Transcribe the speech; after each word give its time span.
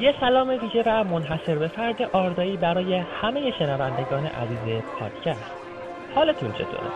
یه 0.00 0.14
سلام 0.20 0.48
ویژه 0.48 0.82
و 0.86 1.04
منحصر 1.04 1.54
به 1.58 1.68
فرد 1.68 2.02
آردایی 2.02 2.56
برای 2.56 2.94
همه 2.94 3.52
شنوندگان 3.58 4.26
عزیز 4.26 4.82
پادکست 4.98 5.52
حالتون 6.14 6.52
چطوره؟ 6.52 6.90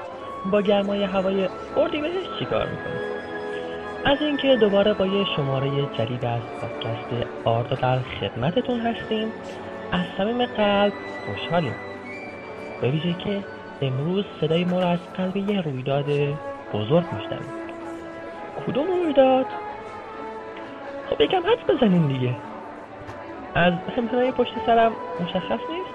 با 0.50 0.62
گرمای 0.62 1.02
هوای 1.02 1.48
اردیبهشت 1.76 2.38
چیکار 2.38 2.68
می‌کنید؟ 2.68 3.12
از 4.04 4.22
اینکه 4.22 4.56
دوباره 4.56 4.94
با 4.94 5.06
یه 5.06 5.24
شماره 5.36 5.70
جدید 5.98 6.24
از 6.24 6.40
پادکست 6.60 7.26
آردا 7.44 7.76
در 7.76 7.98
خدمتتون 7.98 8.80
هستیم 8.80 9.32
از 9.92 10.04
صمیم 10.16 10.46
قلب 10.46 10.92
خوشحالیم 11.26 11.74
به 12.80 12.90
ویژه 12.90 13.12
که 13.12 13.44
امروز 13.82 14.24
صدای 14.40 14.64
ما 14.64 14.80
رو 14.80 14.86
از 14.86 14.98
قلب 15.16 15.36
یه 15.36 15.60
رویداد 15.60 16.06
بزرگ 16.72 17.04
میشنویم 17.12 17.52
کدوم 18.66 18.86
رویداد؟ 18.86 19.46
خب 21.10 21.20
یکم 21.20 21.42
حدس 21.46 21.76
بزنین 21.76 22.06
دیگه 22.08 22.36
از 23.54 23.72
همهنای 23.96 24.32
پشت 24.32 24.52
سرم 24.66 24.92
مشخص 25.20 25.60
نیست؟ 25.70 25.94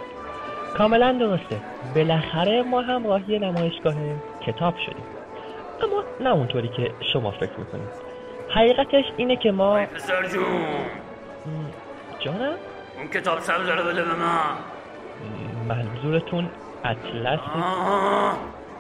کاملا 0.77 1.11
درسته. 1.11 1.61
بالاخره 1.95 2.61
ما 2.64 2.81
هم 2.81 3.08
راهی 3.08 3.39
نمایشگاه 3.39 3.94
کتاب 4.45 4.77
شدیم. 4.77 5.05
اما 5.83 6.03
نه 6.19 6.30
اونطوری 6.30 6.67
که 6.67 6.91
شما 7.14 7.31
فکر 7.31 7.58
می‌کنید. 7.58 7.89
حقیقتش 8.49 9.05
اینه 9.17 9.36
که 9.36 9.52
ما 9.52 9.86
پسر 9.86 10.27
جون. 10.27 10.44
جانم؟ 12.19 12.53
اون 12.97 13.08
کتاب 13.08 13.39
سبز 13.39 13.69
رو 13.69 13.83
بده 13.83 14.03
به 14.03 14.14
من 14.16 14.55
منظورتون 15.67 16.49
اطلس 16.86 17.39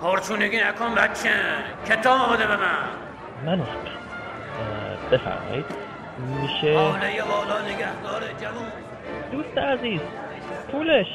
هرچونگی 0.03 0.57
نکن 0.57 0.95
بچه. 0.95 1.29
کتاب 1.89 2.33
بده 2.33 2.47
به 2.47 2.55
من. 2.57 3.57
من 3.57 3.65
بفرمایید. 5.11 5.65
میشه. 6.19 6.73
بالا 6.73 7.61
نگهدار 7.61 8.21
جوون 8.41 8.71
دوست 9.31 9.57
عزیز 9.57 10.01
پولش. 10.71 11.07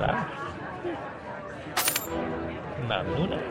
رفت. 0.00 0.26
ممنونم. 2.84 3.42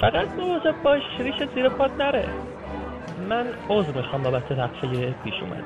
فقط 0.00 0.28
مواظب 0.38 0.82
باش 0.82 1.02
ریش 1.18 1.34
زیر 1.54 1.68
پات 1.68 1.90
نره. 1.98 2.28
من 3.28 3.46
عذر 3.68 3.92
می‌خوام 3.92 4.22
بابت 4.22 4.48
تقصیر 4.48 5.10
پیش 5.24 5.34
اومد. 5.40 5.64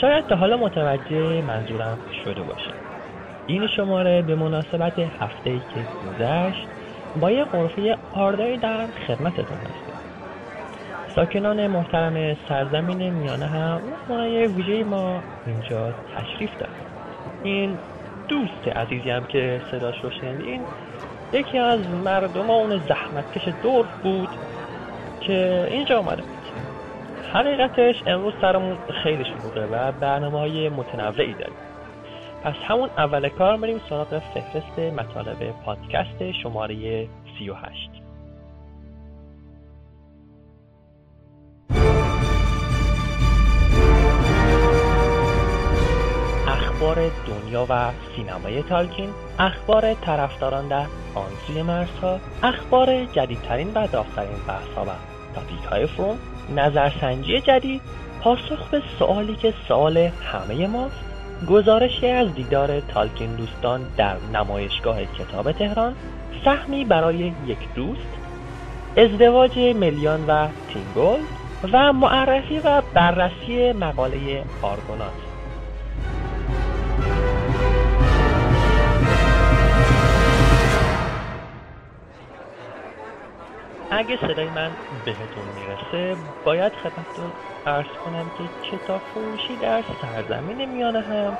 شاید 0.00 0.26
تا 0.26 0.36
حالا 0.36 0.56
متوجه 0.56 1.42
منظورم 1.42 1.98
شده 2.24 2.42
باشه. 2.42 2.70
این 3.46 3.66
شماره 3.66 4.22
به 4.22 4.34
مناسبت 4.34 4.98
هفته 4.98 5.50
که 5.50 5.86
گذشت 6.08 6.66
با 7.20 7.30
یه 7.30 7.44
غرفه 7.44 7.98
آردایی 8.14 8.56
در 8.56 8.86
خدمتتون 9.06 9.56
هستیم 9.56 9.83
ساکنان 11.14 11.66
محترم 11.66 12.36
سرزمین 12.48 13.10
میانه 13.10 13.46
هم 13.46 13.80
مهمانای 13.90 14.46
ویژه 14.46 14.84
ما 14.84 15.22
اینجا 15.46 15.92
تشریف 16.16 16.50
دارن. 16.58 16.72
این 17.42 17.78
دوست 18.28 18.68
عزیزی 18.68 19.10
هم 19.10 19.24
که 19.24 19.60
صداش 19.70 19.94
رو 20.02 20.10
شنیدین 20.10 20.62
یکی 21.32 21.58
از 21.58 21.80
مردمان 22.04 22.78
زحمتکش 22.78 23.48
دور 23.62 23.86
بود 24.02 24.28
که 25.20 25.68
اینجا 25.70 25.98
آمده 25.98 26.22
بود. 26.22 26.30
حقیقتش 27.32 28.02
امروز 28.06 28.34
سرمون 28.40 28.76
خیلی 29.02 29.24
شلوغه 29.24 29.66
و 29.66 29.92
برنامه 29.92 30.38
های 30.38 30.68
متنوعی 30.68 31.34
داریم. 31.34 31.56
پس 32.44 32.54
همون 32.68 32.90
اول 32.98 33.28
کار 33.28 33.56
بریم 33.56 33.80
سراغ 33.88 34.18
فهرست 34.18 34.78
مطالب 34.78 35.54
پادکست 35.64 36.32
شماره 36.42 37.08
38 37.38 38.03
اخبار 46.84 47.10
دنیا 47.26 47.66
و 47.68 47.90
سینمای 48.16 48.62
تالکین 48.62 49.08
اخبار 49.38 49.94
طرفداران 49.94 50.68
در 50.68 50.86
آن 51.14 51.30
سوی 51.46 51.64
اخبار 52.42 53.04
جدیدترین 53.04 53.70
و 53.74 53.86
داغترین 53.86 54.36
بحثها 54.48 54.84
و 54.84 54.88
تاپیک 55.34 55.64
های 55.70 55.86
فروم 55.86 56.18
نظرسنجی 56.56 57.40
جدید 57.40 57.80
پاسخ 58.20 58.68
به 58.70 58.82
سوالی 58.98 59.34
که 59.34 59.54
سوال 59.68 59.96
همه 59.96 60.66
ماست. 60.66 60.96
گزارشی 61.48 62.06
از 62.06 62.34
دیدار 62.34 62.80
تالکین 62.80 63.34
دوستان 63.36 63.80
در 63.96 64.16
نمایشگاه 64.34 65.04
کتاب 65.04 65.52
تهران 65.52 65.94
سهمی 66.44 66.84
برای 66.84 67.32
یک 67.46 67.74
دوست 67.74 68.00
ازدواج 68.96 69.58
ملیان 69.58 70.26
و 70.26 70.48
تینگول 70.72 71.20
و 71.72 71.92
معرفی 71.92 72.58
و 72.58 72.82
بررسی 72.94 73.72
مقاله 73.72 74.44
آرگونات 74.62 75.23
اگه 83.90 84.16
صدای 84.16 84.50
من 84.50 84.76
بهتون 85.04 85.44
می‌رسه 85.54 86.16
باید 86.44 86.72
خدمتتون 86.72 87.32
ارز 87.66 87.86
کنم 88.04 88.30
که 88.38 88.50
کتاب 88.70 89.02
فروشی 89.14 89.56
در 89.56 89.84
سرزمین 90.02 90.64
میانه 90.64 91.00
هم 91.00 91.38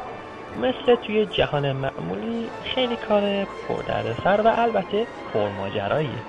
مثل 0.57 0.95
توی 0.95 1.27
جهان 1.27 1.73
معمولی 1.73 2.51
خیلی 2.63 2.97
کار 2.97 3.45
پردردسر 3.45 4.41
و 4.41 4.49
البته 4.57 5.07
پرماجراییه. 5.33 6.25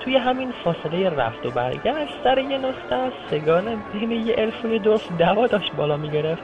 توی 0.00 0.16
همین 0.16 0.52
فاصله 0.64 1.10
رفت 1.10 1.46
و 1.46 1.50
برگشت 1.50 2.12
سر 2.24 2.38
یه 2.38 2.58
نسخه 2.58 2.94
از 2.94 3.12
سگان 3.30 3.84
بین 3.92 4.10
یه 4.10 4.34
الف 4.38 4.64
و 4.64 4.68
یه 4.68 4.78
دف 4.78 5.12
دعوا 5.12 5.46
داشت 5.46 5.72
بالا 5.76 5.96
می‌گرفت. 5.96 6.42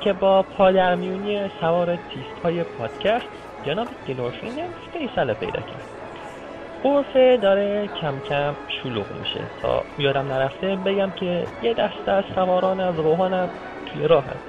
که 0.00 0.12
با 0.12 0.42
پادرمیونی 0.42 1.50
سوار 1.60 1.96
تیست 1.96 2.42
های 2.44 2.64
پادکست 2.64 3.26
جناب 3.66 3.88
گلورفین 4.08 4.54
فیصله 4.92 5.34
پیدا 5.34 5.60
کرد. 5.60 5.84
غرفه 6.82 7.36
داره 7.36 7.88
کم 8.00 8.20
کم 8.20 8.54
شلوغ 8.68 9.06
میشه. 9.18 9.40
تا 9.62 9.84
یادم 9.98 10.32
نرفته 10.32 10.76
بگم 10.76 11.10
که 11.10 11.46
یه 11.62 11.74
دسته 11.74 12.12
از 12.12 12.24
سواران 12.34 12.80
از 12.80 12.98
روحانم 12.98 13.50
توی 13.86 14.08
راه 14.08 14.24
هست. 14.24 14.48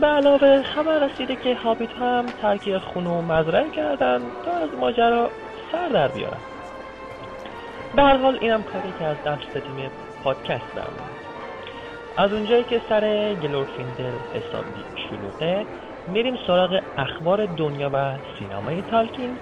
به 0.00 0.06
علاوه 0.06 0.62
خبر 0.62 0.98
رسیده 0.98 1.36
که 1.36 1.54
هابیت 1.54 1.92
هم 1.92 2.26
ترک 2.42 2.78
خونه 2.78 3.10
و 3.10 3.22
مزرعه 3.22 3.70
کردن 3.70 4.20
تا 4.44 4.52
از 4.52 4.68
ماجرا 4.80 5.30
سر 5.72 5.88
در 5.88 6.08
بیارن. 6.08 6.40
به 7.96 8.02
هر 8.02 8.16
حال 8.16 8.38
اینم 8.40 8.62
کاری 8.62 8.92
که 8.98 9.04
از 9.04 9.16
دست 9.22 9.52
تیم 9.52 9.90
پادکست 10.24 10.74
برمونه 10.74 11.15
از 12.16 12.32
اونجایی 12.32 12.64
که 12.64 12.82
سر 12.88 13.34
گلورفیندل 13.34 14.18
حسابی 14.32 14.86
شلوغه 14.94 15.66
میریم 16.06 16.36
سراغ 16.46 16.80
اخبار 16.96 17.46
دنیا 17.46 17.90
و 17.92 18.18
سینمای 18.38 18.82
تالکین 18.82 19.38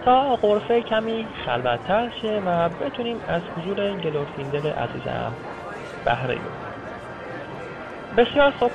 تا 0.00 0.36
غرفه 0.36 0.82
کمی 0.82 1.28
خلوتتر 1.44 2.10
شه 2.22 2.42
و 2.44 2.68
بتونیم 2.68 3.22
از 3.26 3.42
حضور 3.56 3.94
گلورفیندل 3.94 4.66
عزیزم 4.66 5.36
بهره 6.04 6.34
ببریم 6.38 6.82
بسیار 8.16 8.50
خوب. 8.50 8.72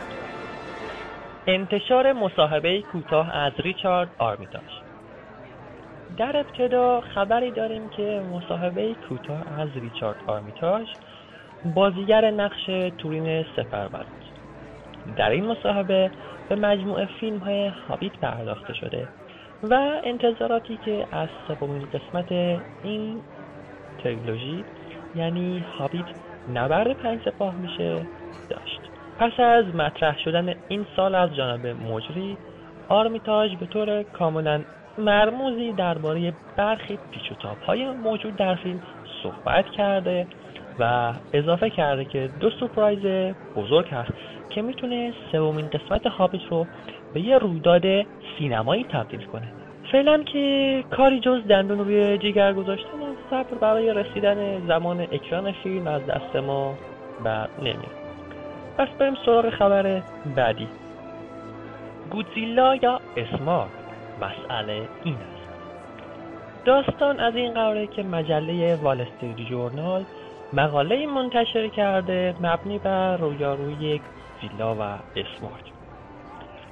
انتشار 1.47 2.13
مصاحبه 2.13 2.81
کوتاه 2.81 3.35
از 3.35 3.53
ریچارد 3.59 4.09
آرمیتاژ. 4.17 4.71
در 6.17 6.37
ابتدا 6.37 7.01
خبری 7.01 7.51
داریم 7.51 7.89
که 7.89 8.21
مصاحبه 8.31 8.95
کوتاه 8.95 9.59
از 9.59 9.69
ریچارد 9.75 10.17
آرمیتاژ 10.27 10.87
بازیگر 11.75 12.31
نقش 12.31 12.65
تورین 12.97 13.45
سفربند 13.55 14.05
در 15.17 15.29
این 15.29 15.45
مصاحبه 15.45 16.11
به 16.49 16.55
مجموعه 16.55 17.05
فیلم 17.19 17.37
های 17.37 17.67
هابیت 17.67 18.13
پرداخته 18.13 18.73
شده 18.73 19.07
و 19.63 20.01
انتظاراتی 20.03 20.79
که 20.85 21.05
از 21.11 21.29
سومین 21.47 21.87
قسمت 21.93 22.31
این 22.83 23.21
تریلوژی 24.03 24.63
یعنی 25.15 25.65
هابیت 25.79 26.05
نبرد 26.53 26.93
پنج 26.93 27.19
سپاه 27.25 27.55
میشه 27.55 27.95
داشت. 28.49 28.81
پس 29.19 29.39
از 29.39 29.65
مطرح 29.75 30.17
شدن 30.17 30.55
این 30.67 30.85
سال 30.95 31.15
از 31.15 31.35
جانب 31.35 31.67
مجری 31.67 32.37
آرمیتاژ 32.89 33.55
به 33.55 33.65
طور 33.65 34.03
کاملا 34.03 34.61
مرموزی 34.97 35.71
درباره 35.71 36.33
برخی 36.57 36.99
پیچ 37.11 37.31
و 37.31 37.65
های 37.65 37.91
موجود 37.91 38.35
در 38.35 38.55
فیلم 38.55 38.81
صحبت 39.23 39.65
کرده 39.65 40.27
و 40.79 41.13
اضافه 41.33 41.69
کرده 41.69 42.05
که 42.05 42.29
دو 42.39 42.49
سپرایز 42.49 43.33
بزرگ 43.55 43.87
هست 43.89 44.11
که 44.49 44.61
می‌تونه 44.61 45.13
سومین 45.31 45.67
قسمت 45.67 46.07
هابیت 46.07 46.41
رو 46.49 46.67
به 47.13 47.21
یه 47.21 47.37
رویداد 47.37 47.83
سینمایی 48.37 48.83
تبدیل 48.83 49.25
کنه. 49.25 49.47
فعلا 49.91 50.23
که 50.23 50.83
کاری 50.91 51.19
جز 51.19 51.47
دندون 51.47 51.79
روی 51.79 52.17
جگر 52.17 52.53
گذاشتن 52.53 52.87
صبر 53.29 53.57
برای 53.61 53.93
رسیدن 53.93 54.67
زمان 54.67 55.01
اکران 55.01 55.51
فیلم 55.51 55.87
از 55.87 56.05
دست 56.05 56.35
ما 56.35 56.75
بر 57.23 57.47
نمیاد 57.59 57.97
پس 58.77 58.87
بریم 58.99 59.15
سراغ 59.25 59.49
خبر 59.49 60.01
بعدی. 60.35 60.67
گودزیلا 62.11 62.75
یا 62.75 63.01
اسمارک؟ 63.17 63.69
مسئله 64.21 64.81
این 65.03 65.15
است. 65.15 65.47
داستان 66.65 67.19
از 67.19 67.35
این 67.35 67.53
قراره 67.53 67.87
که 67.87 68.03
مجله 68.03 68.75
والستریت 68.75 69.37
جورنال 69.49 70.03
مقاله 70.53 71.07
منتشر 71.07 71.67
کرده 71.67 72.35
مبنی 72.39 72.79
بر 72.79 73.17
رویاروی 73.17 73.99
گودزیلا 73.99 74.75
و 74.75 74.81
اسمارک 75.15 75.71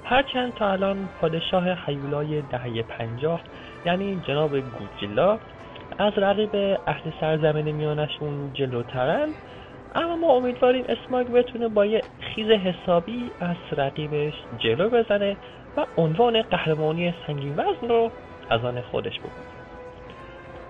هرچند 0.04 0.54
تا 0.54 0.72
الان 0.72 1.10
پادشاه 1.16 1.70
حیولای 1.70 2.42
دهه 2.42 2.82
پنجاه 2.82 3.42
یعنی 3.86 4.22
جناب 4.28 4.60
گودزیلا 4.60 5.40
از 5.98 6.14
رقیب 6.18 6.80
اهل 6.88 7.12
سرزمین 7.20 7.72
میانشون 7.72 8.54
جلوترن 8.54 9.34
اما 9.96 10.16
ما 10.16 10.28
امیدواریم 10.28 10.86
اسماگ 10.90 11.28
بتونه 11.28 11.68
با 11.68 11.86
یه 11.86 12.04
خیز 12.20 12.50
حسابی 12.52 13.32
از 13.40 13.58
رقیبش 13.72 14.34
جلو 14.58 14.90
بزنه 14.90 15.38
و 15.78 15.86
عنوان 15.98 16.42
قهرمانی 16.42 17.14
سنگین 17.28 17.54
وزن 17.54 17.90
رو 17.90 18.12
از 18.50 18.66
آن 18.66 18.82
خودش 18.82 19.20
بکنه 19.20 19.55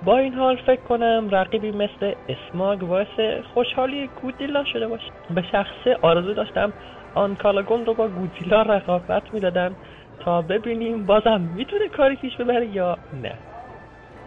با 0.02 0.18
این 0.18 0.34
حال 0.34 0.56
فکر 0.56 0.82
کنم 0.82 1.28
رقیبی 1.32 1.72
مثل 1.72 2.14
اسماگ 2.30 2.80
باعث 2.80 3.44
خوشحالی 3.54 4.08
گودیلا 4.08 4.64
شده 4.64 4.88
باشه. 4.88 5.12
به 5.30 5.42
شخصه 5.42 5.98
آرزو 6.02 6.34
داشتم 6.34 6.74
آنکالاگون 7.14 7.86
رو 7.86 7.94
با 7.94 8.08
گودزیلا 8.08 8.62
رقابت 8.62 9.34
می‌دادن 9.34 9.76
تا 10.20 10.42
ببینیم 10.42 11.06
بازم 11.06 11.42
می‌تونه 11.42 11.90
کاری 11.90 12.16
پیش 12.16 12.38
ببره 12.38 12.68
یا 12.68 12.98
نه. 13.14 13.40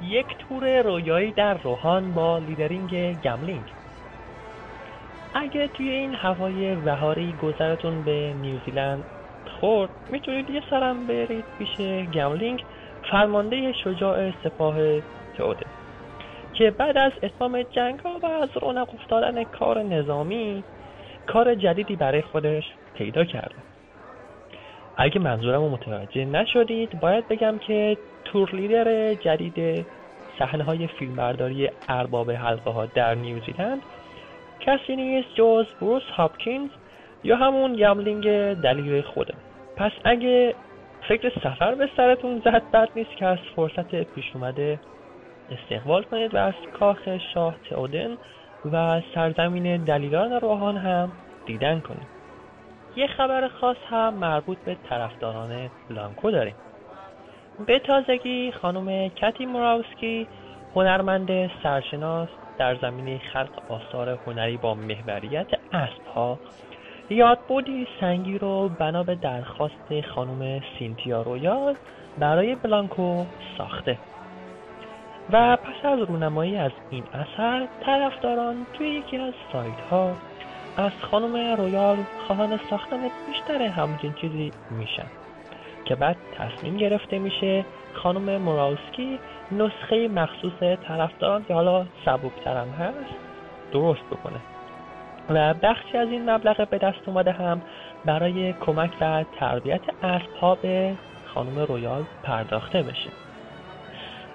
یک 0.00 0.26
تور 0.38 0.82
رویایی 0.82 1.32
در 1.32 1.54
روحان 1.54 2.14
با 2.14 2.38
لیدری 2.38 3.20
گملینگ. 3.20 3.64
اگه 5.34 5.68
توی 5.68 5.88
این 5.88 6.14
هوای 6.14 6.74
بهاری 6.74 7.32
گذرتون 7.32 8.02
به 8.02 8.34
نیوزیلند 8.42 9.04
خورد 9.60 9.90
می‌تونید 10.10 10.50
یه 10.50 10.62
سرم 10.70 11.06
برید 11.06 11.44
پیش 11.58 11.80
گملینگ. 12.14 12.64
فرمانده 13.10 13.72
شجاع 13.72 14.30
سپاه 14.44 15.00
تئوده 15.38 15.66
که 16.54 16.70
بعد 16.70 16.98
از 16.98 17.12
اتمام 17.22 17.62
جنگ 17.62 18.00
ها 18.00 18.18
و 18.22 18.26
از 18.26 18.48
رونق 18.62 18.88
افتادن 18.94 19.44
کار 19.44 19.82
نظامی 19.82 20.64
کار 21.26 21.54
جدیدی 21.54 21.96
برای 21.96 22.22
خودش 22.22 22.64
پیدا 22.94 23.24
کرده. 23.24 23.54
اگه 24.96 25.20
منظورم 25.20 25.62
رو 25.62 25.68
متوجه 25.68 26.24
نشدید 26.24 27.00
باید 27.00 27.28
بگم 27.28 27.58
که 27.58 27.96
تور 28.24 28.50
لیدر 28.52 29.14
جدید 29.14 29.86
صحنه 30.38 30.64
های 30.64 30.86
فیلمبرداری 30.86 31.70
ارباب 31.88 32.30
حلقه 32.30 32.70
ها 32.70 32.86
در 32.86 33.14
نیوزیلند 33.14 33.82
کسی 34.60 34.96
نیست 34.96 35.28
جز 35.34 35.66
بروس 35.80 36.02
هاپکینز 36.02 36.70
یا 37.24 37.36
همون 37.36 37.72
گملینگ 37.72 38.54
دلیل 38.54 39.02
خوده. 39.02 39.34
پس 39.76 39.92
اگه 40.04 40.54
فکر 41.08 41.32
سفر 41.44 41.74
به 41.74 41.88
سرتون 41.96 42.42
زد 42.44 42.62
بد 42.72 42.88
نیست 42.96 43.16
که 43.16 43.26
از 43.26 43.38
فرصت 43.56 43.94
پیش 43.94 44.24
اومده 44.34 44.78
استقبال 45.50 46.02
کنید 46.02 46.34
و 46.34 46.38
از 46.38 46.54
کاخ 46.78 47.08
شاه 47.34 47.54
تئودن 47.70 48.16
و 48.72 49.00
سرزمین 49.14 49.84
دلیلان 49.84 50.32
روحان 50.32 50.76
هم 50.76 51.12
دیدن 51.46 51.80
کنید. 51.80 52.18
یه 52.96 53.06
خبر 53.06 53.48
خاص 53.48 53.76
هم 53.90 54.14
مربوط 54.14 54.58
به 54.58 54.76
طرفداران 54.88 55.70
بلانکو 55.90 56.30
داریم. 56.30 56.54
به 57.66 57.78
تازگی 57.78 58.52
خانم 58.52 59.08
کتی 59.08 59.46
موراوسکی 59.46 60.26
هنرمند 60.74 61.50
سرشناس 61.62 62.28
در 62.58 62.74
زمینه 62.74 63.18
خلق 63.18 63.62
آثار 63.68 64.18
هنری 64.26 64.56
با 64.56 64.74
محوریت 64.74 65.46
اسبها 65.72 66.38
یادبودی 67.10 67.86
سنگی 68.00 68.38
رو 68.38 68.68
بنا 68.68 69.02
به 69.02 69.14
درخواست 69.14 70.00
خانم 70.14 70.60
سینتیا 70.78 71.22
رویال 71.22 71.74
برای 72.18 72.54
بلانکو 72.54 73.24
ساخته. 73.58 73.98
و 75.32 75.56
پس 75.56 75.84
از 75.84 75.98
رونمایی 75.98 76.56
از 76.56 76.72
این 76.90 77.04
اثر 77.14 77.66
طرفداران 77.86 78.66
توی 78.74 78.88
یکی 78.88 79.16
از 79.16 79.34
سایت 79.52 79.80
ها 79.90 80.12
از 80.76 80.92
خانم 81.10 81.56
رویال 81.56 81.96
خواهان 82.26 82.60
ساختن 82.70 83.00
بیشتر 83.26 83.62
همچین 83.62 84.12
چیزی 84.12 84.52
میشن 84.70 85.06
که 85.84 85.94
بعد 85.94 86.16
تصمیم 86.38 86.76
گرفته 86.76 87.18
میشه 87.18 87.64
خانم 87.94 88.36
موراوسکی 88.36 89.18
نسخه 89.52 90.08
مخصوص 90.08 90.78
طرفداران 90.88 91.44
که 91.44 91.54
حالا 91.54 91.86
سبکترم 92.04 92.68
هست 92.70 93.14
درست 93.72 94.04
بکنه. 94.10 94.40
و 95.30 95.54
بخشی 95.54 95.98
از 95.98 96.08
این 96.08 96.30
مبلغ 96.30 96.68
به 96.68 96.78
دست 96.78 96.98
اومده 97.06 97.32
هم 97.32 97.62
برای 98.04 98.52
کمک 98.52 98.90
و 99.00 99.24
تربیت 99.40 99.80
اسبها 100.02 100.54
به 100.54 100.94
خانم 101.26 101.58
رویال 101.58 102.04
پرداخته 102.22 102.82
بشه. 102.82 103.27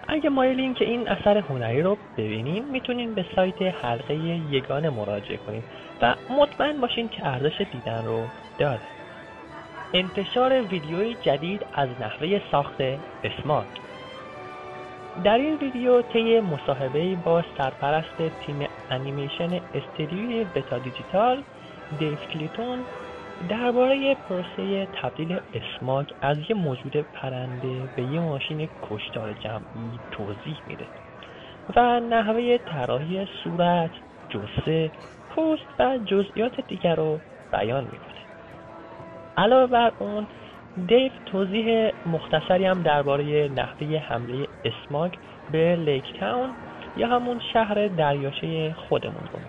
اگه 0.07 0.29
مایلین 0.29 0.73
که 0.73 0.85
این 0.85 1.07
اثر 1.07 1.37
هنری 1.37 1.81
رو 1.81 1.97
ببینین 2.17 2.71
می‌تونین 2.71 3.15
به 3.15 3.25
سایت 3.35 3.61
حلقه 3.61 4.15
یگانه 4.15 4.89
مراجعه 4.89 5.37
کنین 5.37 5.63
و 6.01 6.15
مطمئن 6.29 6.81
باشین 6.81 7.09
که 7.09 7.27
ارزش 7.27 7.61
دیدن 7.71 8.05
رو 8.05 8.27
داره. 8.57 8.81
انتشار 9.93 10.61
ویدیوی 10.61 11.15
جدید 11.21 11.65
از 11.73 11.89
نحوه 11.99 12.41
ساخت 12.51 12.81
اسمارت. 13.23 13.67
در 15.23 15.37
این 15.37 15.55
ویدیو 15.55 16.01
طی 16.01 16.39
مصاحبه 16.39 17.15
با 17.15 17.43
سرپرست 17.57 18.45
تیم 18.45 18.67
انیمیشن 18.89 19.59
استدیوی 19.73 20.43
بتا 20.43 20.79
دیجیتال 20.79 21.43
دیو 21.99 22.15
کلیتون 22.15 22.85
درباره 23.49 24.15
پروسه 24.15 24.87
تبدیل 24.93 25.39
اسماگ 25.53 26.07
از 26.21 26.37
یه 26.49 26.55
موجود 26.55 26.97
پرنده 26.97 27.89
به 27.95 28.03
یه 28.03 28.19
ماشین 28.19 28.69
کشتار 28.81 29.33
جمعی 29.33 29.99
توضیح 30.11 30.61
میده 30.65 30.87
و 31.75 31.99
نحوه 31.99 32.57
طراحی 32.57 33.27
صورت، 33.43 33.91
جسه، 34.29 34.91
پوست 35.29 35.79
و 35.79 35.99
جزئیات 36.05 36.61
دیگر 36.67 36.95
رو 36.95 37.21
بیان 37.51 37.83
می‌کنه. 37.83 38.19
علاوه 39.37 39.67
بر 39.67 39.93
اون 39.99 40.27
دیو 40.87 41.11
توضیح 41.25 41.91
مختصری 42.05 42.65
هم 42.65 42.81
درباره 42.81 43.49
نحوه 43.49 43.97
حمله 43.97 44.47
اسماگ 44.65 45.13
به 45.49 45.75
لیک 45.75 46.19
تاون 46.19 46.55
یا 46.95 47.07
همون 47.07 47.39
شهر 47.53 47.87
دریاچه 47.87 48.73
خودمون 48.73 49.29
رو 49.33 49.39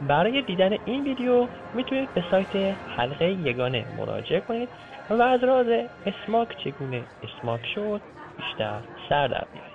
برای 0.00 0.42
دیدن 0.42 0.78
این 0.84 1.04
ویدیو 1.04 1.48
می‌تونید 1.74 2.14
به 2.14 2.24
سایت 2.30 2.76
حلقه 2.96 3.30
یگانه 3.30 3.86
مراجعه 3.96 4.40
کنید 4.40 4.68
و 5.10 5.22
از 5.22 5.44
راز 5.44 5.66
اسماک 6.06 6.56
چگونه 6.64 7.02
اسماک 7.22 7.66
شد 7.74 8.00
بیشتر 8.36 8.80
سر 9.08 9.28
در 9.28 9.44
بیارید. 9.52 9.74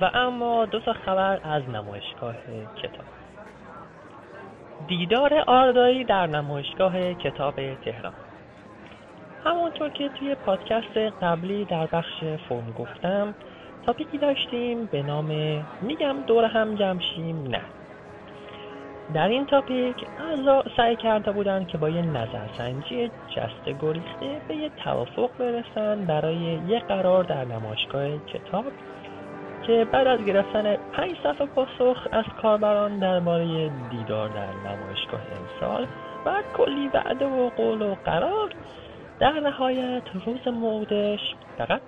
و 0.00 0.10
اما 0.14 0.66
دو 0.66 0.80
تا 0.80 0.92
خبر 0.92 1.40
از 1.44 1.68
نمایشگاه 1.68 2.34
کتاب. 2.82 3.06
دیدار 4.88 5.44
آردایی 5.46 6.04
در 6.04 6.26
نمایشگاه 6.26 7.14
کتاب 7.14 7.74
تهران. 7.74 8.14
همانطور 9.44 9.88
که 9.88 10.08
توی 10.08 10.34
پادکست 10.34 10.96
قبلی 10.96 11.64
در 11.64 11.86
بخش 11.86 12.24
فرم 12.48 12.72
گفتم 12.78 13.34
تاپیکی 13.86 14.18
داشتیم 14.18 14.86
به 14.86 15.02
نام 15.02 15.26
میگم 15.80 16.16
دور 16.26 16.44
هم 16.44 16.74
جمشیم 16.74 17.42
نه. 17.42 17.60
در 19.14 19.28
این 19.28 19.46
تاپیک 19.46 19.96
اعضا 20.18 20.64
سعی 20.76 20.96
کرده 20.96 21.32
بودند 21.32 21.68
که 21.68 21.78
با 21.78 21.88
یه 21.88 22.02
نظرسنجی 22.02 23.08
جست 23.08 23.82
گریخته 23.82 24.40
به 24.48 24.56
یه 24.56 24.70
توافق 24.84 25.30
برسن 25.38 26.04
برای 26.04 26.58
یه 26.68 26.78
قرار 26.78 27.24
در 27.24 27.44
نمایشگاه 27.44 28.18
کتاب 28.26 28.64
که 29.66 29.86
بعد 29.92 30.06
از 30.06 30.24
گرفتن 30.24 30.76
پنج 30.76 31.16
صفحه 31.22 31.46
پاسخ 31.46 32.08
از 32.12 32.24
کاربران 32.42 32.98
درباره 32.98 33.70
دیدار 33.90 34.28
در 34.28 34.70
نمایشگاه 34.70 35.20
امسال 35.40 35.86
و 36.26 36.42
کلی 36.56 36.88
وعده 36.94 37.26
و 37.26 37.50
قول 37.50 37.82
و 37.82 37.94
قرار 38.04 38.50
در 39.20 39.32
نهایت 39.32 40.02
روز 40.26 40.48
موعودش 40.48 41.34
فقط 41.58 41.80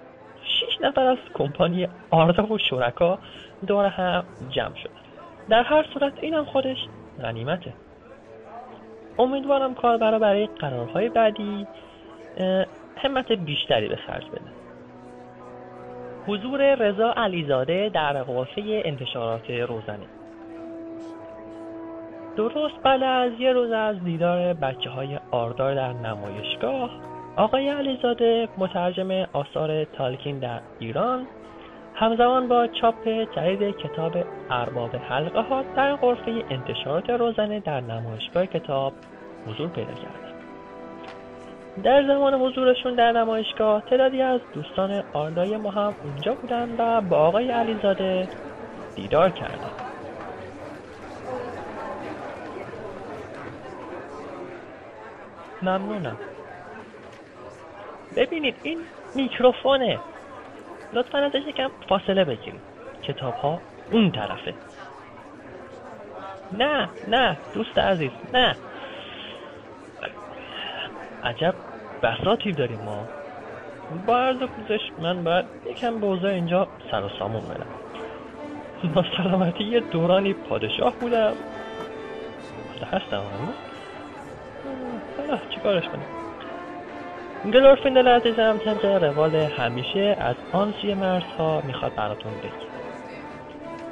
شیش 0.43 0.81
نفر 0.81 1.07
از 1.07 1.19
کمپانی 1.35 1.89
آردا 2.11 2.47
و 2.47 2.59
شرکا 2.59 3.19
دور 3.67 3.87
هم 3.87 4.25
جمع 4.51 4.77
شد 4.83 4.91
در 5.49 5.63
هر 5.63 5.87
صورت 5.95 6.13
اینم 6.21 6.45
خودش 6.45 6.79
غنیمته. 7.23 7.73
امیدوارم 9.19 9.75
کاربرا 9.75 10.19
برای 10.19 10.47
قرارهای 10.47 11.09
بعدی 11.09 11.67
همت 12.97 13.33
بیشتری 13.33 13.89
به 13.89 13.97
خرج 13.97 14.25
بده. 14.27 14.65
حضور 16.27 16.75
رضا 16.75 17.13
علیزاده 17.17 17.91
در 17.95 18.23
غرفه 18.23 18.63
انتشارات 18.85 19.51
روزنه 19.51 20.07
درست 22.37 22.83
بعد 22.83 23.03
از 23.03 23.33
یه 23.39 23.53
روز 23.53 23.71
از 23.71 24.05
دیدار 24.05 24.55
بچه 24.55 24.91
های 24.91 25.19
آردار 25.31 25.75
در 25.75 25.93
نمایشگاه 25.93 26.91
آقای 27.37 27.69
علیزاده 27.69 28.49
مترجم 28.59 29.11
آثار 29.33 29.85
تالکین 29.85 30.39
در 30.39 30.61
ایران 30.79 31.27
همزمان 31.95 32.49
با 32.49 32.67
چاپ 32.67 33.09
جدید 33.09 33.77
کتاب 33.77 34.17
ارباب 34.51 34.97
حلقه 34.97 35.41
ها 35.41 35.63
در 35.77 35.97
غرفه 35.97 36.45
انتشارات 36.51 37.11
روزنه 37.11 37.61
در 37.61 37.81
نمایشگاه 37.81 38.47
کتاب 38.47 38.93
حضور 39.47 39.69
پیدا 39.69 39.93
کرد. 39.93 40.35
در 41.83 42.07
زمان 42.07 42.35
حضورشون 42.35 42.95
در 42.95 43.13
نمایشگاه 43.13 43.81
تعدادی 43.81 44.23
از 44.23 44.41
دوستان 44.55 45.03
آردای 45.13 45.57
ما 45.57 45.71
هم 45.71 45.95
اونجا 46.05 46.35
بودن 46.35 46.75
و 46.79 47.01
با 47.01 47.17
آقای 47.17 47.51
علیزاده 47.51 48.29
دیدار 48.97 49.31
کردن. 49.31 49.71
ممنونم. 55.63 56.17
ببینید 58.17 58.55
این 58.63 58.79
میکروفونه. 59.15 59.99
لطفا 60.95 61.19
ازش 61.19 61.43
یکم 61.49 61.71
فاصله 61.89 62.25
بگیرید 62.25 62.61
کتاب 63.03 63.35
ها 63.35 63.61
اون 63.91 64.13
طرفه. 64.13 64.55
نه 66.53 66.89
نه 67.09 67.37
دوست 67.55 67.79
عزیز 67.79 68.11
نه. 68.33 68.57
عجب 71.25 71.55
بساتی 72.03 72.53
داریم 72.53 72.81
ما. 72.81 73.09
با 74.07 74.19
عرض 74.19 74.39
پوزش 74.39 74.81
من 74.99 75.25
باید 75.25 75.45
یکم 75.67 76.01
به 76.01 76.25
اینجا 76.25 76.69
سر 76.91 77.05
و 77.05 77.09
سامون 77.19 77.43
بدم 77.43 77.67
با 78.95 79.05
سلامتی 79.17 79.65
یه 79.65 79.81
دورانی 79.81 80.33
پادشاه 80.33 80.95
بودم. 81.01 81.33
هستم 82.93 83.23
حالا 85.19 85.39
چیکارش 85.55 85.85
کنیم؟ 85.85 86.24
گلورفیندل 87.53 88.09
عزیزم 88.09 88.61
طبق 88.65 88.85
روال 88.85 89.35
همیشه 89.35 90.17
از 90.21 90.37
آن 90.53 90.75
سوی 90.81 90.95
مرزها 90.95 91.63
می‌خواد 91.67 91.95
براتون 91.95 92.33
بگی 92.33 92.67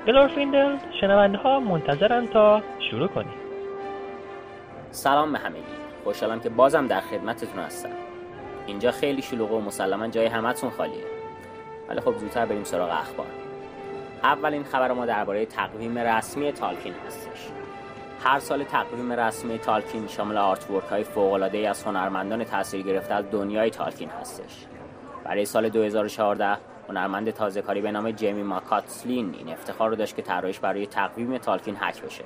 گلورفیندل 0.06 0.76
شنونده 1.00 1.38
ها 1.38 1.60
منتظرن 1.60 2.26
تا 2.26 2.62
شروع 2.90 3.08
کنیم. 3.08 3.34
سلام 4.90 5.32
به 5.32 5.38
همگی. 5.38 5.62
خوشحالم 6.04 6.40
که 6.40 6.48
بازم 6.48 6.86
در 6.86 7.00
خدمتتون 7.00 7.62
هستم. 7.62 7.88
اینجا 8.66 8.90
خیلی 8.90 9.22
شلوغه 9.22 9.54
و 9.54 9.60
مسلما 9.60 10.08
جای 10.08 10.26
همتون 10.26 10.70
خالیه. 10.70 11.04
ولی 11.88 12.00
خب 12.00 12.12
زودتر 12.12 12.46
بریم 12.46 12.64
سراغ 12.64 12.90
اخبار. 12.90 13.26
اولین 14.22 14.64
خبر 14.64 14.92
ما 14.92 15.06
درباره 15.06 15.46
تقویم 15.46 15.98
رسمی 15.98 16.52
تالکین 16.52 16.94
هستش. 17.06 17.61
هر 18.24 18.38
سال 18.38 18.64
تقویم 18.64 19.12
رسمی 19.12 19.58
تالکین 19.58 20.08
شامل 20.08 20.36
artwork 20.36 20.84
های 20.84 21.04
فوق 21.04 21.32
العاده 21.32 21.68
از 21.68 21.82
هنرمندان 21.82 22.44
تاثیر 22.44 22.82
گرفته 22.82 23.14
از 23.14 23.24
دنیای 23.30 23.70
تالکین 23.70 24.10
هستش. 24.10 24.66
برای 25.24 25.44
سال 25.44 25.68
2014 25.68 26.58
هنرمند 26.88 27.30
تازه 27.30 27.62
کاری 27.62 27.80
به 27.80 27.90
نام 27.90 28.10
جیمی 28.10 28.42
ماکاتسلین 28.42 29.34
این 29.38 29.48
افتخار 29.48 29.90
رو 29.90 29.96
داشت 29.96 30.16
که 30.16 30.22
طراحیش 30.22 30.58
برای 30.60 30.86
تقویم 30.86 31.38
تالکین 31.38 31.76
حک 31.76 32.02
بشه. 32.02 32.24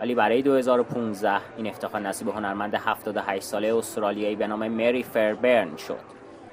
ولی 0.00 0.14
برای 0.14 0.42
2015 0.42 1.40
این 1.56 1.66
افتخار 1.66 2.00
نصیب 2.00 2.28
هنرمند 2.28 2.74
78 2.74 3.42
ساله 3.42 3.76
استرالیایی 3.76 4.36
به 4.36 4.46
نام 4.46 4.68
مری 4.68 5.02
فربرن 5.02 5.76
شد 5.76 6.00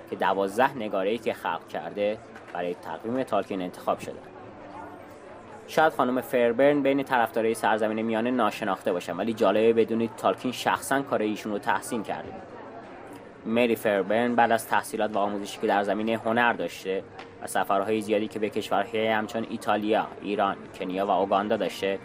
که 0.09 0.15
12 0.15 0.77
نگاره‌ای 0.77 1.17
که 1.17 1.33
خلق 1.33 1.67
کرده 1.67 2.17
برای 2.53 2.75
تقویم 2.75 3.23
تالکین 3.23 3.61
انتخاب 3.61 3.99
شده. 3.99 4.32
شاید 5.67 5.93
خانم 5.93 6.21
فربرن 6.21 6.81
بین 6.81 7.03
طرفدارای 7.03 7.53
سرزمین 7.53 8.01
میانه 8.01 8.31
ناشناخته 8.31 8.93
باشن 8.93 9.17
ولی 9.17 9.33
جالبه 9.33 9.73
بدونید 9.73 10.11
تالکین 10.17 10.51
شخصا 10.51 11.01
کار 11.01 11.21
ایشون 11.21 11.51
رو 11.51 11.59
تحسین 11.59 12.03
کرده 12.03 12.29
مری 13.45 13.75
فربرن 13.75 14.35
بعد 14.35 14.51
از 14.51 14.67
تحصیلات 14.67 15.15
و 15.15 15.19
آموزشی 15.19 15.59
که 15.61 15.67
در 15.67 15.83
زمینه 15.83 16.17
هنر 16.17 16.53
داشته 16.53 17.03
و 17.43 17.47
سفرهای 17.47 18.01
زیادی 18.01 18.27
که 18.27 18.39
به 18.39 18.49
کشورهای 18.49 19.07
همچون 19.07 19.47
ایتالیا، 19.49 20.07
ایران، 20.21 20.55
کنیا 20.79 21.05
و 21.05 21.09
اوگاندا 21.09 21.57
داشته 21.57 21.99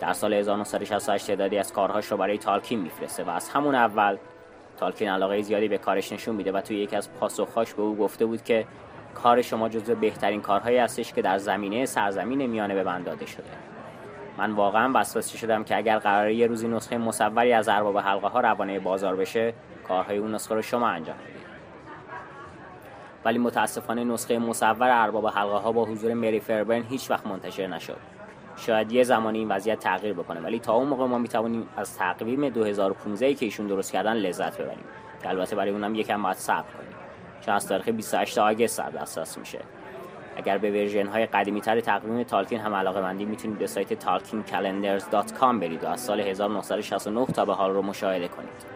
در 0.00 0.12
سال 0.12 0.32
1968 0.32 1.26
تعدادی 1.26 1.58
از 1.58 1.72
کارهاش 1.72 2.06
رو 2.06 2.16
برای 2.16 2.38
تالکین 2.38 2.80
میفرسته 2.80 3.24
و 3.24 3.30
از 3.30 3.48
همون 3.48 3.74
اول 3.74 4.16
تالکین 4.76 5.08
علاقه 5.08 5.42
زیادی 5.42 5.68
به 5.68 5.78
کارش 5.78 6.12
نشون 6.12 6.34
میده 6.34 6.52
و 6.52 6.60
توی 6.60 6.76
یکی 6.76 6.96
از 6.96 7.12
پاسخهاش 7.12 7.74
به 7.74 7.82
او 7.82 7.96
گفته 7.96 8.26
بود 8.26 8.44
که 8.44 8.66
کار 9.14 9.42
شما 9.42 9.68
جزو 9.68 9.94
بهترین 9.94 10.40
کارهایی 10.40 10.78
هستش 10.78 11.12
که 11.12 11.22
در 11.22 11.38
زمینه 11.38 11.86
سرزمین 11.86 12.46
میانه 12.46 12.74
به 12.74 12.82
من 12.82 13.02
داده 13.02 13.26
شده. 13.26 13.44
من 14.38 14.50
واقعا 14.50 14.90
وسوسه 14.94 15.38
شدم 15.38 15.64
که 15.64 15.76
اگر 15.76 15.98
قراره 15.98 16.34
یه 16.34 16.46
روزی 16.46 16.68
نسخه 16.68 16.98
مصوری 16.98 17.52
از 17.52 17.68
ارباب 17.68 17.98
حلقه 17.98 18.28
ها 18.28 18.40
روانه 18.40 18.80
بازار 18.80 19.16
بشه 19.16 19.54
کارهای 19.88 20.18
اون 20.18 20.34
نسخه 20.34 20.54
رو 20.54 20.62
شما 20.62 20.88
انجام 20.88 21.16
بدید. 21.16 21.42
ولی 23.24 23.38
متاسفانه 23.38 24.04
نسخه 24.04 24.38
مصور 24.38 24.90
ارباب 24.90 25.26
حلقه 25.26 25.56
ها 25.56 25.72
با 25.72 25.84
حضور 25.84 26.14
مری 26.14 26.40
فربرن 26.40 26.82
هیچ 26.82 27.10
وقت 27.10 27.26
منتشر 27.26 27.66
نشد. 27.66 27.96
شاید 28.56 28.92
یه 28.92 29.02
زمانی 29.04 29.38
این 29.38 29.48
وضعیت 29.48 29.78
تغییر 29.78 30.14
بکنه 30.14 30.40
ولی 30.40 30.58
تا 30.58 30.74
اون 30.74 30.88
موقع 30.88 31.06
ما 31.06 31.18
می‌توانیم 31.18 31.68
از 31.76 31.98
تقویم 31.98 32.48
2015 32.48 33.34
که 33.34 33.44
ایشون 33.44 33.66
درست 33.66 33.92
کردن 33.92 34.12
لذت 34.12 34.58
ببریم. 34.58 34.84
که 35.22 35.28
البته 35.28 35.56
برای 35.56 35.70
اونم 35.70 35.94
یکم 35.94 36.22
باید 36.22 36.36
صبر 36.36 36.62
کنیم. 36.78 36.91
چون 37.46 37.54
از 37.54 37.68
تاریخ 37.68 37.88
28 37.88 38.38
آگست 38.38 38.78
در 38.78 38.90
دسترس 38.90 39.38
میشه. 39.38 39.58
اگر 40.36 40.58
به 40.58 40.70
ورژن 40.70 41.06
های 41.06 41.26
قدیمی 41.26 41.60
تر 41.60 41.80
تقویم 41.80 42.22
تالکین 42.22 42.60
هم 42.60 42.74
علاقه 42.74 43.00
مندی 43.00 43.24
می‌تونید 43.24 43.58
به 43.58 43.66
سایت 43.66 44.04
talkincalendars.com 44.04 45.60
برید 45.60 45.84
و 45.84 45.88
از 45.88 46.00
سال 46.00 46.20
1969 46.20 47.26
تا 47.26 47.44
به 47.44 47.54
حال 47.54 47.70
رو 47.70 47.82
مشاهده 47.82 48.28
کنید. 48.28 48.66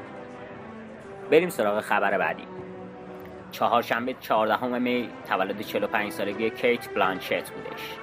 بریم 1.30 1.48
سراغ 1.48 1.80
خبر 1.80 2.18
بعدی. 2.18 2.44
چهارشنبه 3.50 4.14
14 4.20 4.78
می 4.78 5.08
تولد 5.28 5.60
45 5.60 6.12
سالگی 6.12 6.50
کیت 6.50 6.94
بلانچت 6.94 7.50
بودش. 7.50 7.96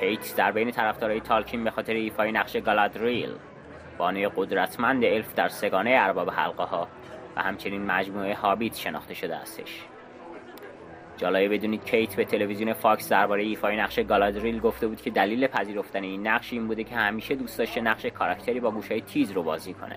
کیت 0.00 0.36
در 0.36 0.52
بین 0.52 0.70
طرفدارای 0.70 1.20
تالکین 1.20 1.64
به 1.64 1.70
خاطر 1.70 1.92
ایفای 1.92 2.32
نقش 2.32 2.56
گالادریل 2.56 3.30
بانوی 3.98 4.28
قدرتمند 4.36 5.04
الف 5.04 5.34
در 5.34 5.48
سه‌گانه 5.48 5.96
ارباب 5.98 6.30
حلقه 6.30 6.64
ها 6.64 6.88
و 7.36 7.42
همچنین 7.42 7.86
مجموعه 7.86 8.34
هابیت 8.34 8.76
شناخته 8.76 9.14
شده 9.14 9.36
استش 9.36 9.84
جالبه 11.16 11.48
بدونید 11.48 11.84
کیت 11.84 12.14
به 12.14 12.24
تلویزیون 12.24 12.72
فاکس 12.72 13.08
درباره 13.08 13.42
ایفای 13.42 13.76
نقش 13.76 13.98
گالادریل 13.98 14.60
گفته 14.60 14.86
بود 14.86 15.00
که 15.02 15.10
دلیل 15.10 15.46
پذیرفتن 15.46 16.02
این 16.02 16.26
نقش 16.26 16.52
این 16.52 16.66
بوده 16.66 16.84
که 16.84 16.94
همیشه 16.94 17.34
دوست 17.34 17.58
داشته 17.58 17.80
نقش 17.80 18.06
کاراکتری 18.06 18.60
با 18.60 18.70
گوشهای 18.70 19.00
تیز 19.00 19.32
رو 19.32 19.42
بازی 19.42 19.74
کنه. 19.74 19.96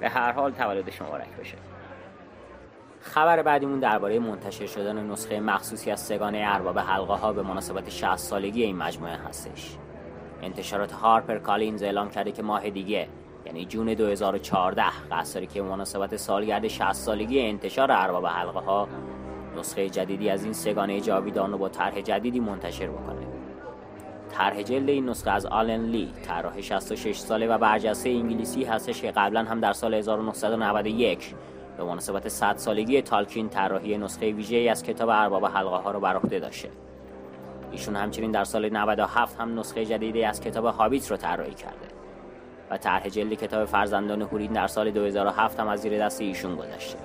به 0.00 0.08
هر 0.08 0.32
حال 0.32 0.52
تولدش 0.52 1.02
مبارک 1.02 1.36
بشه 1.40 1.56
خبر 3.00 3.42
بعدیمون 3.42 3.80
درباره 3.80 4.18
منتشر 4.18 4.66
شدن 4.66 5.10
نسخه 5.10 5.40
مخصوصی 5.40 5.90
از 5.90 6.00
سگانه 6.00 6.42
ارباب 6.46 6.78
حلقه 6.78 7.14
ها 7.14 7.32
به 7.32 7.42
مناسبت 7.42 7.90
60 7.90 8.16
سالگی 8.16 8.62
این 8.62 8.76
مجموعه 8.76 9.16
هستش. 9.16 9.76
انتشارات 10.42 10.92
هارپر 10.92 11.38
کالینز 11.38 11.82
اعلام 11.82 12.10
کرده 12.10 12.32
که 12.32 12.42
ماه 12.42 12.70
دیگه 12.70 13.08
یعنی 13.46 13.64
جون 13.64 13.94
2014 13.94 14.82
قصد 15.10 15.44
که 15.44 15.62
مناسبت 15.62 16.16
سالگرد 16.16 16.68
60 16.68 16.92
سالگی 16.92 17.40
انتشار 17.40 17.92
ارباب 17.92 18.26
حلقه 18.26 18.60
ها 18.60 18.88
نسخه 19.58 19.90
جدیدی 19.90 20.30
از 20.30 20.44
این 20.44 20.52
سگانه 20.52 21.00
جاویدان 21.00 21.52
رو 21.52 21.58
با 21.58 21.68
طرح 21.68 22.00
جدیدی 22.00 22.40
منتشر 22.40 22.88
بکنه. 22.88 23.26
طرح 24.30 24.62
جلد 24.62 24.88
این 24.88 25.08
نسخه 25.08 25.30
از 25.30 25.46
آلن 25.46 25.84
لی 25.84 26.12
طراح 26.22 26.60
66 26.60 27.18
ساله 27.18 27.46
و 27.46 27.58
برجسته 27.58 28.10
انگلیسی 28.10 28.64
هستش 28.64 29.02
که 29.02 29.10
قبلا 29.10 29.44
هم 29.44 29.60
در 29.60 29.72
سال 29.72 29.94
1991 29.94 31.34
به 31.76 31.84
مناسبت 31.84 32.28
100 32.28 32.56
سالگی 32.56 33.02
تالکین 33.02 33.48
طراحی 33.48 33.98
نسخه 33.98 34.32
ویژه‌ای 34.32 34.68
از 34.68 34.82
کتاب 34.82 35.08
ارباب 35.08 35.44
حلقه 35.44 35.76
ها 35.76 35.90
رو 35.90 36.00
بر 36.00 36.16
عهده 36.16 36.38
داشته. 36.38 36.70
ایشون 37.72 37.96
همچنین 37.96 38.30
در 38.30 38.44
سال 38.44 38.68
97 38.68 39.40
هم 39.40 39.58
نسخه 39.58 39.84
جدیدی 39.84 40.24
از 40.24 40.40
کتاب 40.40 40.64
هابیت 40.66 41.10
رو 41.10 41.16
طراحی 41.16 41.54
کرده. 41.54 41.95
و 42.70 42.76
طرح 42.76 43.08
جلد 43.08 43.32
کتاب 43.32 43.64
فرزندان 43.64 44.22
هورید 44.22 44.52
در 44.52 44.66
سال 44.66 44.90
2007 44.90 45.60
هم 45.60 45.68
از 45.68 45.80
زیر 45.80 46.04
دست 46.04 46.20
ایشون 46.20 46.56
گذشته. 46.56 46.98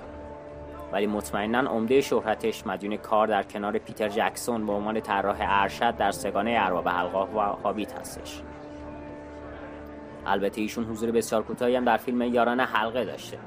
ولی 0.92 1.06
مطمئنا 1.06 1.58
عمده 1.58 2.00
شهرتش 2.00 2.66
مدیون 2.66 2.96
کار 2.96 3.26
در 3.26 3.42
کنار 3.42 3.78
پیتر 3.78 4.08
جکسون 4.08 4.66
به 4.66 4.72
عنوان 4.72 5.00
طراح 5.00 5.36
ارشد 5.40 5.96
در 5.96 6.10
سگانه 6.10 6.56
ارباب 6.60 6.88
حلقه 6.88 7.18
و 7.18 7.38
هابیت 7.38 7.98
هستش. 7.98 8.42
البته 10.26 10.60
ایشون 10.60 10.84
حضور 10.84 11.10
بسیار 11.10 11.42
کوتاهی 11.42 11.76
هم 11.76 11.84
در 11.84 11.96
فیلم 11.96 12.22
یاران 12.22 12.60
حلقه 12.60 13.04
داشته. 13.04 13.38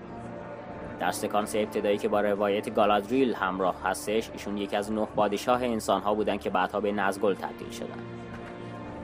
در 1.00 1.12
سکانس 1.12 1.56
ابتدایی 1.56 1.98
که 1.98 2.08
با 2.08 2.22
روایت 2.22 2.76
گالادریل 2.76 3.34
همراه 3.34 3.76
هستش 3.84 4.30
ایشون 4.34 4.58
یکی 4.58 4.76
از 4.76 4.92
نه 4.92 5.06
پادشاه 5.06 5.64
انسان 5.64 6.02
ها 6.02 6.14
بودن 6.14 6.38
که 6.38 6.50
بعدها 6.50 6.80
به 6.80 6.92
نزگل 6.92 7.34
تبدیل 7.34 7.70
شدن 7.70 8.00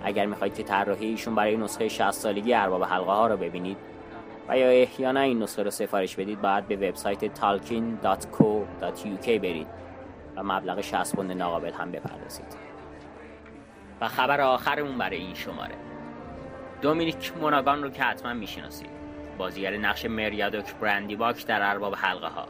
اگر 0.04 0.26
می‌خواید 0.26 0.54
که 0.54 0.64
طراحی 0.64 1.06
ایشون 1.06 1.36
برای 1.36 1.58
نسخه 1.58 1.88
60 1.88 2.12
سالگی 2.12 2.54
ارباب 2.54 2.84
حلقه 2.84 3.12
ها 3.12 3.28
رو 3.28 3.38
ببینید 3.38 3.78
و 4.50 4.58
یا 4.58 4.70
احیانا 4.70 5.20
این 5.20 5.44
نسخه 5.44 5.64
رو 5.64 5.70
سفارش 5.70 6.16
بدید 6.16 6.42
باید 6.42 6.68
به 6.68 6.76
وبسایت 6.76 7.40
talkin.co.uk 7.40 9.30
برید 9.30 9.68
و 10.36 10.44
مبلغ 10.44 10.82
60 10.82 11.16
پوند 11.16 11.32
ناقابل 11.32 11.72
هم 11.72 11.92
بپردازید. 11.92 12.72
و 14.02 14.08
خبر 14.08 14.42
آخرمون 14.42 14.98
برای 14.98 15.18
این 15.18 15.34
شماره. 15.34 15.76
دومینیک 16.82 17.34
موناگان 17.42 17.84
رو 17.84 17.90
که 17.90 18.04
حتما 18.04 18.34
می‌شناسید. 18.34 18.90
بازیگر 19.38 19.78
نقش 19.78 20.06
مریادوک 20.06 20.76
برندی 20.76 21.16
باک 21.16 21.46
در 21.46 21.70
ارباب 21.70 21.96
حلقه 21.96 22.28
ها 22.28 22.46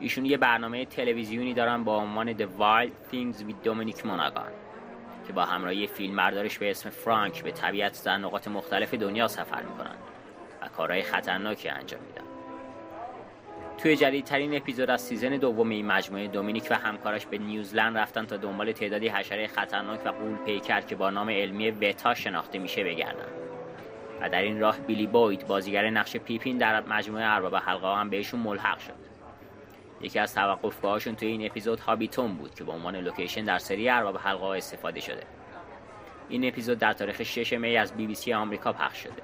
ایشون 0.00 0.26
یه 0.26 0.36
برنامه 0.36 0.84
تلویزیونی 0.84 1.54
دارن 1.54 1.84
با 1.84 1.96
عنوان 1.96 2.36
The 2.36 2.46
Wild 2.60 3.12
Things 3.12 3.40
with 3.40 3.54
دومینیک 3.62 4.06
موناگان 4.06 4.48
که 5.26 5.32
با 5.32 5.44
همراهی 5.44 5.86
فیلم 5.86 6.16
بردارش 6.16 6.58
به 6.58 6.70
اسم 6.70 6.90
فرانک 6.90 7.42
به 7.42 7.50
طبیعت 7.50 8.02
در 8.04 8.16
نقاط 8.16 8.48
مختلف 8.48 8.94
دنیا 8.94 9.28
سفر 9.28 9.62
می‌کنن 9.62 9.96
و 10.62 10.68
کارهای 10.68 11.02
خطرناکی 11.02 11.68
انجام 11.68 12.00
میدن 12.00 12.26
توی 13.78 13.96
جدیدترین 13.96 14.56
اپیزود 14.56 14.90
از 14.90 15.00
season 15.00 15.36
دوم 15.36 15.68
این 15.70 15.86
مجموعه 15.86 16.28
دومینیک 16.28 16.66
و 16.70 16.74
همکارش 16.74 17.26
به 17.26 17.38
نیوزلند 17.38 17.98
رفتن 17.98 18.26
تا 18.26 18.36
دنبال 18.36 18.72
تعدادی 18.72 19.08
حشره 19.08 19.46
خطرناک 19.46 20.00
و 20.04 20.08
غول 20.08 20.36
پیکر 20.36 20.80
که 20.80 20.96
با 20.96 21.10
نام 21.10 21.30
علمی 21.30 21.70
وتا 21.70 22.14
شناخته 22.14 22.58
میشه 22.58 22.84
بگردن. 22.84 23.28
و 24.20 24.28
در 24.28 24.42
این 24.42 24.60
راه 24.60 24.78
بیلی 24.78 25.06
بوید 25.06 25.46
بازیگر 25.46 25.90
نقش 25.90 26.16
پیپین 26.16 26.58
در 26.58 26.80
مجموعه 26.80 27.24
ارباب 27.24 27.56
حلقه 27.56 27.96
هم 27.96 28.10
بهشون 28.10 28.40
ملحق 28.40 28.78
شد. 28.78 29.05
یکی 30.00 30.18
از 30.18 30.34
توقفگاهاشون 30.34 31.16
توی 31.16 31.28
این 31.28 31.46
اپیزود 31.46 31.80
هابیتون 31.80 32.34
بود 32.34 32.54
که 32.54 32.64
به 32.64 32.72
عنوان 32.72 32.96
لوکیشن 32.96 33.44
در 33.44 33.58
سری 33.58 33.88
ارباب 33.88 34.16
حلقه 34.16 34.44
استفاده 34.44 35.00
شده. 35.00 35.22
این 36.28 36.48
اپیزود 36.48 36.78
در 36.78 36.92
تاریخ 36.92 37.22
6 37.22 37.52
می 37.52 37.76
از 37.76 37.96
بی 37.96 38.06
بی 38.06 38.14
سی 38.14 38.32
آمریکا 38.32 38.72
پخش 38.72 38.98
شده. 38.98 39.22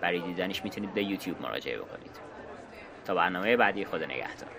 برای 0.00 0.20
دیدنش 0.20 0.64
می‌تونید 0.64 0.94
به 0.94 1.04
یوتیوب 1.04 1.42
مراجعه 1.42 1.78
بکنید. 1.78 2.20
تا 3.04 3.14
برنامه 3.14 3.56
بعدی 3.56 3.84
خود 3.84 4.04
نگهدار. 4.04 4.50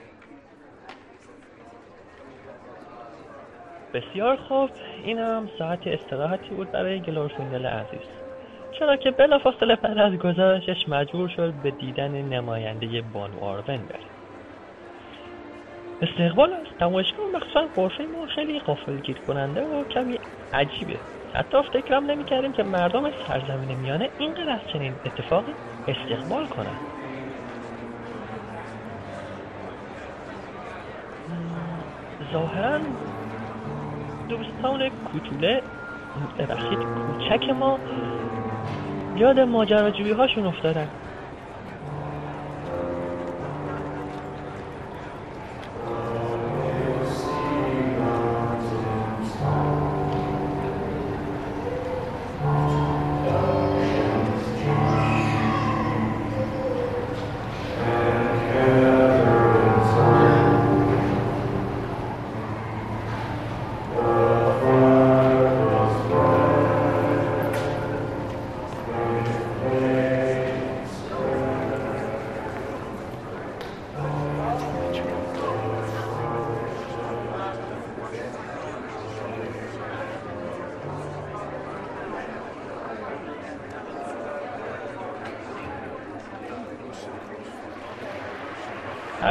بسیار 3.93 4.35
خوب. 4.35 4.69
این 5.03 5.17
هم 5.17 5.50
ساعت 5.59 5.88
استراحتی 5.88 6.50
بود 6.50 6.71
برای 6.71 7.01
گلورفیندل 7.01 7.65
عزیز. 7.65 8.07
چرا 8.79 8.95
که 8.95 9.11
بلافاصله 9.11 9.75
بعد 9.75 9.97
از 9.97 10.13
گزارشش 10.13 10.89
مجبور 10.89 11.29
شد 11.29 11.53
به 11.53 11.71
دیدن 11.71 12.11
نماینده 12.11 13.01
بانو 13.01 13.43
آرون 13.43 13.77
بره 13.77 14.20
استقبال 16.01 16.53
از 16.53 16.67
نمایشگاه 16.81 17.25
مخصوصا 17.36 17.67
قرفه 17.75 18.03
ما 18.05 18.25
خیلی 18.25 18.60
غافلگیر 18.60 19.20
کننده 19.27 19.62
و 19.62 19.84
کمی 19.84 20.20
عجیبه. 20.53 21.00
حتی 21.34 21.58
فکرم 21.74 22.05
نمی 22.05 22.25
کردیم 22.25 22.51
که 22.51 22.63
مردم 22.63 23.12
سرزمین 23.27 23.79
میانه 23.79 24.10
اینقدر 24.17 24.50
از 24.50 24.60
چنین 24.74 25.00
اتفاقی 25.05 25.53
استقبال 25.88 26.48
کنند. 26.48 26.81
ظاهرا 32.34 32.79
دوستان 34.29 34.89
کوتوله 34.89 35.62
ببخشید 36.39 36.79
کوچک 36.79 37.50
ما 37.50 37.79
یاد 39.15 39.39
ماجراجویی 39.39 40.12
هاشون 40.12 40.45
افتادن. 40.45 40.88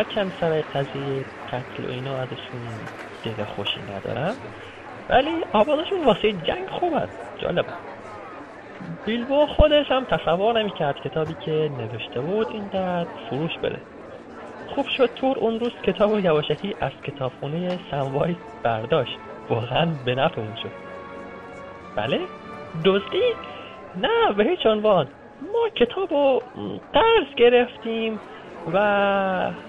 هرچند 0.00 0.32
سر 0.40 0.62
قضیه 0.62 1.24
قتل 1.52 1.84
و 1.84 1.90
اینا 1.90 2.18
ازشون 2.18 2.88
دل 3.22 3.44
خوشی 3.44 3.80
ندارم. 3.82 4.34
ولی 5.08 5.44
آوازشون 5.52 6.04
واسه 6.04 6.32
جنگ 6.32 6.68
خوب 6.68 6.94
است 6.94 7.18
جالب. 7.38 7.66
بیلبو 9.04 9.46
خودش 9.46 9.90
هم 9.90 10.04
تصور 10.04 10.62
نمی‌کرد 10.62 11.00
کتابی 11.00 11.34
که 11.34 11.70
نوشته 11.78 12.20
بود 12.20 12.46
اینقدر 12.50 13.08
فروش 13.30 13.58
بره. 13.58 13.80
خوب 14.66 14.86
شد 14.96 15.10
تور 15.14 15.38
اون 15.38 15.60
روز 15.60 15.72
کتاب 15.82 16.10
و 16.10 16.20
یواشکی 16.20 16.76
از 16.80 16.92
کتابخونه 17.04 17.78
سموایت 17.90 18.36
برداشت. 18.62 19.18
واقعا 19.48 19.86
به 20.04 20.14
نفعمون 20.14 20.56
شد. 20.62 20.72
بله؟ 21.96 22.20
دزدی؟ 22.84 23.34
نه 23.96 24.32
به 24.36 24.44
هیچ 24.44 24.66
عنوان. 24.66 25.08
ما 25.40 25.68
کتاب 25.68 26.10
رو 26.10 26.42
قرض 26.92 27.34
گرفتیم. 27.36 28.20
و 28.66 28.78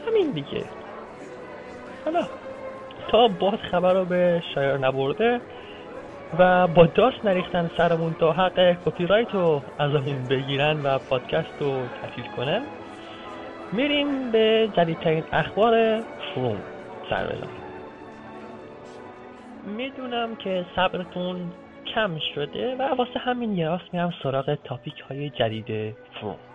همین 0.08 0.32
دیگه. 0.34 0.66
حالا 2.06 2.28
تا 3.08 3.28
باز 3.28 3.60
خبر 3.72 3.94
رو 3.94 4.06
به 4.06 4.44
شایر 4.56 4.78
نبرده 4.78 5.42
و 6.40 6.68
با 6.68 6.86
داست 6.86 7.26
نریختن 7.26 7.72
سرمون 7.78 8.14
تا 8.14 8.32
حق 8.32 8.78
کپی 8.86 9.06
رایت 9.06 9.34
رو 9.34 9.62
ازمون 9.80 10.28
بگیرن 10.28 10.82
و 10.84 11.00
پادکست 11.00 11.62
رو 11.62 11.88
تفیل 12.04 12.26
کنن 12.36 12.62
میریم 13.72 14.32
به 14.32 14.70
جدیدترین 14.78 15.24
اخبار 15.32 16.02
فروم 16.02 16.58
سر 17.10 17.38
می‌دونم 19.78 20.36
که 20.36 20.66
صبرتون 20.76 21.52
کم 21.96 22.20
شده 22.36 22.76
و 22.76 22.82
واسه 22.82 23.20
همین 23.20 23.58
یه 23.58 23.68
راست 23.68 23.94
میرم 23.94 24.14
سراغ 24.24 24.58
topic 24.64 25.00
های 25.00 25.30
جدید 25.30 25.96
forum. 26.14 26.51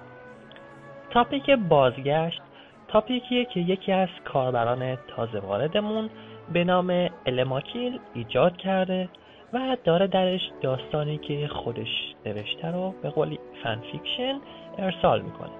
topic 1.17 1.51
بازگشت 1.51 2.41
topic 2.89 3.29
یه 3.29 3.45
که 3.45 3.61
یکی 3.61 3.93
از 3.93 4.09
کاربران 4.25 4.97
تازه 4.97 5.39
واردمون 5.39 6.11
به 6.53 6.65
نام 6.65 7.09
الماکیل 7.27 7.99
ایجاد 8.15 8.57
کرده 8.57 9.09
و 9.53 9.77
داره 9.85 10.07
درش 10.07 10.41
داستانی 10.63 11.19
که 11.19 11.49
خودش 11.49 12.15
نوشته 12.27 12.71
رو 12.71 12.95
به 13.03 13.11
قولی 13.11 13.39
fanfiction 13.63 14.41
ارسال 14.79 15.23
می‌کنه. 15.23 15.51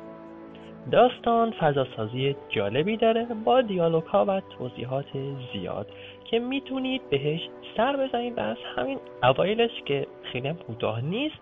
داستان 0.91 1.51
فضاسازی 1.51 2.37
جالبی 2.49 2.97
داره 2.97 3.27
با 3.45 3.61
دیالوگ 3.61 4.05
ها 4.05 4.25
و 4.29 4.41
توضیحات 4.59 5.07
زیاد 5.53 5.87
که 6.25 6.39
می‌تونید 6.39 7.11
بهش 7.11 7.41
سر 7.77 7.97
بزنید 7.97 8.39
و 8.39 8.41
از 8.41 8.57
همین 8.77 8.99
اوایلش 9.23 9.83
که 9.85 10.07
خیلی 10.33 10.53
کوتاه 10.53 11.01
نیست 11.01 11.41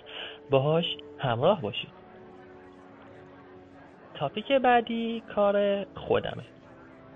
باهاش 0.50 0.96
همراه 1.18 1.60
باشید. 1.60 2.03
تاپیک 4.14 4.52
بعدی 4.52 5.22
کار 5.34 5.86
خودمه. 5.94 6.44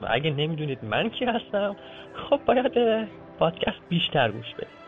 و 0.03 0.07
اگه 0.11 0.31
نمی‌دونید 0.31 0.79
من 0.85 1.11
کی 1.11 1.25
هستم 1.25 1.77
خب 2.15 2.41
باید 2.47 2.73
پادکست 3.39 3.81
بیشتر 3.89 4.31
گوش 4.31 4.55
بدید. 4.55 4.79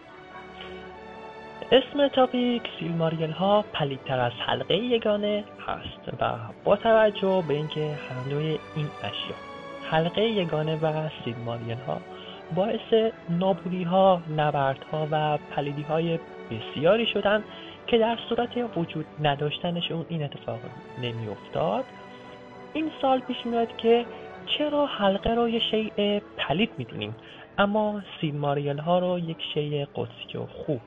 اسم 1.72 2.08
تاپیک 2.08 2.62
سیلماریل 2.78 3.30
ها 3.30 3.64
پلیدتر 3.72 4.20
از 4.20 4.32
حلقه 4.46 4.76
یگانه 4.76 5.44
هست 5.66 6.22
و 6.22 6.36
با 6.64 6.76
توجه 6.76 7.44
به 7.48 7.54
اینکه 7.54 7.80
هر 7.80 8.34
این 8.76 8.86
اشیا 9.02 9.36
حلقه 9.90 10.22
یگانه 10.22 10.76
و 10.76 11.08
سیلماریل 11.24 11.76
ها 11.86 12.00
باعث 12.54 13.12
نابودی 13.28 13.82
ها 13.82 14.22
نبرد 14.36 14.84
ها 14.92 15.08
و 15.10 15.38
پلیدی 15.56 15.82
های 15.82 16.18
بسیاری 16.50 17.06
شدن 17.06 17.44
که 17.86 17.98
در 17.98 18.18
صورت 18.28 18.76
وجود 18.76 19.06
نداشتنشون 19.22 20.06
این 20.08 20.22
اتفاق 20.22 20.58
نمیافتاد. 21.02 21.84
این 22.72 22.90
سال 23.02 23.20
پیش 23.20 23.36
میاد 23.46 23.76
که 23.76 24.06
چرا 24.46 24.86
حلقه 24.86 25.34
رو 25.34 25.48
یه 25.48 25.60
شیء 25.70 26.20
پلید 26.36 26.70
می‌دونیم 26.78 27.16
اما 27.58 28.02
سیلماریل 28.20 28.78
ها 28.78 28.98
رو 28.98 29.18
یک 29.18 29.36
شیء 29.54 29.86
قدسی 29.94 30.38
و 30.38 30.46
خوب 30.46 30.80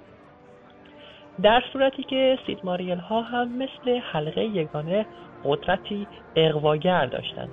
در 1.42 1.64
صورتی 1.74 2.04
که 2.04 2.40
سیلماریل 2.46 2.98
ها 2.98 3.22
هم 3.22 3.58
مثل 3.58 4.00
حلقه 4.12 4.44
یگانه 4.44 5.06
قدرتی 5.44 6.08
اقواگر 6.36 7.06
داشتند 7.06 7.50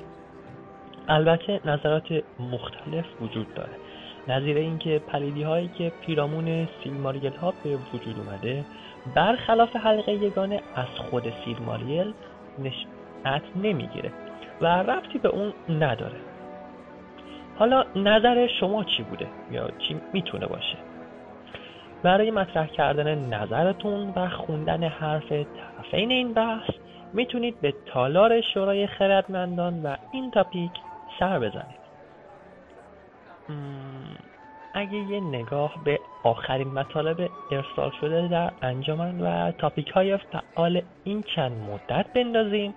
البته 1.09 1.61
نظرات 1.65 2.23
مختلف 2.41 3.05
وجود 3.21 3.55
داره. 3.55 3.73
نظیر 4.29 4.57
اینکه 4.57 4.99
پلیدی 4.99 5.43
هایی 5.43 5.71
که 5.79 5.93
پیرامون 6.07 6.69
سیلماریل 6.85 7.33
ها 7.33 7.55
به 7.65 7.79
وجود 7.95 8.17
اومده 8.19 8.65
برخلاف 9.15 9.77
حلقه 9.77 10.13
یگانه 10.13 10.61
از 10.75 10.87
خود 10.87 11.33
سیلماریل 11.45 12.15
نشأت 12.59 13.43
نمی‌گیره 13.57 14.13
و 14.61 14.67
رفتی 14.67 15.19
به 15.19 15.29
اون 15.29 15.53
نداره. 15.69 16.17
حالا 17.59 17.85
نظر 17.97 18.47
شما 18.61 18.85
چی 18.85 19.03
بوده 19.03 19.27
یا 19.51 19.69
چی 19.79 20.01
می‌تونه 20.13 20.47
باشه؟ 20.47 20.77
برای 22.03 22.31
مطرح 22.31 22.67
کردن 22.67 23.35
نظرتون 23.35 24.13
و 24.17 24.29
خوندن 24.29 24.85
حرف 24.85 25.33
طرفین 25.33 26.11
این 26.11 26.35
بحث 26.35 26.71
می‌تونید 27.13 27.61
به 27.61 27.75
تالار 27.87 28.41
شورای 28.41 28.87
خردمندان 28.87 29.83
و 29.83 29.97
این 30.13 30.31
تاپیک 30.31 30.71
سر 31.19 31.39
بزنید. 31.39 31.81
اگه 34.75 34.95
یه 34.95 35.21
نگاه 35.21 35.75
به 35.85 36.01
آخرین 36.23 36.69
مطالب 36.69 37.31
ارسال 37.51 37.91
شده 38.01 38.29
در 38.29 38.53
انجمن 38.63 39.21
و 39.21 39.53
تاپیک 39.53 39.89
های 39.89 40.17
فعال 40.17 40.83
این 41.05 41.23
چند 41.23 41.53
مدت 41.53 42.07
بندازیم 42.13 42.75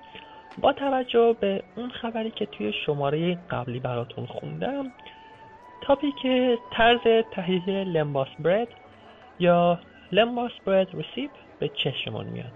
با 0.58 0.74
توجه 0.74 1.36
به 1.40 1.64
اون 1.76 1.90
خبری 1.90 2.32
که 2.32 2.46
توی 2.46 2.74
شماره 2.86 3.38
قبلی 3.50 3.80
براتون 3.80 4.26
خوندم 4.26 4.92
تاپیک 5.82 6.28
طرز 6.72 7.24
تهیه 7.32 7.84
لمباس 7.84 8.28
برد 8.40 8.68
یا 9.40 9.80
لمباس 10.12 10.52
برد 10.66 10.88
رسیپ 10.94 11.32
به 11.60 11.70
چشمون 11.70 12.26
میاد 12.26 12.52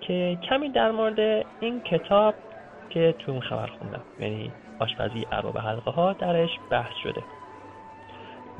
که 0.00 0.38
کمی 0.48 0.68
در 0.68 0.90
مورد 0.90 1.46
این 1.60 1.80
کتاب 1.80 2.34
که 2.90 3.14
توی 3.18 3.34
اون 3.34 3.42
خبر 3.42 3.66
خوندم 3.66 4.02
یعنی 4.20 4.52
آشپزی 4.78 5.26
ارباب 5.32 5.58
حلقه 5.58 5.90
ها 5.90 6.12
درش 6.12 6.50
بحث 6.70 6.92
شده. 7.02 7.22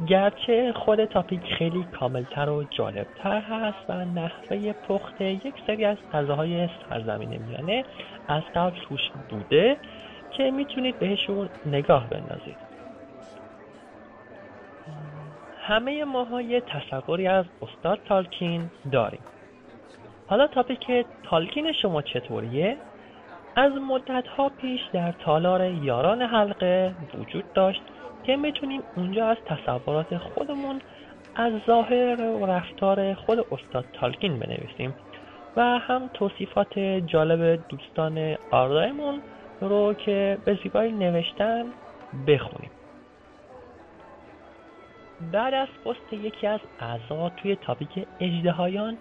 گرچه 0.08 0.72
خود 0.72 1.04
تاپیک 1.04 1.40
خیلی 1.58 1.84
کاملتر 2.00 2.48
و 2.48 2.64
جالبتر 2.70 3.40
هست 3.40 3.90
و 3.90 4.04
نحوه 4.04 4.72
پخت 4.72 5.20
یک 5.20 5.54
سری 5.66 5.84
از 5.84 5.96
غذاهای 6.12 6.68
سرزمین 6.88 7.42
میانه 7.42 7.84
از 8.28 8.42
قبل 8.54 8.80
توش 8.88 9.00
بوده 9.30 9.76
که 10.30 10.50
می‌تونید 10.50 10.98
بهشون 10.98 11.48
نگاه 11.66 12.10
بندازید 12.10 12.56
همه 15.60 16.04
ماها 16.04 16.42
یه 16.42 16.60
تصوری 16.60 17.26
از 17.26 17.44
استاد 17.62 17.98
تالکین 18.08 18.70
داریم 18.92 19.20
حالا 20.26 20.46
تاپیک 20.46 21.06
تالکین 21.22 21.72
شما 21.72 22.02
چطوریه؟ 22.02 22.76
از 23.56 23.72
مدت 23.72 24.26
ها 24.26 24.48
پیش 24.48 24.80
در 24.92 25.12
تالار 25.12 25.64
یاران 25.64 26.22
حلقه 26.22 26.94
وجود 27.18 27.52
داشت 27.52 27.82
که 28.26 28.36
می‌تونیم 28.36 28.82
اونجا 28.96 29.26
از 29.28 29.36
تصورات 29.46 30.16
خودمون 30.16 30.80
از 31.34 31.52
ظاهر 31.66 32.20
و 32.20 32.46
رفتار 32.46 33.14
خود 33.14 33.38
استاد 33.38 33.84
تالکین 33.92 34.38
بنویسیم 34.38 34.94
و 35.56 35.62
هم 35.62 36.10
توصیفات 36.14 36.78
جالب 36.78 37.68
دوستان 37.68 38.36
آردایمون 38.50 39.20
رو 39.60 39.94
که 39.94 40.38
به 40.44 40.58
زیبایی 40.62 40.92
نوشتن 40.92 41.64
بخونیم. 42.26 42.70
بعد 45.32 45.54
از 45.54 45.68
پست 45.84 46.12
یکی 46.12 46.46
از 46.46 46.60
اعضا 46.80 47.28
توی 47.28 47.56
تاپیک 47.56 48.06
اجدهایان 48.20 48.96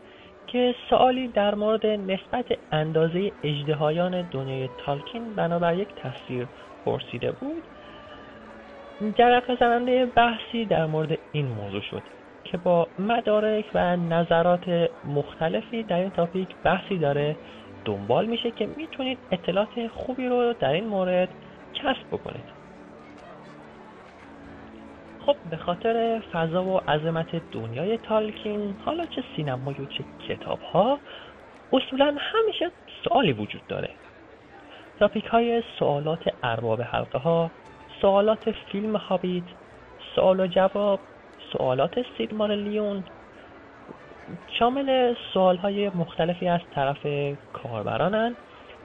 که 0.47 0.75
سوالی 0.89 1.27
در 1.27 1.55
مورد 1.55 1.85
نسبت 1.85 2.45
اندازه 2.71 3.31
اجدهایان 3.43 4.21
دنیای 4.21 4.69
تالکین 4.85 5.35
بنابر 5.35 5.75
یک 5.75 5.87
تصویر 5.95 6.47
پرسیده 6.85 7.31
بود 7.31 7.63
جرقه 9.17 9.55
زننده 9.55 10.05
بحثی 10.05 10.65
در 10.65 10.85
مورد 10.85 11.17
این 11.31 11.47
موضوع 11.47 11.81
شد 11.81 12.01
که 12.43 12.57
با 12.57 12.87
مدارک 12.99 13.65
و 13.73 13.95
نظرات 13.95 14.89
مختلفی 15.05 15.83
در 15.83 15.99
این 15.99 16.09
تاپیک 16.09 16.47
بحثی 16.63 16.97
داره. 16.97 17.35
دنبال 17.85 18.25
میشه 18.25 18.51
که 18.51 18.69
می‌تونید 18.77 19.17
اطلاعات 19.31 19.87
خوبی 19.87 20.27
رو 20.27 20.53
در 20.53 20.73
این 20.73 20.87
مورد 20.87 21.29
کسب 21.73 22.07
بکنید. 22.11 22.55
خب 25.25 25.35
به 25.49 25.57
خاطر 25.57 26.21
فضا 26.33 26.63
و 26.63 26.77
عظمت 26.77 27.51
دنیای 27.51 27.97
تالکین 27.97 28.75
حالا 28.85 29.05
چه 29.05 29.23
سینمایی 29.35 29.77
و 29.77 29.85
چه 29.85 30.03
کتاب 30.27 30.59
ها 30.61 30.99
اصولا 31.73 32.15
همیشه 32.19 32.71
سوالی 33.03 33.33
وجود 33.33 33.67
داره. 33.67 33.89
تاپیک 34.99 35.25
های 35.25 35.63
سوالات 35.79 36.33
ارباب 36.43 36.81
حلقه 36.81 37.19
ها 37.19 37.51
سوالات 38.01 38.51
فیلم 38.51 38.95
هابیت 38.95 39.43
سوال 40.15 40.39
و 40.39 40.47
جواب 40.47 40.99
سوالات 41.51 42.01
لیون. 42.51 43.03
شامل 44.59 45.13
سوال 45.33 45.57
های 45.57 45.89
مختلفی 45.89 46.47
از 46.47 46.61
طرف 46.75 47.07
کاربرانن 47.53 48.35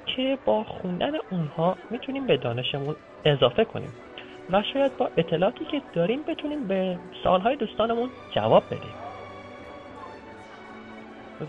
که 0.06 0.38
با 0.44 0.64
خوندن 0.64 1.12
اونها 1.30 1.76
می‌تونیم 1.90 2.26
به 2.26 2.36
دانشمون 2.36 2.96
اضافه 3.24 3.64
کنیم 3.64 3.92
و 4.50 4.62
شاید 4.72 4.96
با 4.96 5.10
اطلاعاتی 5.16 5.64
که 5.64 5.82
داریم 5.94 6.22
بتونیم 6.22 6.68
به 6.68 6.98
سوالهای 7.22 7.56
دوستانمون 7.56 8.10
جواب 8.34 8.62
بدیم. 8.66 8.94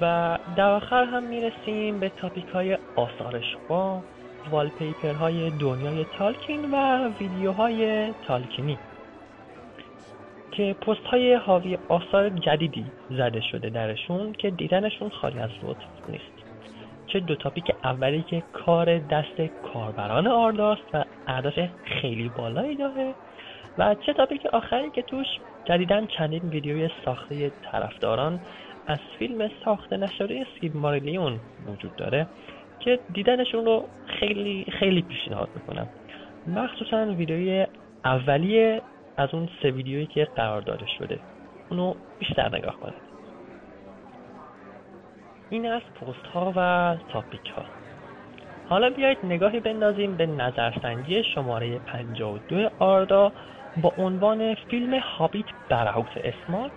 و 0.02 0.38
در 0.56 0.69
آخر 0.69 1.04
هم 1.04 1.24
می‌رسیم 1.24 2.00
به 2.00 2.10
تاپیک 2.10 2.47
های 2.47 2.78
شما 3.41 4.04
والپیپر 4.51 5.13
های 5.13 5.49
دنیای 5.49 6.06
تالکین 6.17 6.71
و 6.71 7.08
ویدیوهای 7.19 8.12
تالکینی 8.27 8.77
که 10.51 10.73
پست 10.73 11.06
های 11.06 11.34
حاوی 11.34 11.77
آثار 11.89 12.30
جدیدی 12.30 12.86
زده 13.10 13.41
شده 13.41 13.69
درشون 13.69 14.34
که 14.34 14.49
دیدنشون 14.49 15.10
خالی 15.10 15.39
از 15.39 15.49
لطف 15.63 16.10
نیست. 16.10 16.51
چه 17.08 17.19
دو 17.19 17.36
تاپیک 17.36 17.71
اولی 17.84 18.21
که 18.21 18.43
کار 18.54 18.97
دست 18.97 19.41
کاربران 19.73 20.27
آرداست 20.27 20.82
و 20.93 21.04
اهداف 21.27 21.60
خیلی 21.86 22.30
بالایی 22.30 22.75
داره 22.75 23.13
و 23.77 23.95
چه 23.95 24.13
تاپیک 24.13 24.45
آخری 24.45 24.89
که 24.89 25.01
توش 25.01 25.27
جدیدن 25.65 26.08
چندین 26.08 26.41
ویدیوی 26.49 26.89
ساخته 27.06 27.51
طرفداران 27.71 28.39
از 28.88 28.99
فیلم 29.19 29.49
ساخته 29.65 29.97
نشده 29.97 30.45
سیب 30.62 30.77
ماریلیون 30.77 31.39
وجود 31.67 31.95
داره. 31.95 32.27
که 32.82 33.00
دیدنشون 33.13 33.65
رو 33.65 33.88
خیلی 34.20 34.65
خیلی 34.80 35.02
پیشنهاد 35.02 35.50
می‌کنم. 35.56 35.88
مخصوصا 36.48 37.06
ویدیوی 37.06 37.67
اولیه 38.06 38.82
از 39.17 39.30
اون 39.34 39.50
سه 39.62 39.72
ویدیویی 39.72 40.06
که 40.06 40.28
قرار 40.36 40.62
داده 40.62 40.86
شده 40.98 41.20
اونو 41.70 41.94
بیشتر 42.20 42.56
نگاه 42.58 42.80
کنید. 42.80 43.12
این 45.52 45.72
از 45.72 45.82
پست 45.82 46.28
ها 46.34 46.54
و 46.56 46.96
تاپیک 47.13 47.50
ها 47.58 47.65
حالا 48.70 48.89
بیایید 48.89 49.17
نگاهی 49.24 49.60
بندازیم 49.60 50.17
به 50.17 50.26
نظرسنجی 50.26 51.24
شماره 51.24 51.80
52 51.80 52.70
آردا 52.80 53.32
با 53.82 53.94
عنوان 53.98 54.56
فیلم 54.56 54.94
هابیت 54.94 55.46
برعکس 55.70 56.12
اسماک 56.24 56.72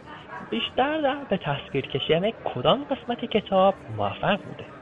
بیشتر 0.51 1.01
در 1.01 1.17
به 1.31 1.37
تصویر 1.37 1.87
کشیدن 1.87 2.31
کدام 2.31 2.85
قسمت 2.85 3.25
کتاب 3.25 3.75
موفق 3.97 4.37
بوده؟ 4.37 4.74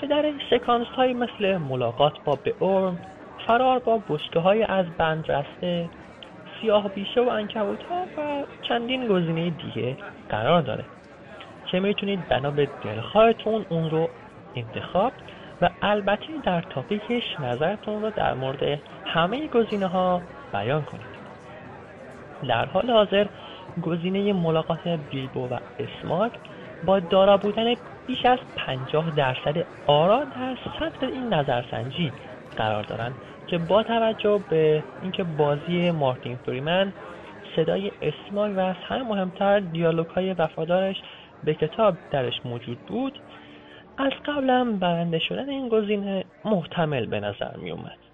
که 0.00 0.06
در 0.06 0.32
سکانس 0.50 0.86
های 0.86 1.14
مثل 1.14 1.56
ملاقات 1.56 2.12
با 2.24 2.38
بئورن 2.44 2.98
فرار 3.46 3.78
با 3.78 4.02
بشکه 4.08 4.40
های 4.40 4.62
از 4.62 4.86
بند 4.98 5.30
رسته 5.30 5.88
سیاه 6.60 6.88
بیشه 6.88 7.20
و 7.20 7.28
انکبوت 7.28 7.82
ها 7.82 8.04
و 8.18 8.44
چندین 8.62 9.06
گزینه 9.06 9.50
دیگه 9.50 9.96
قرار 10.28 10.62
داره. 10.62 10.84
که 11.66 11.80
می‌تونید 11.80 12.28
بنا 12.28 12.50
به 12.50 12.68
دلخواهتون 12.84 13.66
اون 13.68 13.90
رو 13.90 14.08
انتخاب 14.56 15.12
و 15.62 15.70
البته 15.82 16.26
در 16.44 16.60
تاپیکش 16.60 17.40
نظرتون 17.40 18.02
رو 18.02 18.10
در 18.10 18.34
مورد 18.34 18.80
همه 19.04 19.46
گزینه 19.46 19.86
ها 19.86 20.22
بیان 20.52 20.82
کنید. 20.82 21.18
در 22.48 22.64
حال 22.64 22.90
حاضر 22.90 23.26
گزینه 23.82 24.32
ملاقات 24.32 24.88
بیلبو 24.88 25.48
و 25.48 25.58
اسماک 25.78 26.32
با 26.86 27.00
دارا 27.00 27.36
بودن 27.36 27.74
بیش 28.06 28.24
از 28.24 28.38
50 28.56 29.10
درصد 29.16 29.66
آرا 29.86 30.24
در 30.24 30.56
صدر 30.78 31.08
این 31.08 31.34
نظرسنجی 31.34 32.12
قرار 32.56 32.82
دارند 32.82 33.14
که 33.46 33.58
با 33.58 33.82
توجه 33.82 34.40
به 34.50 34.84
اینکه 35.02 35.24
بازی 35.24 35.90
مارتین 35.90 36.36
فریمن 36.36 36.92
صدای 37.56 37.92
اسماک 38.02 38.56
و 38.56 38.60
از 38.60 38.76
همه 38.88 39.02
مهمتر 39.02 39.60
دیالوگ 39.60 40.06
های 40.06 40.32
وفادارش 40.32 40.96
به 41.44 41.54
کتاب 41.54 41.94
درش 42.10 42.34
موجود 42.44 42.78
بود 42.78 43.18
از 43.98 44.12
قبلم 44.26 44.78
برنده 44.78 45.18
شدن 45.18 45.48
این 45.48 45.68
گزینه 45.68 46.24
محتمل 46.44 47.06
به 47.06 47.20
نظر 47.20 47.56
می 47.56 47.70
اومد 47.70 48.07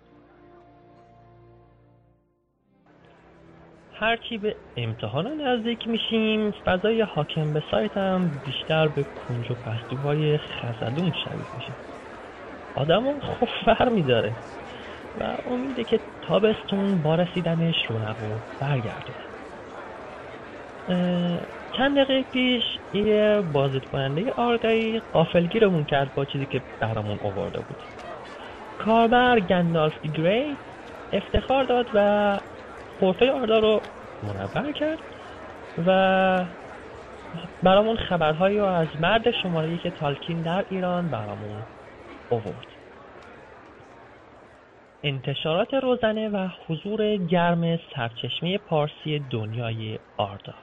هرچی 4.04 4.38
به 4.38 4.56
امتحانا 4.76 5.30
نزدیک 5.30 5.88
میشیم. 5.88 6.50
فضای 6.50 7.00
حاکم 7.00 7.52
به 7.52 7.62
سایتم 7.70 8.30
بیشتر 8.44 8.88
به 8.88 9.04
کنج 9.04 9.50
و 9.50 9.54
پستوهای 9.54 10.38
خزدون 10.38 11.12
شبیه 11.24 11.46
میشه. 11.56 11.72
آدمو 12.74 13.20
خب 13.20 13.48
فر 13.64 13.88
میداره 13.88 14.32
و 15.20 15.36
امیده 15.46 15.84
که 15.84 16.00
تابستون 16.22 17.02
با 17.02 17.14
رسیدنش 17.14 17.74
رونق 17.88 18.22
و 18.22 18.38
برگردونه. 18.60 19.24
چند 21.76 21.98
دقیقه 21.98 22.22
پیش 22.32 22.62
یه 22.92 23.42
بازدید 23.52 23.84
کننده 23.84 24.32
آرگایی 24.32 25.00
قافلگیرمون 25.12 25.84
کرد 25.84 26.14
با 26.14 26.24
چیزی 26.24 26.46
که 26.46 26.62
برامون 26.80 27.18
آورده 27.22 27.60
بود. 27.60 27.82
کاربر 28.78 29.40
گندالف 29.40 30.00
گری 30.02 30.56
افتخار 31.12 31.64
داد 31.64 31.86
و 31.94 32.38
پورتای 33.00 33.30
آردا 33.30 33.58
رو 33.58 33.80
منور 34.22 34.72
کرد 34.72 34.98
و 35.86 36.44
برامون 37.62 37.96
خبرهایی 37.96 38.58
رو 38.58 38.64
از 38.64 38.88
مرد 39.00 39.30
شماره 39.30 39.78
که 39.78 39.90
تالکین 39.90 40.42
در 40.42 40.64
ایران 40.70 41.08
برامون 41.08 41.62
آورد. 42.30 42.66
انتشارات 45.02 45.74
روزنه 45.74 46.28
و 46.28 46.48
حضور 46.68 47.16
گرم 47.16 47.78
سرچشمه 47.96 48.58
پارسی 48.58 49.24
دنیای 49.30 49.98
آردا. 50.16 50.54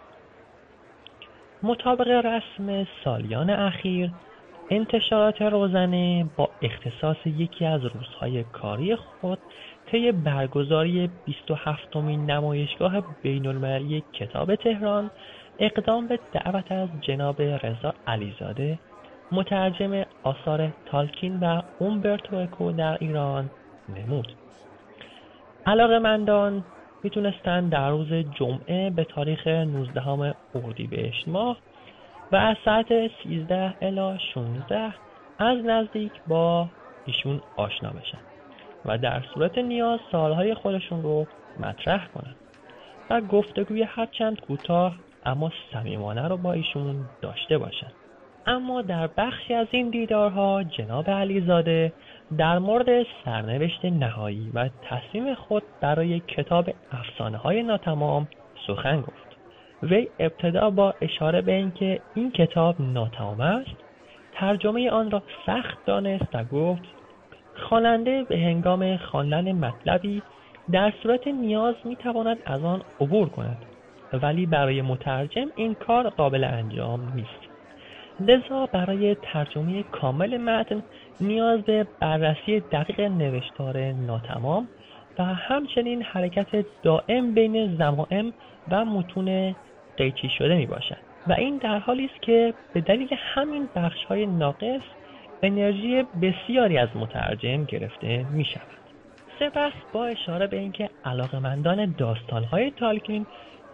مطابق 1.63 2.07
رسم 2.07 2.87
سالیان 3.03 3.49
اخیر 3.49 4.11
انتشارات 4.69 5.41
روزنه 5.41 6.29
با 6.37 6.49
اختصاص 6.61 7.17
یکی 7.25 7.65
از 7.65 7.85
روزهای 7.85 8.43
کاری 8.43 8.95
خود 8.95 9.39
طی 9.91 10.11
برگزاری 10.11 11.09
27 11.25 11.95
مین 11.95 12.31
نمایشگاه 12.31 13.01
بین‌المللی 13.21 14.03
کتاب 14.13 14.55
تهران 14.55 15.11
اقدام 15.59 16.07
به 16.07 16.19
دعوت 16.33 16.71
از 16.71 16.89
جناب 17.01 17.41
رضا 17.41 17.93
علیزاده 18.07 18.79
مترجم 19.31 20.03
آثار 20.23 20.73
تالکین 20.85 21.39
و 21.39 21.61
اومبرتو 21.79 22.35
اکو 22.35 22.71
در 22.71 22.97
ایران 22.99 23.49
نمود. 23.95 24.27
علاقمندان 25.65 26.63
می‌تونستند 27.03 27.71
در 27.71 27.89
روز 27.89 28.13
جمعه 28.13 28.89
به 28.89 29.03
تاریخ 29.03 29.47
19 29.47 30.35
اردیبهشت 30.55 31.27
ماه 31.27 31.57
و 32.31 32.35
از 32.35 32.55
ساعت 32.65 32.87
13 33.23 33.73
الی 33.81 34.19
16 34.33 34.93
از 35.39 35.57
نزدیک 35.65 36.11
با 36.27 36.67
ایشون 37.05 37.41
آشنا 37.57 37.89
بشن. 37.89 38.30
و 38.85 38.97
در 38.97 39.21
صورت 39.33 39.57
نیاز 39.57 39.99
سالهای 40.11 40.53
خودشون 40.53 41.03
رو 41.03 41.27
مطرح 41.59 42.07
کنن. 42.07 42.35
و 43.09 43.21
گفتگوی 43.21 43.83
هرچند 43.83 44.41
کوتاه 44.41 44.95
اما 45.25 45.51
صمیمانه 45.73 46.27
رو 46.27 46.37
با 46.37 46.53
ایشون 46.53 47.05
داشته 47.21 47.57
باشن. 47.57 47.91
اما 48.45 48.81
در 48.81 49.07
بخشی 49.07 49.53
از 49.53 49.67
این 49.71 49.89
دیدارها 49.89 50.63
جناب 50.63 51.09
علیزاده 51.09 51.93
در 52.37 52.59
مورد 52.59 53.05
سرنوشت 53.25 53.85
نهایی 53.85 54.51
و 54.53 54.69
تصمیم 54.89 55.33
خود 55.33 55.63
برای 55.81 56.19
کتاب 56.19 56.69
افسانه 56.91 57.37
های 57.37 57.63
ناتمام 57.63 58.27
سخن 58.67 59.01
گفت. 59.01 59.31
وی 59.83 60.07
ابتدا 60.19 60.69
با 60.69 60.95
اشاره 61.01 61.41
به 61.41 61.51
اینکه 61.51 62.01
این 62.15 62.31
کتاب 62.31 62.75
ناتمام 62.79 63.41
است 63.41 63.77
ترجمه 64.33 64.89
آن 64.89 65.11
را 65.11 65.23
سخت 65.45 65.85
دانست 65.85 66.35
و 66.35 66.43
گفت 66.43 67.00
خواننده 67.55 68.23
به 68.23 68.37
هنگام 68.37 68.97
خواندن 68.97 69.51
مطلبی 69.51 70.21
در 70.71 70.93
صورت 71.03 71.27
نیاز 71.27 71.75
می‌تواند 71.83 72.37
از 72.45 72.63
آن 72.63 72.81
عبور 72.99 73.29
کند 73.29 73.57
ولی 74.13 74.45
برای 74.45 74.81
مترجم 74.81 75.47
این 75.55 75.73
کار 75.73 76.09
قابل 76.09 76.43
انجام 76.43 77.13
نیست. 77.15 77.51
لذا 78.19 78.65
برای 78.65 79.15
ترجمه 79.15 79.83
کامل 79.83 80.37
متن 80.37 80.83
نیاز 81.21 81.61
به 81.61 81.87
بررسی 81.99 82.59
دقیق 82.59 83.01
نوشتار 83.01 83.91
ناتمام 83.91 84.67
و 85.19 85.23
همچنین 85.23 86.01
حرکت 86.01 86.65
دائم 86.83 87.33
بین 87.33 87.75
زمائم 87.75 88.33
و 88.71 88.85
متون 88.85 89.55
قیچی 89.97 90.29
شده 90.37 90.55
می 90.55 90.65
باشد 90.65 90.97
و 91.27 91.33
این 91.33 91.57
در 91.57 91.79
حالی 91.79 92.05
است 92.05 92.21
که 92.21 92.53
به 92.73 92.81
دلیل 92.81 93.09
همین 93.33 93.69
بخش 93.75 94.05
های 94.05 94.25
ناقص 94.25 94.81
انرژی 95.43 96.03
بسیاری 96.21 96.77
از 96.77 96.89
مترجم 96.95 97.63
گرفته 97.63 98.25
می 98.31 98.45
شود. 98.45 98.81
سپس 99.39 99.71
با 99.93 100.05
اشاره 100.05 100.47
به 100.47 100.59
اینکه 100.59 100.89
علاقمندان 101.05 101.95
های 102.51 102.71
تالکین 102.71 103.25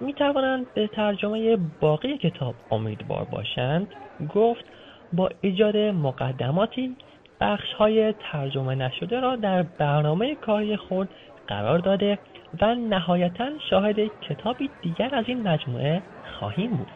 می 0.02 0.14
توانند 0.14 0.74
به 0.74 0.88
ترجمه 0.88 1.58
باقی 1.80 2.18
کتاب 2.18 2.56
امیدوار 2.72 3.24
باشند 3.24 3.88
گفت 4.36 4.66
با 5.14 5.30
ایجاد 5.42 5.78
مقدماتی 5.78 6.96
بخش 7.42 7.74
های 7.74 8.14
ترجمه 8.14 8.76
نشده 8.76 9.20
را 9.20 9.36
در 9.36 9.64
برنامه 9.64 10.36
کاری 10.36 10.78
خود 10.78 11.10
قرار 11.48 11.80
داده 11.80 12.20
و 12.62 12.76
نهایتا 12.76 13.50
شاهد 13.70 13.96
کتابی 14.22 14.70
دیگر 14.82 15.16
از 15.16 15.26
این 15.28 15.48
مجموعه 15.48 16.02
خواهیم 16.40 16.70
بود 16.70 16.92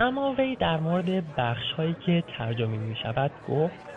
اما 0.00 0.34
وی 0.38 0.56
در 0.56 0.80
مورد 0.80 1.34
بخش 1.36 1.72
هایی 1.72 1.96
که 2.06 2.24
ترجمه 2.38 2.78
می 2.78 2.96
شود 2.96 3.30
گفت 3.48 3.89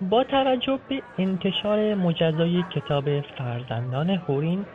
با 0.00 0.24
توجه 0.24 0.78
به 0.88 1.02
انتشار 1.18 1.94
مجزای 1.94 2.62
کتاب 2.62 3.20
فرزندان 3.20 4.10
هورین 4.10 4.66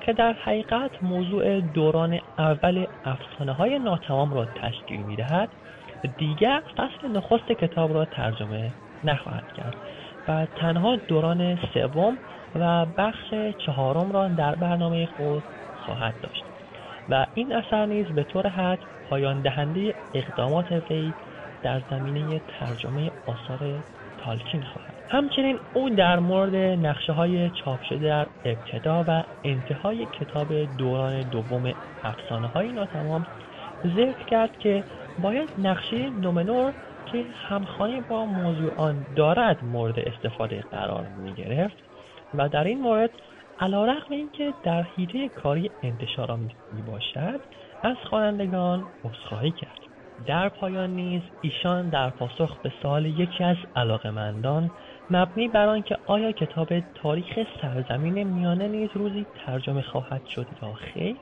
که 0.00 0.12
در 0.12 0.32
حقیقت 0.32 1.02
موضوع 1.02 1.60
دوران 1.60 2.20
اول 2.38 2.86
افسانه 3.04 3.52
های 3.52 3.78
ناتمام 3.78 4.34
را 4.34 4.44
تشکیل 4.44 5.02
می 5.02 5.16
دهد 5.16 5.48
دیگر 6.18 6.62
فصل 6.76 7.08
نخست 7.08 7.52
کتاب 7.52 7.94
را 7.94 8.04
ترجمه 8.04 8.74
نخواهد 9.04 9.52
کرد 9.52 9.76
و 10.28 10.46
تنها 10.46 10.96
دوران 10.96 11.58
سوم 11.74 12.18
و 12.54 12.86
بخش 12.86 13.34
چهارم 13.66 14.12
را 14.12 14.28
در 14.28 14.54
برنامه 14.54 15.06
خود 15.06 15.44
خواهد 15.72 16.14
داشت 16.20 16.44
و 17.08 17.26
این 17.34 17.52
اثر 17.52 17.86
نیز 17.86 18.06
به 18.06 18.24
طور 18.24 18.48
حد 18.48 18.78
پایان 19.02 19.42
دهنده 19.42 19.94
اقدامات 20.14 20.72
وی 20.90 21.14
در 21.62 21.82
زمینه 21.90 22.40
ترجمه 22.48 23.10
آثار 23.26 23.84
تالکین 24.28 24.62
خواهد 24.62 24.94
همچنین 25.08 25.58
او 25.74 25.90
در 25.90 26.18
مورد 26.18 26.54
نقشه 26.86 27.12
های 27.12 27.50
چاپ 27.50 27.82
شده 27.82 27.98
در 27.98 28.26
ابتدا 28.44 29.04
و 29.08 29.24
انتهای 29.44 30.06
کتاب 30.20 30.76
دوران 30.78 31.22
دوم 31.22 31.72
افسانه 32.04 32.46
های 32.46 32.72
ناتمام 32.72 33.26
ذکر 33.86 34.24
کرد 34.30 34.58
که 34.58 34.84
باید 35.22 35.48
نقشه 35.58 36.10
نومنور 36.10 36.72
که 37.12 37.24
همخانی 37.48 38.00
با 38.00 38.24
موضوع 38.24 38.74
آن 38.76 39.06
دارد 39.16 39.64
مورد 39.64 39.98
استفاده 39.98 40.64
قرار 40.70 41.06
می 41.24 41.32
گرفت 41.32 41.76
و 42.34 42.48
در 42.48 42.64
این 42.64 42.80
مورد 42.80 43.10
علا 43.60 43.84
رقم 43.84 44.10
اینکه 44.10 44.52
در 44.62 44.82
حیطه 44.82 45.28
کاری 45.28 45.70
انتشارآمیز 45.82 46.50
می 46.72 46.82
باشد 46.82 47.40
از 47.82 47.96
خوانندگان 48.10 48.84
عذرخواهی 49.04 49.50
کرد. 49.50 49.87
در 50.26 50.48
پایان 50.48 50.90
نیز 50.90 51.22
ایشان 51.42 51.88
در 51.88 52.10
پاسخ 52.10 52.56
به 52.56 52.72
سوال 52.82 53.06
یکی 53.06 53.44
از 53.44 53.56
علاقمندان 53.76 54.70
مبنی 55.10 55.48
بر 55.48 55.68
آنکه 55.68 55.98
آیا 56.06 56.32
کتاب 56.32 56.80
تاریخ 56.80 57.38
سرزمین 57.62 58.22
میانه 58.22 58.68
نیز 58.68 58.90
روزی 58.94 59.26
ترجمه 59.46 59.82
خواهد 59.82 60.26
شد 60.26 60.46
یا 60.62 60.72
خیر 60.72 61.16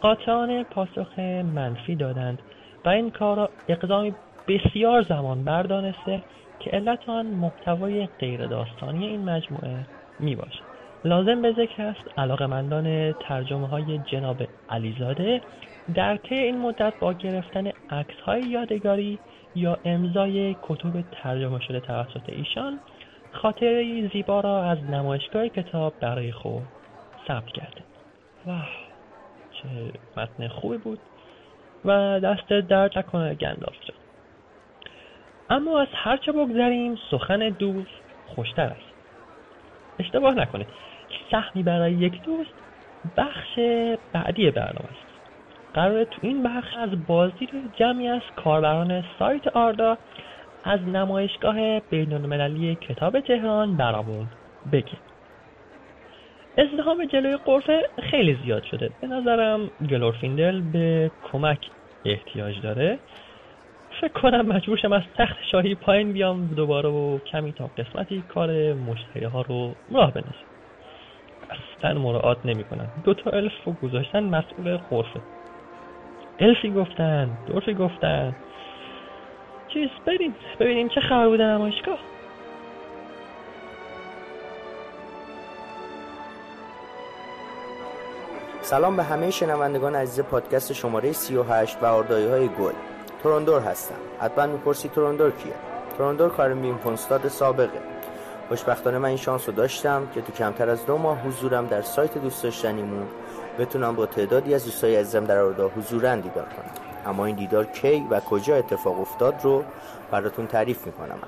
قاطعانه 0.00 0.64
پاسخ 0.64 1.18
منفی 1.54 1.96
دادند 1.96 2.38
و 2.84 2.88
این 2.88 3.10
کار 3.10 3.36
را 3.36 3.50
اقدامی 3.68 4.14
بسیار 4.48 5.02
زمان 5.02 5.44
بردانسته 5.44 6.22
که 6.60 6.70
علت 6.70 7.08
آن 7.08 7.26
محتوای 7.26 8.06
غیر 8.06 8.46
داستانی 8.46 9.06
این 9.06 9.24
مجموعه 9.24 9.86
می 10.20 10.36
باشد. 10.36 10.74
لازم 11.04 11.42
به 11.42 11.52
ذکر 11.52 11.82
است 11.82 12.18
علاقمندان 12.18 13.12
ترجمه 13.12 13.68
های 13.68 13.98
جناب 13.98 14.36
علیزاده 14.70 15.40
در 15.94 16.16
طی 16.16 16.34
این 16.34 16.58
مدت 16.58 16.92
با 17.00 17.12
گرفتن 17.12 17.66
عکس 17.90 18.20
های 18.26 18.42
یادگاری 18.42 19.18
یا 19.54 19.78
امضای 19.84 20.56
کتب 20.62 21.04
ترجمه 21.12 21.60
شده 21.60 21.80
توسط 21.80 22.28
ایشان 22.28 22.78
خاطره 23.32 24.08
زیبا 24.08 24.40
را 24.40 24.64
از 24.64 24.84
نمایشگاه 24.84 25.48
کتاب 25.48 25.94
برای 26.00 26.32
خود 26.32 26.62
ثبت 27.28 27.46
کرده. 27.46 27.80
واه 28.46 28.68
چه 29.52 29.68
متن 30.16 30.48
خوبی 30.48 30.76
بود 30.78 30.98
و 31.84 32.20
دست 32.20 32.48
درد 32.48 32.98
نکنه 32.98 33.34
گندالف 33.34 33.80
جان. 33.84 33.96
اما 35.50 35.80
از 35.80 35.88
هرچه 35.92 36.32
بگذریم 36.32 36.98
سخن 37.10 37.48
دوست 37.48 37.90
خوشتر 38.26 38.62
است. 38.62 38.94
اشتباه 39.98 40.34
نکنید. 40.34 40.66
سهمی 41.30 41.62
برای 41.62 41.92
یک 41.92 42.22
دوست 42.22 42.54
بخش 43.16 43.58
بعدی 44.12 44.50
برنامه 44.50 44.88
است. 44.90 45.13
قراره 45.74 46.04
تو 46.04 46.18
این 46.22 46.42
بخش 46.42 46.76
از 46.76 47.06
بازدید 47.06 47.50
جمعی 47.76 48.08
از 48.08 48.22
کاربران 48.36 49.04
سایت 49.18 49.46
آردا 49.46 49.98
از 50.64 50.80
نمایشگاه 50.80 51.80
بینالمللی 51.80 52.74
کتاب 52.74 53.20
تهران 53.20 53.76
برامون 53.76 54.26
بگه 54.72 54.98
ازدهام 56.58 57.04
جلوی 57.04 57.36
قرفه 57.36 57.88
خیلی 58.10 58.38
زیاد 58.44 58.62
شده. 58.62 58.90
به 59.00 59.06
نظرم 59.06 59.70
گلورفیندل 59.90 60.60
به 60.60 61.10
کمک 61.32 61.58
احتیاج 62.04 62.60
داره. 62.60 62.98
فکر 64.00 64.12
کنم 64.12 64.46
مجبور 64.46 64.78
شم 64.78 64.92
از 64.92 65.02
تخت 65.16 65.36
شاهی 65.52 65.74
پایین 65.74 66.12
بیام 66.12 66.46
دوباره 66.46 66.88
و 66.88 67.18
کمی 67.18 67.52
تا 67.52 67.70
قسمتی 67.78 68.22
کار 68.28 68.72
مشتری 68.72 69.24
ها 69.24 69.42
رو 69.42 69.74
راه 69.92 70.12
بندازم. 70.12 70.44
اصلا 71.50 72.00
مراعات 72.00 72.38
نمی‌کنن 72.46 72.86
دو 73.04 73.14
تا 73.14 73.30
الف 73.30 73.52
رو 73.64 73.72
گذاشتن 73.72 74.24
مسئول 74.24 74.76
قرفه 74.76 75.20
الفی 76.38 76.70
گفتن 76.70 77.30
دورفی 77.46 77.74
گفتن. 77.74 78.36
چیز 79.68 79.88
بریم 80.06 80.34
ببینیم 80.60 80.88
چه 80.88 81.00
خبر 81.00 81.28
بوده 81.28 81.42
نمایشگاه. 81.44 81.98
سلام 88.62 88.96
به 88.96 89.02
همه 89.02 89.30
شنوندگان 89.30 89.94
عزیز 89.94 90.24
پادکست 90.24 90.72
شماره 90.72 91.12
38 91.12 91.78
و 91.82 91.86
آردایی 91.86 92.28
های 92.28 92.48
گل. 92.48 92.72
تورندور 93.22 93.60
هستم. 93.60 93.94
حتما 94.20 94.46
می‌پرسی 94.46 94.88
تورندور 94.88 95.30
کیه؟ 95.30 95.52
تورندور 95.98 96.28
کارمین 96.28 96.74
پونستاد 96.74 97.28
سابقه. 97.28 97.80
خوشبختانه 98.48 98.98
من 98.98 99.08
این 99.08 99.16
شانس 99.16 99.48
رو 99.48 99.54
داشتم 99.54 100.08
که 100.14 100.20
تو 100.20 100.32
کمتر 100.32 100.70
از 100.70 100.86
دو 100.86 100.98
ماه 100.98 101.20
حضورم 101.20 101.66
در 101.66 101.82
سایت 101.82 102.18
دوست 102.18 102.42
داشتنیمون 102.42 103.06
بتونم 103.58 103.96
با 103.96 104.06
تعدادی 104.06 104.54
از 104.54 104.64
دوستای 104.64 104.96
عزیزم 104.96 105.24
در 105.24 105.38
آردا 105.38 105.68
حضورن 105.68 106.20
دیدار 106.20 106.44
کنم. 106.44 106.70
اما 107.06 107.26
این 107.26 107.36
دیدار 107.36 107.64
کی 107.64 108.06
و 108.10 108.20
کجا 108.20 108.56
اتفاق 108.56 109.00
افتاد 109.00 109.34
رو 109.42 109.64
براتون 110.10 110.46
تعریف 110.46 110.86
می‌کنم 110.86 111.18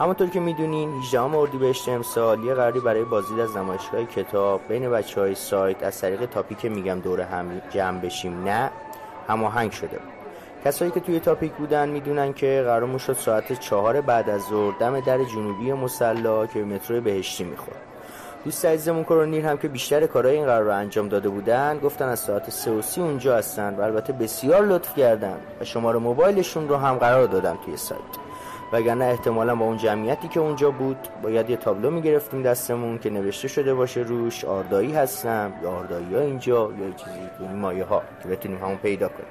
همونطور 0.00 0.28
که 0.28 0.40
می‌دونین 0.40 0.98
18 0.98 1.20
اردیبهشت 1.20 1.88
امسال 1.88 2.44
یه 2.44 2.54
قراری 2.54 2.80
برای 2.80 3.04
بازدید 3.04 3.40
از 3.40 3.56
نمایشگاه 3.56 4.04
کتاب 4.04 4.60
بین 4.68 4.90
بچه 4.90 5.20
های 5.20 5.34
سایت 5.34 5.82
از 5.82 6.00
طریق 6.00 6.26
تاپیک 6.26 6.64
میگم 6.64 7.00
دور 7.00 7.20
هم 7.20 7.62
جمع 7.70 8.00
بشیم. 8.00 8.44
نه 8.44 8.70
هماهنگ 9.28 9.72
شده 9.72 9.98
کسایی 10.64 10.90
که 10.90 11.00
توی 11.00 11.20
تاپیک 11.20 11.52
بودن 11.52 11.88
می‌دونن 11.88 12.32
که 12.32 12.62
قرار 12.66 12.98
شد 12.98 13.12
ساعت 13.12 13.52
چهار 13.52 14.00
بعد 14.00 14.30
از 14.30 14.42
ظهر 14.42 14.74
دم 14.78 15.00
در 15.00 15.24
جنوبی 15.24 15.72
مسلا 15.72 16.46
که 16.46 16.58
به 16.58 16.64
مترو 16.64 17.00
بهشتی 17.00 17.44
می‌خورد. 17.44 17.93
دوست 18.44 18.64
عزیزمون 18.64 19.04
کرونیر 19.04 19.46
هم 19.46 19.58
که 19.58 19.68
بیشتر 19.68 20.06
کارهای 20.06 20.36
این 20.36 20.46
قرار 20.46 20.62
رو 20.62 20.74
انجام 20.74 21.08
داده 21.08 21.28
بودن 21.28 21.78
گفتن 21.78 22.08
از 22.08 22.18
ساعت 22.18 22.50
سه 22.50 22.70
و 22.70 22.82
سی 22.82 23.00
اونجا 23.00 23.36
هستن 23.36 23.74
و 23.74 23.80
البته 23.80 24.12
بسیار 24.12 24.66
لطف 24.66 24.98
کردن 24.98 25.36
و 25.60 25.64
شماره 25.64 25.98
موبایلشون 25.98 26.68
رو 26.68 26.76
هم 26.76 26.94
قرار 26.94 27.26
دادن 27.26 27.56
توی 27.64 27.76
سایت. 27.76 28.00
وگرنه 28.72 29.04
احتمالا 29.04 29.54
با 29.54 29.64
اون 29.64 29.76
جمعیتی 29.76 30.28
که 30.28 30.40
اونجا 30.40 30.70
بود 30.70 30.96
باید 31.22 31.50
یه 31.50 31.56
تابلو 31.56 31.90
می‌گرفتیم 31.90 32.42
دستمون 32.42 32.98
که 32.98 33.10
نوشته 33.10 33.48
شده 33.48 33.74
باشه 33.74 34.00
روش 34.00 34.44
آردایی 34.44 34.92
هستم 34.92 35.52
یا 35.62 35.70
آردایی 35.70 36.14
ها 36.14 36.20
اینجا 36.20 36.72
یا 36.80 36.90
چیزی 36.90 37.20
این 37.40 37.56
مایه 37.56 37.84
ها 37.84 38.02
که 38.22 38.28
بتونیم 38.28 38.58
همون 38.58 38.76
پیدا 38.76 39.08
کنیم. 39.08 39.28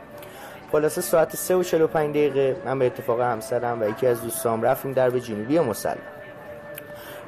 خلاصه 0.71 1.02
ساعت 1.02 1.36
3 1.36 1.56
و 1.56 1.63
45 1.63 2.10
دقیقه 2.10 2.56
من 2.65 2.80
به 2.80 2.86
اتفاق 2.86 3.21
همسرم 3.21 3.82
و 3.82 3.89
یکی 3.89 4.08
از 4.08 4.21
دوستام 4.21 4.62
رفتیم 4.62 4.93
در 4.93 5.10
به 5.10 5.21
جنوبی 5.21 5.60
مسلح 5.60 6.12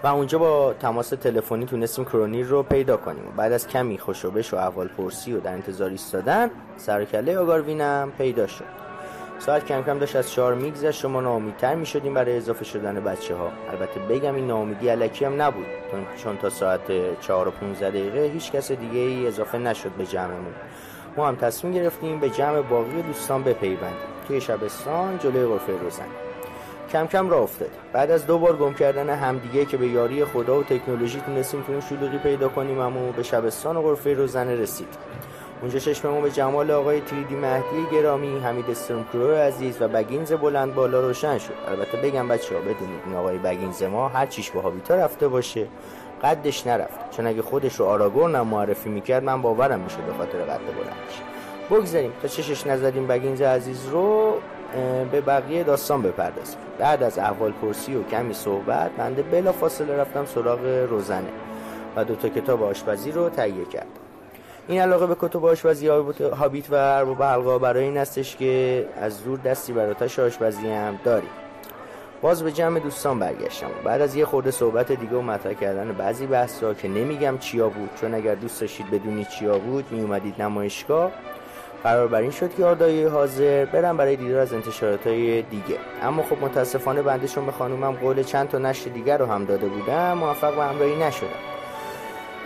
و 0.06 0.08
اونجا 0.08 0.38
با 0.38 0.74
تماس 0.74 1.10
تلفنی 1.10 1.66
تونستیم 1.66 2.06
کرونیر 2.06 2.46
رو 2.46 2.64
پیدا 2.64 2.98
کنیم. 2.98 3.24
بعد 3.38 3.52
از 3.52 3.68
کمی 3.68 3.98
خوشوبش 3.98 4.54
و 4.54 4.58
احوال 4.58 4.88
پرسی 4.88 5.34
و 5.34 5.40
در 5.40 5.54
انتظار 5.54 5.90
ایستادن 5.90 6.50
سرکله 6.78 7.38
آگاروینم 7.38 8.12
پیدا 8.18 8.48
شد. 8.48 8.66
ساعت 9.40 9.66
کم 9.66 9.84
کم 9.84 10.00
داشت 10.00 10.16
از 10.16 10.32
چهار 10.32 10.54
میگذشت 10.54 11.06
و 11.06 11.10
ما 11.10 11.22
ناامیدتر 11.22 11.76
می 11.76 11.86
شدیم 11.86 12.14
برای 12.14 12.38
اضافه 12.38 12.66
شدن 12.66 13.04
بچه 13.04 13.36
ها 13.36 13.52
البته 13.72 14.00
بگم 14.00 14.36
این 14.36 14.48
ناامیدی 14.48 14.90
علکی 14.90 15.26
هم 15.26 15.42
نبود 15.42 15.66
چون 16.24 16.38
تا 16.38 16.50
ساعت 16.50 17.20
چهار 17.20 17.48
و 17.48 17.52
15 17.52 17.90
دقیقه 17.90 18.20
هیچ 18.34 18.52
کس 18.52 18.72
دیگه 18.72 19.00
ای 19.00 19.28
اضافه 19.28 19.58
نشد 19.58 19.92
به 19.92 20.06
جمعمون. 20.06 20.54
ما 21.18 21.28
هم 21.28 21.36
تصمیم 21.36 21.74
گرفتیم 21.74 22.20
به 22.20 22.30
جمع 22.30 22.62
باقی 22.62 23.02
دوستان 23.02 23.44
بپیوندیم. 23.44 23.98
توی 24.28 24.42
شبستان 24.42 25.20
جلوی 25.20 25.46
غرفه 25.46 25.74
روزن 25.84 26.25
کم 26.92 27.08
کم 27.08 27.30
را 27.30 27.40
افتاد. 27.40 27.70
بعد 27.94 28.12
از 28.12 28.26
دو 28.26 28.40
بار 28.40 28.56
گم 28.56 28.74
کردن 28.74 29.10
همدیگه 29.10 29.66
که 29.66 29.78
به 29.78 29.88
یاری 29.88 30.26
خدا 30.26 30.60
و 30.60 30.64
تکنولوژی 30.64 31.22
تونستیم 31.22 31.62
تو 31.62 31.82
شلوغی 31.82 32.18
پیدا 32.18 32.50
کنیم 32.50 32.80
اما 32.80 33.12
به 33.12 33.24
شبستان 33.24 33.78
و 33.78 33.82
غرفه 33.82 34.14
روزنه 34.14 34.56
رسید. 34.56 34.88
اونجا 35.62 35.80
چشممون 35.80 36.22
به 36.22 36.32
جمال 36.32 36.72
آقای 36.72 37.02
تریدی 37.02 37.36
مهدی 37.36 37.86
گرامی 37.92 38.40
حمید 38.40 38.70
استرمکرو 38.70 39.36
عزیز 39.36 39.82
و 39.82 39.88
بگینز 39.88 40.34
بلند 40.34 40.76
بالا 40.76 41.00
روشن 41.00 41.38
شد. 41.38 41.54
البته 41.68 41.98
بگم 41.98 42.28
بچه 42.28 42.56
ها 42.56 42.62
بدونید 42.62 43.02
این 43.06 43.16
آقای 43.16 43.38
بگینز 43.38 43.84
ما 43.84 44.08
هر 44.08 44.26
چیش 44.26 44.52
به 44.52 44.62
هابیتا 44.62 44.96
رفته 44.96 45.28
باشه. 45.28 45.68
قدش 46.24 46.68
نرفت. 46.68 47.12
چون 47.12 47.28
اگه 47.28 47.42
خودش 47.42 47.76
رو 47.76 47.86
آراگورن 47.86 48.42
معرفی 48.42 48.90
می‌کرد 48.90 49.24
من 49.24 49.42
باورم 49.42 49.80
میشه 49.80 49.98
به 49.98 50.14
خاطر 50.14 50.38
قد 50.38 50.60
بلندش. 50.60 51.22
بگذاریم 51.72 52.14
تا 52.22 52.28
چشش 52.28 52.68
نزدیم 52.68 53.08
بگینز 53.08 53.42
عزیز 53.42 53.88
رو. 53.88 54.34
به 55.12 55.22
بقیه 55.22 55.64
داستان 55.64 56.02
بپردازیم. 56.02 56.58
بعد 56.80 57.04
از 57.04 57.20
احوال 57.20 57.52
پرسی 57.52 57.96
و 57.96 58.04
کمی 58.04 58.34
صحبت 58.34 58.92
بنده 58.92 59.22
بلا 59.22 59.52
فاصله 59.52 59.98
رفتم 59.98 60.26
سراغ 60.26 60.88
روزنه 60.90 61.30
و 61.96 62.04
دو 62.04 62.16
تا 62.16 62.30
کتاب 62.30 62.64
آشپزی 62.64 63.12
رو 63.12 63.30
تهیه 63.30 63.66
کردم. 63.66 63.90
این 64.68 64.82
علاقه 64.82 65.08
به 65.08 65.16
کتب 65.20 65.46
آشپزی 65.46 65.88
هابیت 66.38 66.70
و 66.70 66.76
ارباب 66.76 67.24
حلقا 67.24 67.58
برای 67.58 67.84
این 67.84 67.98
هستش 67.98 68.36
که 68.36 68.86
از 69.02 69.18
زور 69.18 69.40
دستی 69.40 69.74
بر 69.74 69.90
آتش 69.90 70.20
آشپزی 70.20 70.68
هم 70.68 71.00
داریم. 71.04 71.30
باز 72.22 72.44
به 72.44 72.52
جمع 72.52 72.80
دوستان 72.80 73.20
برگشتم. 73.20 73.68
بعد 73.84 74.02
از 74.02 74.16
یه 74.16 74.26
خورده 74.26 74.52
صحبت 74.52 74.92
دیگه 74.92 75.16
و 75.16 75.22
مطرح 75.22 75.54
کردن 75.54 75.92
بعضی 75.92 76.28
بحثا 76.28 76.74
که 76.74 76.88
نمیگم 76.88 77.38
چیا 77.38 77.70
بود 77.70 77.90
چون 78.02 78.14
اگر 78.14 78.36
دوست 78.36 78.62
داشتید 78.62 78.92
بدونید 78.92 79.28
چیا 79.28 79.60
بود 79.60 79.92
می 79.92 80.02
اومدید 80.02 80.42
نمایشگاه. 80.42 81.12
قرار 81.86 82.08
بر 82.08 82.22
این 82.22 82.32
شد 82.32 82.56
که 82.56 82.66
آردایی 82.66 83.04
حاضر 83.04 83.66
برم 83.66 83.98
برای 83.98 84.16
دیدار 84.16 84.40
از 84.40 84.54
انتشارات 84.54 85.08
های 85.08 85.42
دیگه. 85.42 85.78
اما 86.04 86.24
خب 86.24 86.44
متاسفانه 86.44 87.02
بندشون 87.02 87.46
به 87.46 87.52
خانومم 87.52 87.92
قول 87.92 88.24
چند 88.24 88.50
تا 88.50 88.58
نشر 88.58 88.90
دیگر 88.90 89.18
رو 89.18 89.26
هم 89.26 89.46
داده 89.46 89.68
بودم 89.68 90.14
موفق 90.14 90.56
به 90.56 90.64
همراهی 90.64 90.96
نشدم 90.96 91.28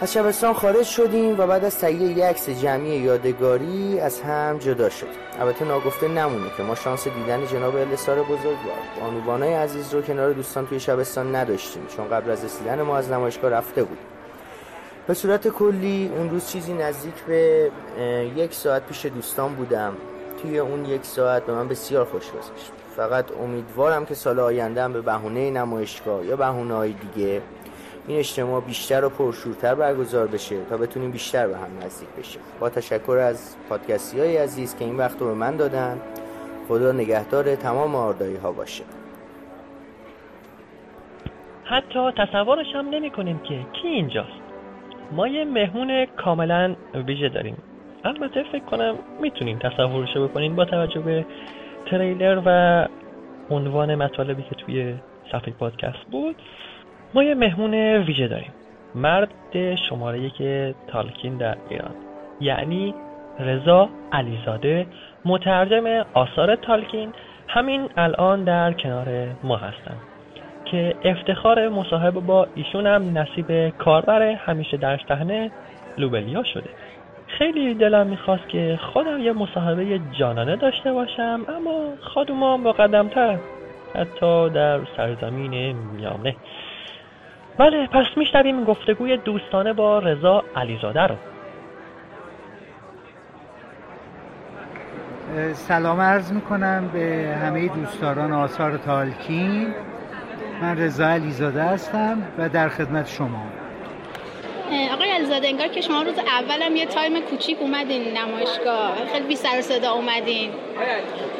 از 0.02 0.13
شبستان 0.13 0.54
خارج 0.54 0.86
شدیم 0.86 1.39
و 1.39 1.47
بعد 1.47 1.65
از 1.65 1.80
تهیه 1.80 2.02
یک 2.02 2.23
عکس 2.23 2.49
جمعی 2.49 2.89
یادگاری 2.89 3.99
از 3.99 4.21
هم 4.21 4.58
جدا 4.58 4.89
شد. 4.89 5.08
البته 5.39 5.65
ناگفته 5.65 6.08
نمونه 6.08 6.49
که 6.58 6.63
ما 6.63 6.75
شانس 6.75 7.08
دیدن 7.08 7.45
جناب 7.45 7.75
الاسار 7.75 8.23
بزرگوار 8.23 8.80
بانوانای 9.02 9.54
عزیز 9.54 9.93
رو 9.93 10.02
کنار 10.02 10.34
دوستان 10.34 10.67
توی 10.67 10.80
شبستان 10.80 11.36
نداشتیم 11.36 11.86
چون 11.95 12.10
قبل 12.10 12.32
از 12.32 12.45
رسیدن 12.45 12.82
ما 12.82 12.97
از 12.97 13.12
نمایشگاه 13.12 13.52
رفته 13.52 13.84
بود. 13.84 14.18
به 15.09 15.15
صورت 15.15 15.47
کلی 15.47 16.11
اون 16.17 16.29
روز 16.29 16.51
چیزی 16.51 16.73
نزدیک 16.73 17.13
به 17.13 17.71
یک 18.35 18.53
ساعت 18.53 18.85
پیش 18.85 19.05
دوستان 19.05 19.55
بودم. 19.55 19.93
توی 20.41 20.59
اون 20.59 20.85
یک 20.85 21.05
ساعت 21.05 21.45
به 21.45 21.53
من 21.53 21.67
بسیار 21.67 22.05
خوش 22.05 22.31
گذشت. 22.31 22.71
فقط 22.95 23.25
امیدوارم 23.31 24.05
که 24.05 24.13
سال 24.13 24.39
آینده 24.39 24.87
به 24.87 25.01
بهونه 25.01 25.51
نمایشگاه 25.51 26.25
یا 26.25 26.35
بهونه 26.35 26.73
های 26.73 26.93
دیگه 26.93 27.41
این 28.07 28.19
اجتماع 28.19 28.61
بیشتر 28.61 29.05
و 29.05 29.09
پرشورتر 29.09 29.75
برگزار 29.75 30.27
بشه 30.27 30.65
تا 30.69 30.77
بتونیم 30.77 31.11
بیشتر 31.11 31.47
به 31.47 31.57
هم 31.57 31.69
نزدیک 31.85 32.09
بشیم. 32.09 32.41
با 32.59 32.69
تشکر 32.69 33.17
از 33.17 33.55
پادکستی 33.69 34.19
های 34.19 34.37
عزیز 34.37 34.75
که 34.75 34.85
این 34.85 34.97
وقت 34.97 35.21
رو 35.21 35.27
به 35.27 35.33
من 35.33 35.55
دادن. 35.55 36.01
خدا 36.67 36.91
نگهدار 36.91 37.55
تمام 37.55 37.95
آردایی 37.95 38.35
ها 38.35 38.51
باشه. 38.51 38.83
حتی 41.63 42.11
تصورش 42.17 42.75
هم 42.75 42.89
نمی 42.89 43.11
کنیم 43.11 43.39
که 43.39 43.65
کی 43.81 43.87
اینجاست. 43.87 44.38
ما 45.11 45.27
یه 45.27 45.45
مهمون 45.45 46.05
کاملا 46.05 46.75
ویژه 47.07 47.29
داریم. 47.29 47.57
البته 48.03 48.43
فکر 48.43 48.63
کنم 48.63 48.95
می‌تونیم 49.21 49.59
تصورش 49.59 50.17
بکنین 50.17 50.55
با 50.55 50.65
توجه 50.65 50.99
به 50.99 51.25
تریلر 51.85 52.41
و 52.45 52.87
عنوان 53.49 53.95
مطالبی 53.95 54.43
که 54.43 54.55
توی 54.55 54.95
صفحه 55.31 55.53
پادکست 55.53 56.05
بود. 56.11 56.35
ما 57.13 57.23
یه 57.23 57.35
مهمون 57.35 57.73
ویژه 57.73 58.27
داریم. 58.27 58.51
مرد 58.95 59.75
شماره 59.89 60.19
یک 60.19 60.73
تالکین 60.87 61.37
در 61.37 61.57
ایران. 61.69 61.91
یعنی 62.41 62.95
رضا 63.39 63.89
علیزاده 64.12 64.87
مترجم 65.25 66.05
آثار 66.13 66.55
تالکین. 66.55 67.13
همین 67.47 67.89
الان 67.97 68.43
در 68.43 68.73
کنار 68.73 69.07
ما 69.43 69.57
هستن. 69.57 69.95
که 70.71 70.95
افتخار 71.03 71.69
مصاحبه 71.69 72.19
با 72.19 72.47
ایشون 72.55 72.87
هم 72.87 73.17
نصیب 73.17 73.69
کاربر 73.69 74.21
همیشه 74.21 74.77
در 74.77 74.99
صحنه 75.07 75.51
لوبلیا 75.97 76.43
شده. 76.43 76.69
خیلی 77.27 77.73
دلم 77.73 78.07
می‌خواست 78.07 78.49
که 78.49 78.79
خودم 78.93 79.19
یه 79.19 79.33
مصاحبه 79.33 79.99
جانانه 80.19 80.55
داشته 80.55 80.93
باشم 80.93 81.45
اما 81.57 81.93
خادوما 82.01 82.57
مقدمتر 82.57 83.37
حتی 83.95 84.49
در 84.49 84.79
سرزمین 84.97 85.75
میامنه 85.75 86.35
بله 87.57 87.87
پس 87.87 88.05
میشنویم 88.17 88.63
گفتگوی 88.63 89.17
دوستانه 89.17 89.73
با 89.73 89.99
رضا 89.99 90.43
علیزاده 90.55 91.01
رو. 91.01 91.15
سلام 95.53 96.01
عرض 96.01 96.33
می‌کنم 96.33 96.89
به 96.93 97.35
همه 97.43 97.67
دوستداران 97.67 98.31
آثار 98.31 98.77
تالکین. 98.77 99.67
من 100.62 100.77
رضا 100.77 101.07
علیزاده 101.07 101.63
هستم 101.63 102.17
و 102.37 102.49
در 102.49 102.69
خدمت 102.69 103.10
شما. 103.10 103.43
آقای 104.93 105.12
علیزاده 105.12 105.47
انگار 105.47 105.67
که 105.67 105.81
شما 105.81 106.01
روز 106.01 106.15
اولم 106.17 106.75
یه 106.75 106.85
تایم 106.85 107.21
کوچیک 107.21 107.57
اومدین 107.62 108.17
نمایشگاه. 108.17 108.91
خیلی 109.13 109.27
بی 109.27 109.35
سر 109.35 109.60
و 109.60 109.62
صدا 109.62 109.91
اومدین. 109.91 110.51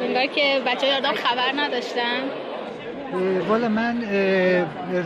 انگار 0.02 0.26
که 0.26 0.60
بچه 0.66 0.86
یادم 0.86 1.12
خبر 1.12 1.52
نداشتن. 1.56 2.20
والا 3.48 3.68
من 3.68 4.02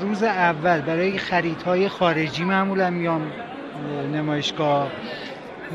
روز 0.00 0.22
اول 0.22 0.80
برای 0.80 1.18
خریدهای 1.18 1.88
خارجی 1.88 2.44
معمولا 2.44 2.90
میام 2.90 3.22
اه، 3.22 4.06
نمایشگاه. 4.06 4.90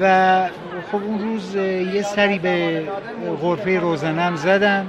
و 0.02 0.44
خب 0.92 1.04
اون 1.04 1.20
روز 1.20 1.56
یه 1.94 2.02
سری 2.02 2.40
به 2.40 2.84
غرفه 3.42 3.80
روزنم 3.80 4.36
زدم. 4.36 4.88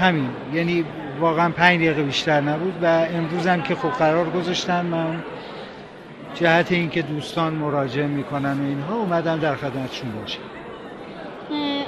همین. 0.00 0.30
یعنی 0.54 0.84
واقعا 1.20 1.50
پنج 1.50 1.76
دقیقه 1.76 2.02
بیشتر 2.02 2.40
نبود 2.40 2.74
و 2.82 2.86
امروز 2.86 3.46
هم 3.46 3.62
که 3.62 3.74
خب 3.74 3.88
قرار 3.88 4.30
گذاشتن 4.30 4.86
من 4.86 5.22
جهت 6.34 6.72
اینکه 6.72 7.02
دوستان 7.02 7.52
مراجعه 7.52 8.06
می‌کنن 8.06 8.60
و 8.60 8.64
اینها 8.64 8.96
اومدم 8.96 9.38
در 9.38 9.54
خدمتشون 9.54 10.12
باشم. 10.12 10.40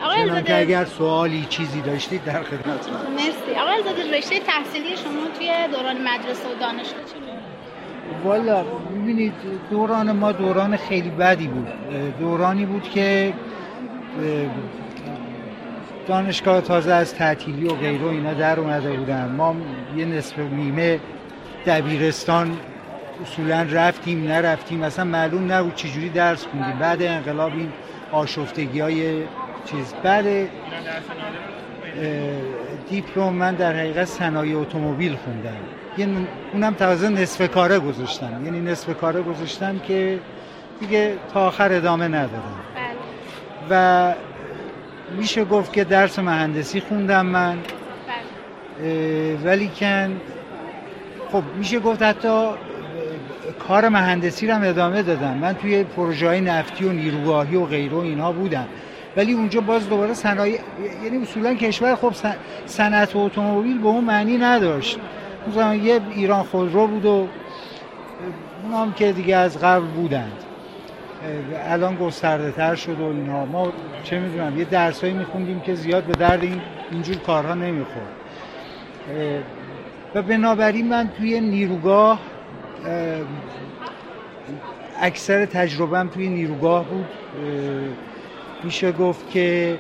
آقای 0.05 0.53
اگر 0.53 0.85
سوالی 0.85 1.47
چیزی 1.49 1.81
داشتید 1.81 2.25
در 2.25 2.43
خدمتتون. 2.43 2.95
مرسی. 3.15 3.61
آقای 3.61 3.75
علیزاده 3.75 4.19
رشته 4.19 4.39
تحصیلی 4.39 4.97
شما 4.97 5.29
توی 5.39 5.51
دوران 5.73 5.97
مدرسه 5.97 6.49
و 6.49 6.61
دانشگاه 6.61 7.05
چی؟ 7.05 7.15
والا 8.25 8.65
ببینید 8.65 9.33
دوران 9.71 10.13
ما 10.13 10.33
دوران 10.33 10.77
خیلی 10.77 11.11
بدی 11.11 11.47
بود. 11.47 11.69
دورانی 12.19 12.67
بود 12.67 12.91
که 12.91 13.33
دانشگاه 16.09 16.61
تازه 16.61 16.93
از 16.93 17.15
تعطیلی 17.15 17.67
و 17.69 17.75
غیره 17.75 18.05
و 18.05 18.09
اینا 18.09 18.35
در 18.35 18.61
اومده 18.61 18.93
بودن. 18.93 19.29
ما 19.29 19.57
یه 19.97 20.05
نصف 20.05 20.39
نیمه 20.39 21.01
دبیرستان 21.67 22.57
اصولا 23.23 23.67
رفتیم 23.73 24.25
نرفتیم. 24.29 24.83
اصلا 24.83 25.05
معلوم 25.05 25.53
نبود 25.53 25.75
چجوری 25.75 26.09
درس 26.09 26.47
خوندیم. 26.47 26.79
بعد 26.79 27.03
انقلاب 27.03 27.53
این 27.53 27.73
آشفتگی 28.13 28.81
های 28.81 29.23
چیز. 29.65 29.95
بعد 30.03 30.27
دیپلم 32.91 33.33
من 33.33 33.55
در 33.55 33.73
حقیقت 33.77 34.05
صنایع 34.05 34.59
اتومبیل 34.59 35.17
خوندم. 35.17 35.57
یه 35.99 36.07
ن- 36.07 36.27
اونم 36.53 36.75
تازه 36.75 37.09
نصف 37.09 37.51
کاره 37.51 37.79
گذاشتم 37.79 38.45
یعنی 38.45 38.61
نصف 38.61 38.97
کاره 38.97 39.23
گذاشتم 39.23 39.79
که 39.79 40.19
دیگه 40.81 41.15
تا 41.35 41.47
آخر 41.47 41.73
ادامه 41.73 42.09
ندادم 42.09 42.43
بله. 42.75 42.95
و 43.71 44.15
میشه 45.11 45.45
گفت 45.45 45.73
که 45.73 45.85
درس 45.85 46.19
مهندسی 46.19 46.81
خوندم 46.81 47.27
من. 47.27 47.59
بله. 48.79 49.37
ولی 49.45 49.71
کن 49.81 50.21
خب 51.33 51.43
میشه 51.57 51.81
گفت 51.81 52.03
حتی 52.03 52.47
کار 53.69 53.89
مهندسی 53.89 54.47
رو 54.47 54.55
هم 54.55 54.63
ادامه 54.63 55.03
دادم. 55.03 55.35
من 55.35 55.55
توی 55.55 55.85
پروژه 55.85 56.27
های 56.27 56.41
نفتی 56.41 56.85
و 56.85 56.93
نیروگاهی 56.93 57.57
و 57.57 57.65
غیره 57.65 57.95
و 57.97 57.99
اینها 57.99 58.33
بودم. 58.33 58.67
ولی 59.17 59.33
اونجا 59.33 59.61
باز 59.61 59.89
دوباره 59.89 60.15
صنایع 60.15 60.61
یعنی 61.05 61.23
اصولا 61.23 61.55
کشور 61.55 61.95
خب 61.97 62.13
صن- 62.13 62.37
صنعت 62.67 63.17
اتومبیل 63.17 63.79
به 63.79 63.87
اون 63.89 64.05
معنی 64.05 64.39
نداشت. 64.39 64.99
اون 65.47 65.55
زمان 65.55 65.85
یه 65.85 66.01
ایران 66.11 66.43
خودرو 66.43 66.87
بود 66.87 67.05
و 67.05 67.29
اونا 68.65 68.79
هم 68.83 68.93
که 68.93 69.13
دیگه 69.13 69.37
از 69.37 69.59
قبل 69.59 69.85
بودند. 69.87 70.44
الان 71.55 71.97
گسترده 71.97 72.51
تر 72.51 72.75
شد 72.75 73.01
و 73.01 73.05
اینها 73.05 73.45
ما 73.45 73.73
چه 74.05 74.21
می‌دونم 74.21 74.59
یه 74.59 74.65
درسایی 74.65 75.13
میخوندیم 75.13 75.61
که 75.61 75.75
زیاد 75.75 76.05
به 76.05 76.13
درد 76.13 76.43
این 76.43 76.61
اینجور 76.91 77.17
کارها 77.17 77.55
نمی‌خورد. 77.55 78.15
و 80.15 80.23
بنابراین 80.23 80.89
من 80.89 81.09
توی 81.19 81.41
نیروگاه 81.41 82.19
اه، 82.87 83.21
اکثر 85.01 85.45
تجربهم 85.45 86.09
توی 86.09 86.29
نیروگاه 86.29 86.85
بود. 86.85 87.07
میشه 88.65 88.93
گفت 88.93 89.31
که 89.31 89.79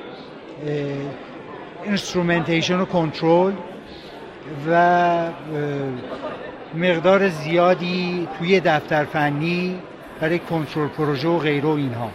instrumentation 1.85 2.81
و 2.81 2.85
کنترل 2.85 3.53
و 4.71 5.31
مقدار 6.75 7.29
زیادی 7.29 8.29
توی 8.39 8.61
دفتر 8.61 9.05
فنی 9.05 9.79
برای 10.25 10.39
کنترل 10.39 10.89
پروژه 10.89 11.29
و 11.29 11.39
غیره 11.39 11.67
و 11.67 11.73
اینها. 11.73 12.11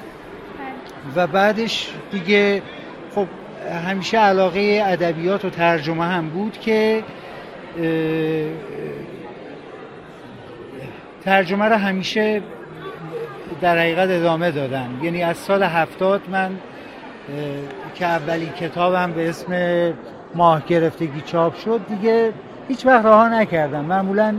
و 1.16 1.28
بعدش 1.28 1.94
دیگه 2.12 2.62
خب 3.16 3.28
همیشه 3.88 4.18
علاقه 4.18 4.84
ادبیات 4.86 5.46
و 5.46 5.50
ترجمه 5.50 6.04
هم 6.04 6.30
بود 6.30 6.60
که 6.60 7.04
ترجمه 11.26 11.66
رو 11.66 11.76
همیشه 11.76 12.42
در 13.62 13.78
حقیقت 13.78 14.10
ادامه 14.10 14.52
دادم 14.52 15.00
یعنی 15.04 15.24
از 15.24 15.38
سال 15.38 15.64
هفتاد 15.64 16.22
من 16.32 16.52
که 17.96 18.06
اولین 18.06 18.50
کتابم 18.50 19.12
به 19.12 19.30
اسم 19.30 19.54
ماه 20.36 20.66
گرفتگی 20.68 21.22
چاپ 21.22 21.56
شد 21.56 21.82
دیگه 21.90 22.34
هیچ 22.68 22.86
وقت 22.86 23.06
رها 23.06 23.28
نکردم. 23.28 23.86
معمولا 23.86 24.36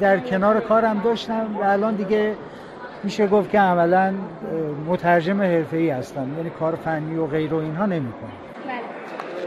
در 0.00 0.18
کنار 0.18 0.60
کارم 0.60 1.00
داشتم 1.04 1.56
و 1.60 1.64
الان 1.64 1.94
دیگه 1.94 2.34
میشه 3.04 3.26
گفت 3.26 3.50
که 3.50 3.60
عملا 3.60 4.14
مترجم 4.86 5.42
حرفه‌ای 5.42 5.90
هستم 5.90 6.28
یعنی 6.36 6.50
کار 6.50 6.74
فنی 6.74 7.16
و 7.16 7.26
غیر 7.26 7.54
و 7.54 7.56
اینها 7.56 7.86
نمی‌کنم 7.86 8.32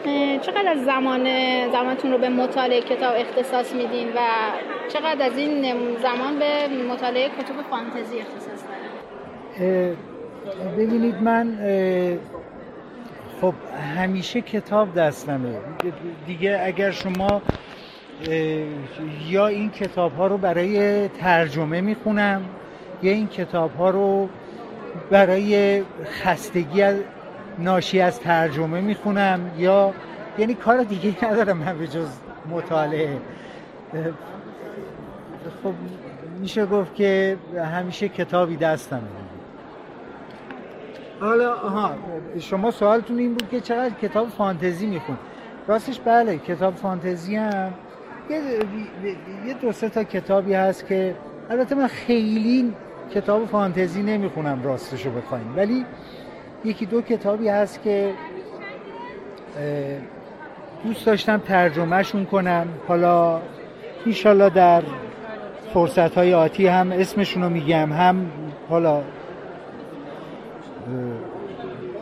اه، 0.06 0.38
چقدر 0.38 0.70
از 0.70 0.86
زمان 0.86 1.24
زمانتون 1.72 2.12
رو 2.12 2.18
به 2.18 2.30
مطالعه 2.30 2.82
کتاب 2.82 3.14
اختصاص 3.18 3.74
میدین 3.74 4.08
و 4.08 4.20
چقدر 4.94 5.26
از 5.26 5.38
این 5.38 5.76
زمان 6.04 6.40
به 6.40 6.68
مطالعه 6.94 7.30
کتب 7.30 7.56
فانتزی 7.70 8.20
اختصاص 8.20 8.64
دارین؟ 9.60 9.96
ببینید 10.78 11.22
من 11.22 11.58
خب 13.42 13.54
همیشه 13.98 14.42
کتاب 14.42 14.94
دستمه. 14.94 15.58
دیگه 16.28 16.62
اگر 16.64 16.92
شما 16.92 17.42
یا 19.30 19.48
این 19.48 19.70
کتاب 19.70 20.16
ها 20.16 20.28
رو 20.28 20.38
برای 20.38 21.08
ترجمه 21.08 21.82
می‌خونم 21.82 22.42
یا 23.04 23.12
این 23.12 23.28
کتاب 23.28 23.76
ها 23.76 23.90
رو 23.90 24.30
برای 25.10 25.84
خستگی 26.06 26.82
از- 26.82 27.00
ناشی 27.60 28.02
از 28.02 28.20
ترجمه 28.20 28.82
می‌خونم 28.82 29.52
یا 29.58 29.94
یعنی 30.38 30.54
کار 30.54 30.84
دیگه 30.84 31.26
ندارم 31.26 31.58
من 31.58 31.78
به 31.78 31.88
جز 31.88 32.08
مطالعه. 32.50 33.18
خب 35.64 35.74
میشه 36.40 36.66
گفت 36.66 36.96
که 36.96 37.38
همیشه 37.74 38.10
کتابی 38.10 38.58
دستمه 38.58 39.00
حالا 41.20 41.54
آها 41.54 41.92
شما 42.40 42.72
سوالتون 42.72 43.18
این 43.20 43.34
بود 43.34 43.50
که 43.50 43.60
چقدر 43.62 43.94
کتاب 44.02 44.28
فانتزی 44.30 44.86
میخون 44.88 45.18
راستش 45.68 46.00
بله 46.00 46.38
کتاب 46.38 46.76
فانتزی 46.76 47.36
هم. 47.36 47.74
یه, 48.30 48.42
یه 49.48 49.54
دو 49.54 49.72
سه 49.72 49.90
تا 49.90 50.04
کتابی 50.04 50.54
هست 50.54 50.88
که 50.88 51.16
البته 51.50 51.76
من 51.76 51.88
خیلی 51.88 52.74
کتاب 53.14 53.46
فانتزی 53.46 54.04
نمی‌خونم 54.04 54.64
راستش 54.64 55.06
رو 55.06 55.12
بخوایم. 55.12 55.54
ولی 55.58 55.86
یکی 56.66 56.86
دو 56.86 57.02
کتابی 57.02 57.48
هست 57.50 57.84
که 57.84 58.14
دوست 60.84 61.06
داشتم 61.06 61.38
ترجمهشون 61.38 62.26
کنم. 62.26 62.68
حالا 62.88 63.42
ایشالله 64.06 64.50
در 64.50 64.84
فرصت 65.74 66.16
های 66.18 66.34
آتی 66.34 66.68
هم 66.68 66.92
اسمشون 66.92 67.44
رو 67.44 67.50
میگم. 67.50 67.94
هم 67.94 68.32
حالا 68.70 69.02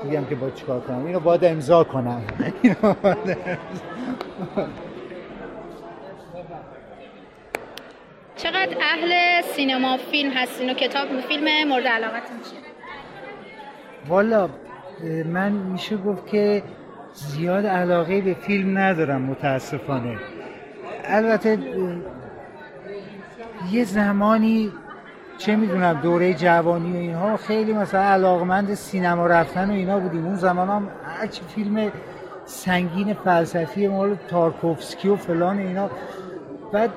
میگم 0.04 0.26
که 0.26 0.36
با 0.36 0.50
چیکار 0.50 0.82
کنم. 0.82 1.06
اینو 1.06 1.20
باید 1.20 1.46
امضا 1.46 1.84
کنم 1.84 2.22
اینو 2.62 2.94
باید 3.04 3.18
امضا- 3.30 4.68
چقدر 8.36 8.78
اهل 8.82 9.42
سینما 9.42 9.98
فیلم 9.98 10.32
هستین 10.32 10.70
و 10.70 10.74
کتاب 10.74 11.08
فیلم 11.28 11.68
مورد 11.68 11.88
علاقتون 11.88 12.38
چیه 12.38 12.60
والا 14.08 14.50
من 15.26 15.52
میشه 15.52 15.98
گفت 15.98 16.28
که 16.28 16.64
زیاد 17.14 17.66
علاقه 17.66 18.22
به 18.22 18.34
فیلم 18.34 18.78
ندارم 18.78 19.22
متاسفانه. 19.22 20.18
البته 21.06 21.58
یه 23.72 23.84
زمانی 23.84 24.72
چه 25.38 25.56
می‌دونم 25.56 25.94
دوره 25.94 26.34
جوانی 26.34 26.94
و 26.94 26.96
اینها 26.96 27.38
خیلی 27.38 27.74
مثلا 27.74 28.02
علاقمند 28.02 28.74
سینما 28.74 29.28
رفتن 29.28 29.70
و 29.70 29.74
اینا 29.74 30.00
بودیم. 30.00 30.26
اون 30.26 30.36
زمان 30.36 30.70
هم 30.70 30.88
هرچی 31.20 31.42
فیلم 31.56 31.92
سنگین 32.46 33.14
فلسفی 33.14 33.88
مال 33.88 34.16
تارکوفسکی 34.28 35.10
و 35.10 35.16
فلان 35.16 35.58
اینا. 35.58 35.90
بعد 36.72 36.90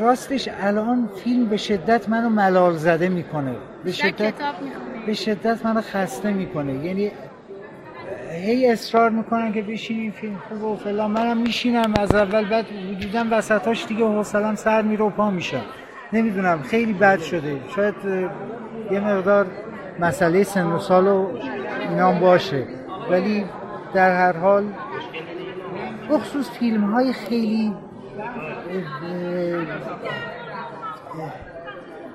راستش 0.00 0.48
الان 0.60 1.08
فیلم 1.24 1.46
به 1.46 1.56
شدت 1.56 2.08
منو 2.08 2.28
ملال 2.28 2.76
زده 2.76 3.08
می‌کنه. 3.08 3.54
به 3.84 3.92
شدت 3.92 4.34
به 5.06 5.14
شدت 5.14 5.66
منو 5.66 5.80
خسته 5.80 6.32
می‌کنه. 6.32 6.74
یعنی 6.74 7.10
هی 8.30 8.70
اصرار 8.70 9.10
می‌کنن 9.10 9.52
که 9.52 9.62
بشینیم 9.62 10.10
فیلم 10.10 10.36
خوب 10.48 10.62
و 10.62 10.76
فلان. 10.76 11.10
منم 11.10 11.36
میشینم 11.36 11.94
از 11.98 12.14
اول 12.14 12.48
بعد 12.48 12.66
دیدم 13.00 13.32
وسطاش 13.32 13.86
دیگه 13.86 14.04
حوصلم 14.04 14.54
سر 14.54 14.82
میره 14.82 15.04
و 15.04 15.10
پا 15.10 15.30
میشه. 15.30 15.60
نمی‌دونم 16.12 16.62
خیلی 16.62 16.92
بد 16.92 17.20
شده. 17.20 17.56
شاید 17.76 17.94
یه 18.90 19.00
مقدار 19.00 19.46
مسئله 20.00 20.42
سن 20.42 20.66
و 20.66 20.78
سال 20.78 21.06
و 21.06 21.28
اینام 21.90 22.20
باشه. 22.20 22.66
ولی 23.10 23.44
در 23.94 24.16
هر 24.16 24.36
حال 24.36 24.64
بخصوص 26.10 26.50
فیلم 26.50 26.84
های 26.84 27.12
خیلی 27.12 27.72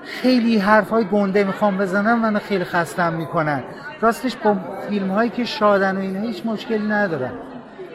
خیلی 0.03 0.57
حرف 0.57 0.89
های 0.89 1.05
گنده 1.05 1.43
می‌خوام 1.43 1.78
بزنم 1.78 2.20
من 2.20 2.39
خیلی 2.39 2.64
خستم 2.64 3.14
می‌کنن. 3.14 3.64
راستش 4.01 4.36
با 4.36 4.57
فیلم 4.89 5.07
هایی 5.07 5.30
که 5.30 5.43
شادن 5.43 5.97
و 5.97 5.99
اینا 5.99 6.20
هیچ 6.20 6.45
مشکلی 6.45 6.88
ندارن. 6.88 7.32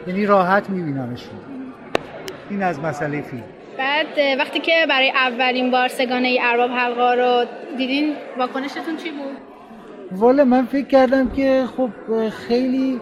یعنی 0.07 0.25
راحت 0.25 0.69
میبینمشون. 0.69 1.39
این 2.49 2.63
از 2.63 2.79
مسئله 2.79 3.21
فیلم. 3.21 3.43
بعد 3.77 4.39
وقتی 4.39 4.59
که 4.59 4.71
برای 4.89 5.11
اولین 5.11 5.71
بار 5.71 5.87
سگانه 5.87 6.27
ای 6.27 6.39
ارباب 6.43 6.71
حلقا 6.71 7.13
رو 7.13 7.45
دیدین 7.77 8.13
واکنشتون 8.37 8.97
چی 8.97 9.11
بود؟ 9.11 9.37
والا 10.11 10.43
من 10.43 10.65
فکر 10.65 10.87
کردم 10.87 11.29
که 11.29 11.63
خب 11.77 11.89
خیلی 12.29 13.01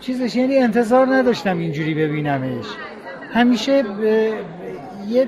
چیزش 0.00 0.36
یعنی 0.36 0.56
انتظار 0.56 1.06
نداشتم 1.06 1.58
اینجوری 1.58 1.94
ببینمش. 1.94 2.66
همیشه 3.34 3.82
یه 5.08 5.26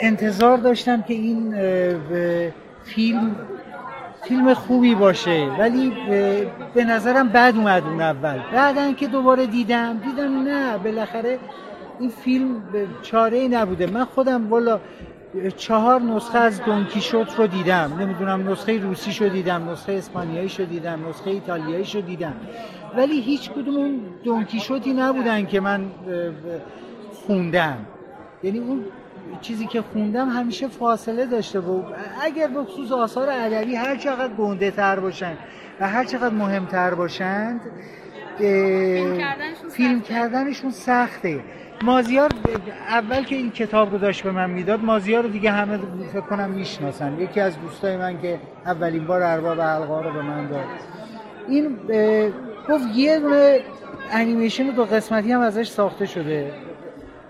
انتظار 0.00 0.56
داشتم 0.58 1.02
که 1.02 1.14
این 1.14 1.54
فیلم 2.84 3.36
فیلم 4.22 4.54
خوبی 4.54 4.94
باشه 4.94 5.48
ولی 5.58 5.92
به 6.74 6.84
نظرم 6.84 7.28
بد 7.28 7.52
اومد 7.56 7.82
اون 7.84 8.00
اول. 8.00 8.38
بعدا 8.52 8.92
که 8.92 9.06
دوباره 9.06 9.46
دیدم 9.46 9.98
دیدم 9.98 10.42
نه 10.42 10.78
بالاخره 10.78 11.38
این 12.00 12.10
فیلم 12.10 12.62
چاره 13.02 13.38
ای 13.38 13.48
نبوده. 13.48 13.86
من 13.86 14.04
خودم 14.04 14.50
والا 14.50 14.80
چهار 15.56 16.00
نسخه 16.00 16.38
از 16.38 16.62
دونکیشوت 16.64 17.38
رو 17.38 17.46
دیدم. 17.46 17.92
نمی‌دونم 18.00 18.50
نسخه 18.50 18.78
روسی 18.78 19.12
شو 19.12 19.28
دیدم 19.28 19.70
نسخه 19.70 19.92
اسپانیایی 19.92 20.48
شو 20.48 20.64
دیدم 20.64 20.98
نسخه 21.08 21.30
ایتالیایی 21.30 21.84
شو 21.84 22.00
دیدم. 22.00 22.34
ولی 22.96 23.20
هیچ 23.20 23.50
کدوم 23.50 23.76
اون 23.76 24.00
دونکیشوتی 24.24 24.92
نبودن 24.92 25.46
که 25.46 25.60
من 25.60 25.80
خوندم. 27.26 27.78
یعنی 28.42 28.58
اون 28.58 28.84
چیزی 29.40 29.66
که 29.66 29.82
خوندم 29.82 30.28
همیشه 30.28 30.68
فاصله 30.68 31.26
داشته 31.26 31.60
بود 31.60 31.84
اگر 32.22 32.48
به 32.48 32.64
خصوص 32.64 32.92
آثار 32.92 33.28
ادبی 33.30 33.74
هر 33.74 33.96
چقدر 33.96 34.34
گنده 34.34 34.70
تر 34.70 35.00
باشن 35.00 35.32
و 35.80 35.88
هر 35.88 36.04
چقدر 36.04 36.34
مهمتر 36.34 36.94
باشند 36.94 37.60
فیلم 39.70 40.00
کردنشون 40.00 40.70
سخته. 40.70 41.40
مازیار 41.82 42.30
اول 42.88 43.22
که 43.22 43.36
این 43.36 43.50
کتاب 43.50 43.92
رو 43.92 43.98
داشت 43.98 44.22
به 44.22 44.30
من 44.30 44.50
می‌داد 44.50 44.84
مازیار 44.84 45.22
رو 45.22 45.28
دیگه 45.28 45.50
همه 45.50 45.78
فکر 46.12 46.20
کنم 46.20 46.50
می‌شناسن. 46.50 47.20
یکی 47.20 47.40
از 47.40 47.60
دوستای 47.60 47.96
من 47.96 48.20
که 48.22 48.38
اولین 48.66 49.06
بار 49.06 49.22
ارباب 49.22 49.60
حلقا 49.60 50.00
رو 50.00 50.12
به 50.12 50.22
من 50.22 50.46
داد. 50.46 50.64
این 51.48 51.76
گفت 52.68 52.84
یه 52.94 53.20
دونه 53.20 53.60
انیمیشن 54.12 54.70
دو 54.70 54.84
قسمتی 54.84 55.32
هم 55.32 55.40
ازش 55.40 55.68
ساخته 55.68 56.06
شده. 56.06 56.52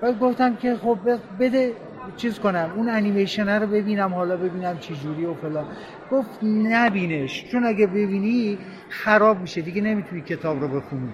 و 0.03 0.13
گفتم 0.13 0.57
که 0.57 0.77
خب 0.77 0.99
بده 1.41 1.73
چیز 2.17 2.39
کنم 2.39 2.71
اون 2.77 2.89
انیمیشن 2.89 3.61
رو 3.61 3.67
ببینم 3.67 4.15
حالا 4.15 4.37
ببینم 4.37 4.79
چی 4.79 4.95
جوری 4.95 5.25
و 5.25 5.35
فلان. 5.35 5.65
گفت 6.11 6.31
نبینش 6.45 7.45
چون 7.45 7.65
اگه 7.65 7.87
ببینی 7.87 8.59
خراب 8.89 9.41
میشه 9.41 9.61
دیگه 9.61 9.83
نمی‌تونی 9.83 10.23
کتاب 10.23 10.61
رو 10.61 10.69
بخونی. 10.69 11.09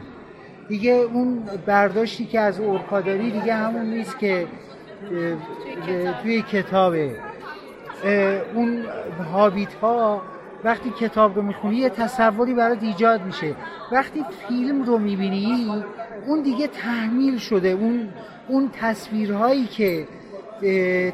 دیگه 0.68 0.92
اون 0.92 1.42
برداشتی 1.66 2.24
که 2.24 2.40
از 2.40 2.60
اورکا 2.60 3.00
دیگه 3.00 3.54
همون 3.54 3.86
نیست 3.86 4.18
که 4.18 4.46
توی 6.22 6.42
کتابه. 6.42 7.16
اون 8.54 8.82
هابیت 9.32 9.74
ها 9.74 10.22
وقتی 10.64 10.90
کتاب 10.90 11.36
رو 11.36 11.42
می‌خونی 11.42 11.76
یه 11.76 11.88
تصوری 11.88 12.54
برات 12.54 12.82
ایجاد 12.82 13.24
میشه. 13.24 13.54
وقتی 13.92 14.24
فیلم 14.48 14.82
رو 14.82 14.98
می‌بینی 14.98 15.72
اون 16.26 16.42
دیگه 16.42 16.66
تحمیل 16.66 17.38
شده 17.38 17.68
اون 17.68 18.08
اون 18.48 18.70
تصویرهایی 18.80 19.66
که 19.66 20.06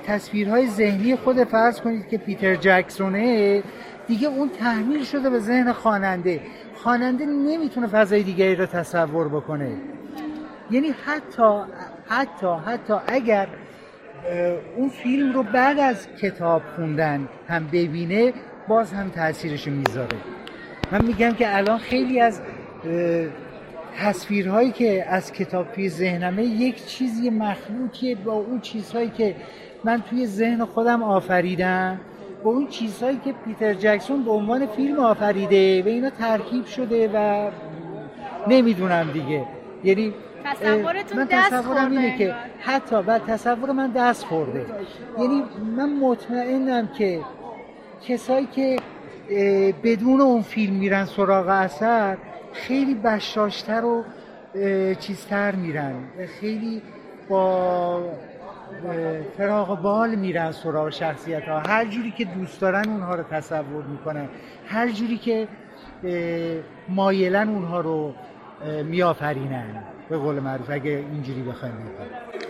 تصویرهای 0.06 0.68
ذهنی 0.68 1.16
خود 1.16 1.44
فرض 1.44 1.80
کنید 1.80 2.08
که 2.08 2.18
پیتر 2.18 2.54
جکسونه 2.54 3.62
دیگه 4.06 4.28
اون 4.28 4.50
تحمیل 4.60 5.04
شده 5.04 5.30
به 5.30 5.38
ذهن 5.38 5.72
خواننده. 5.72 6.40
خواننده 6.74 7.26
نمی‌تونه 7.26 7.86
فضای 7.86 8.22
دیگری 8.22 8.54
رو 8.54 8.66
تصور 8.66 9.28
بکنه. 9.28 9.70
یعنی 10.70 10.94
حتی 11.04 11.60
حتی 12.08 12.46
حتی 12.66 12.94
اگر 13.06 13.48
اون 14.76 14.88
فیلم 14.88 15.32
رو 15.32 15.42
بعد 15.42 15.78
از 15.78 16.08
کتاب 16.22 16.62
خوندن 16.76 17.28
هم 17.48 17.66
ببینه 17.66 18.32
باز 18.68 18.92
هم 18.92 19.08
تاثیرش 19.08 19.68
می‌ذاره. 19.68 20.16
من 20.92 21.04
میگم 21.04 21.32
که 21.32 21.56
الان 21.56 21.78
خیلی 21.78 22.20
از 22.20 22.40
تصویرهایی 23.98 24.72
که 24.72 25.04
از 25.08 25.32
کتاب 25.32 25.72
توی 25.72 25.88
ذهنمه 25.88 26.42
یک 26.44 26.86
چیزی 26.86 27.30
مخلوطیه 27.30 28.14
با 28.14 28.32
اون 28.32 28.60
چیزهایی 28.60 29.10
که 29.10 29.34
من 29.84 30.02
توی 30.10 30.26
ذهن 30.26 30.64
خودم 30.64 31.02
آفریدم 31.02 32.00
با 32.44 32.50
اون 32.50 32.66
چیزهایی 32.66 33.20
که 33.24 33.32
پیتر 33.32 33.74
جکسون 33.74 34.24
به 34.24 34.30
عنوان 34.30 34.66
فیلم 34.66 34.98
آفریده 34.98 35.82
و 35.82 35.86
اینا 35.86 36.10
ترکیب 36.10 36.66
شده 36.66 37.10
و 37.14 37.50
نمی‌دونم 38.48 39.10
دیگه. 39.12 39.44
یعنی 39.84 40.14
من 41.16 41.26
تصورم 41.30 41.90
اینه 41.90 42.18
که 42.18 42.34
حتی 42.60 43.02
بعد 43.02 43.22
تصور 43.26 43.72
من 43.72 43.90
دست 43.90 44.24
خورده. 44.24 44.66
یعنی 45.18 45.42
من 45.76 45.92
مطمئنم 45.92 46.88
که 46.98 47.20
کسایی 48.08 48.46
که 48.46 48.76
بدون 49.84 50.20
اون 50.20 50.42
فیلم 50.42 50.74
میرن 50.74 51.04
سراغ 51.04 51.48
اثر 51.48 52.16
خیلی 52.52 52.94
بشاشتر 52.94 53.84
و 53.84 54.04
چیزتر 55.00 55.54
میرن. 55.54 55.94
خیلی 56.40 56.82
با 57.28 58.02
فراغ 59.38 59.82
بال 59.82 60.14
میرن 60.14 60.52
سراغ 60.52 60.90
شخصیت 60.90 61.42
ها 61.42 61.58
هر 61.58 61.84
جوری 61.84 62.10
که 62.10 62.24
دوست 62.24 62.60
دارن 62.60 62.88
اونها 62.88 63.14
رو 63.14 63.22
تصور 63.22 63.84
می‌کنن. 63.84 64.28
هر 64.68 64.88
جوری 64.88 65.16
که 65.16 65.48
مایلن 66.88 67.48
اونها 67.48 67.80
رو 67.80 68.14
میآفرینن. 68.84 69.84
به 70.08 70.18
قول 70.18 70.34
معروف 70.40 70.70
اگه 70.70 71.04
اینجوری 71.12 71.42
بخوایم 71.42 71.74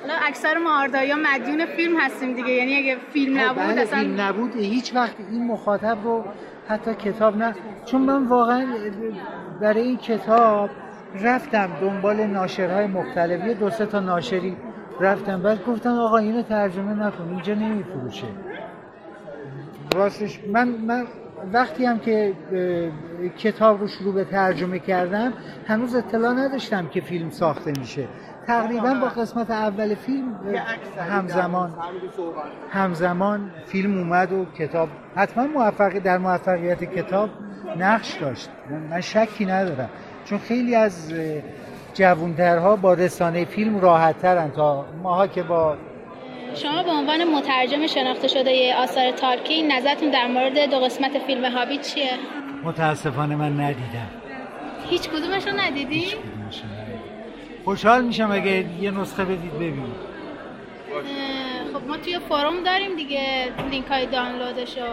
حالا 0.00 0.14
اکثر 0.26 0.58
ما 0.58 0.80
آردایا 0.82 1.16
مدیون 1.16 1.66
فیلم 1.66 2.00
هستیم 2.00 2.34
دیگه. 2.34 2.50
یعنی 2.50 2.76
اگه 2.76 2.96
فیلم 3.12 3.38
خب، 3.38 3.58
نبود 3.58 3.74
بله، 3.74 3.84
فیلم 3.84 4.20
نبود. 4.20 4.56
هیچ 4.56 4.94
وقت 4.94 5.14
این 5.30 5.46
مخاطب 5.46 5.98
رو 6.04 6.24
حتی 6.68 6.94
کتاب 6.94 7.36
نه. 7.36 7.54
چون 7.84 8.00
من 8.00 8.26
واقعا 8.26 8.66
برای 9.60 9.82
این 9.82 9.96
کتاب 9.96 10.70
رفتم 11.20 11.68
دنبال 11.80 12.26
ناشرهای 12.26 12.86
مختلفی 12.86 13.54
دو 13.54 13.70
سه 13.70 13.86
تا 13.86 14.00
ناشری 14.00 14.56
رفتم. 15.00 15.42
بعد 15.42 15.64
گفتن 15.64 15.90
آقا 15.90 16.18
اینو 16.18 16.42
ترجمه 16.42 17.06
نکن 17.06 17.28
اینجا 17.28 17.54
نمیفروشه. 17.54 18.26
راستش 19.94 20.40
من 20.48 20.68
من 20.68 21.04
وقتی 21.52 21.84
هم 21.84 21.98
که 21.98 22.32
کتاب 23.38 23.80
رو 23.80 23.88
شروع 23.88 24.14
به 24.14 24.24
ترجمه 24.24 24.78
کردم 24.78 25.32
هنوز 25.66 25.94
اطلاع 25.94 26.32
نداشتم 26.32 26.86
که 26.86 27.00
فیلم 27.00 27.30
ساخته 27.30 27.72
میشه. 27.78 28.08
تقریبا 28.46 28.94
با 28.94 29.08
قسمت 29.08 29.50
اول 29.50 29.94
فیلم 29.94 30.56
همزمان. 31.10 31.74
همزمان 32.70 33.50
فیلم 33.66 33.98
اومد 33.98 34.32
و 34.32 34.44
کتاب 34.58 34.88
حتما 35.16 35.46
موفقی 35.46 36.00
در 36.00 36.18
موفقیت 36.18 36.84
کتاب 36.84 37.30
نقش 37.78 38.14
داشت. 38.14 38.48
من 38.90 39.00
شکی 39.00 39.44
ندارم. 39.44 39.88
چون 40.24 40.38
خیلی 40.38 40.74
از 40.74 41.12
جوانترها 41.94 42.76
با 42.76 42.94
رسانه 42.94 43.44
فیلم 43.44 43.80
راحت 43.80 44.18
ترن 44.18 44.50
تا 44.50 44.84
ماها 45.02 45.26
که 45.26 45.42
با 45.42 45.76
شما 46.54 46.82
به 46.82 46.90
عنوان 46.90 47.24
مترجم 47.24 47.86
شناخته 47.86 48.28
شده 48.28 48.74
آثار 48.74 49.10
تالکین 49.10 49.72
نظرتون 49.72 50.10
در 50.10 50.26
مورد 50.26 50.70
دو 50.70 50.78
قسمت 50.80 51.18
فیلم 51.26 51.44
هابیت 51.44 51.80
چیه؟ 51.80 52.10
متاسفانه 52.64 53.36
من 53.36 53.60
ندیدم. 53.60 54.10
هیچ 54.90 55.08
کدومش 55.08 55.46
رو 55.46 55.52
ندیدی؟ 55.56 56.06
خوشحال 57.64 58.04
میشم 58.04 58.30
اگه 58.30 58.66
یه 58.80 58.90
نسخه 58.90 59.24
بدید 59.24 59.54
ببینید 59.54 60.12
خب 61.72 61.86
ما 61.88 61.96
توی 61.96 62.18
فروم 62.18 62.62
داریم 62.64 62.96
دیگه 62.96 63.52
لینک 63.70 63.86
های 63.86 64.06
دانلودش 64.06 64.78
رو. 64.78 64.84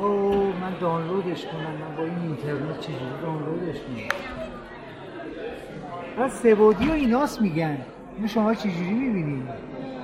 اوه 0.00 0.54
من 0.60 0.74
دانلودش 0.80 1.44
کنم. 1.46 1.60
من 1.80 1.96
با 1.96 2.02
این 2.02 2.18
اینترنت 2.18 2.80
چجوری 2.80 2.98
دانلودش 3.22 3.76
کنم؟ 3.76 4.08
بس 6.18 6.42
سبودی 6.42 6.88
و 6.88 6.92
ایناس 6.92 7.40
میگن. 7.40 7.78
این 8.18 8.26
شما 8.26 8.54
چجوری 8.54 8.90
می‌بینید 8.90 9.48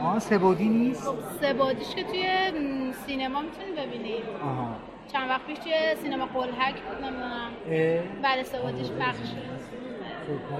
آه 0.02 0.18
سبودی 0.18 0.68
نیست؟ 0.68 1.10
سبودیش 1.42 1.94
که 1.94 2.02
توی 2.02 2.24
سینما 3.06 3.40
می‌تونید 3.40 3.74
ببینید 3.76 4.22
آها. 4.42 4.76
چند 5.12 5.30
وقت 5.30 5.46
پیش 5.46 5.58
توی 5.58 5.72
سینما 6.02 6.26
قلحک 6.26 6.74
بود 6.74 7.04
نمی‌دونم. 7.04 7.50
بعد 8.22 8.42
سبودیش 8.42 8.90
پخش 8.90 9.28
خب 10.26 10.56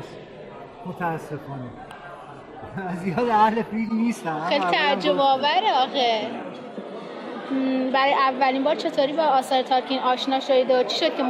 متاسفانه. 0.87 1.71
زیاد 3.05 3.29
اهل 3.29 3.63
فیلم 3.63 3.97
نیستم 3.97 4.41
خیلی 4.49 4.65
تعجب 4.65 5.19
آوره 5.19 5.73
آخه. 5.85 6.21
برای 7.95 8.15
اولین 8.15 8.65
بار 8.65 8.75
چطوری 8.75 9.13
با 9.13 9.23
آثار 9.23 9.63
تالکین 9.63 9.99
آشنا 9.99 10.41
شدید 10.41 10.71
و 10.71 10.83
چی 10.83 10.97
شد 10.97 11.17
که 11.17 11.23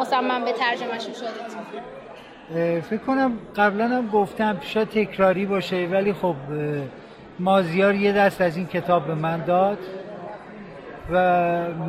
مصمم 0.00 0.44
به 0.44 0.52
ترجمهش 0.52 1.02
شدید؟ 1.02 2.80
فکر 2.82 3.00
کنم 3.00 3.32
قبلا 3.56 3.88
هم 3.88 4.08
گفتم 4.08 4.58
شاید 4.60 4.88
تکراری 4.88 5.46
باشه 5.46 5.88
ولی 5.92 6.12
خب 6.12 6.34
مازیار 7.38 7.94
یه 7.94 8.12
دست 8.12 8.40
از 8.40 8.56
این 8.56 8.66
کتاب 8.66 9.06
به 9.06 9.14
من 9.14 9.44
داد 9.44 9.78
و 11.10 11.16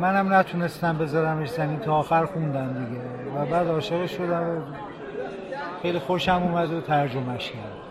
منم 0.00 0.32
نتونستم 0.32 0.98
بذارمش 0.98 1.50
زمین 1.50 1.78
تا 1.78 1.94
آخر 1.94 2.24
خوندم 2.24 2.86
دیگه. 2.86 3.00
و 3.36 3.46
بعد 3.46 3.68
عاشق 3.68 4.06
شدم. 4.06 4.74
خیلی 5.82 5.98
خوشم 5.98 6.42
اومد 6.42 6.72
و 6.72 6.80
ترجمهش 6.80 7.50
کردم 7.50 7.82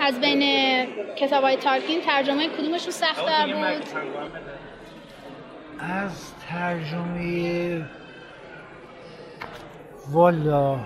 از 0.00 0.20
بین 0.20 0.42
کتاب 1.16 1.44
های 1.44 1.56
تارکین 1.56 2.00
ترجمه 2.00 2.48
کدومشون 2.48 2.90
سختتر 2.90 3.46
بود؟ 3.46 4.02
از 5.80 6.32
ترجمه 6.48 7.84
والا 10.10 10.78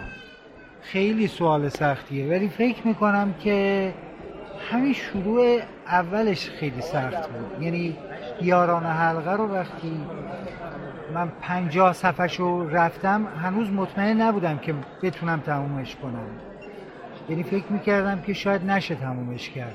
خیلی 0.83 1.27
سوال 1.27 1.69
سختیه 1.69 2.27
ولی 2.27 2.49
فکر 2.49 2.87
می‌کنم 2.87 3.35
که 3.35 3.95
همین 4.71 4.93
شروع 4.93 5.61
اولش 5.87 6.51
خیلی 6.51 6.81
سخت 6.81 7.29
بود. 7.29 7.63
یعنی 7.63 7.97
یاران 8.43 8.85
حلقه 8.85 9.33
رو 9.33 9.47
وقتی 9.47 10.01
من 11.15 11.33
پنجاه 11.43 11.93
صفحه 11.93 12.37
رو 12.37 12.71
رفتم 12.71 13.27
هنوز 13.43 13.71
مطمئن 13.71 14.21
نبودم 14.23 14.59
که 14.59 14.75
بتونم 15.03 15.41
تمومش 15.41 15.97
کنم. 15.97 16.29
یعنی 17.29 17.43
فکر 17.43 17.65
می‌کردم 17.71 18.23
که 18.23 18.33
شاید 18.33 18.71
نشه 18.71 18.95
تمومش 18.95 19.51
کرد. 19.51 19.75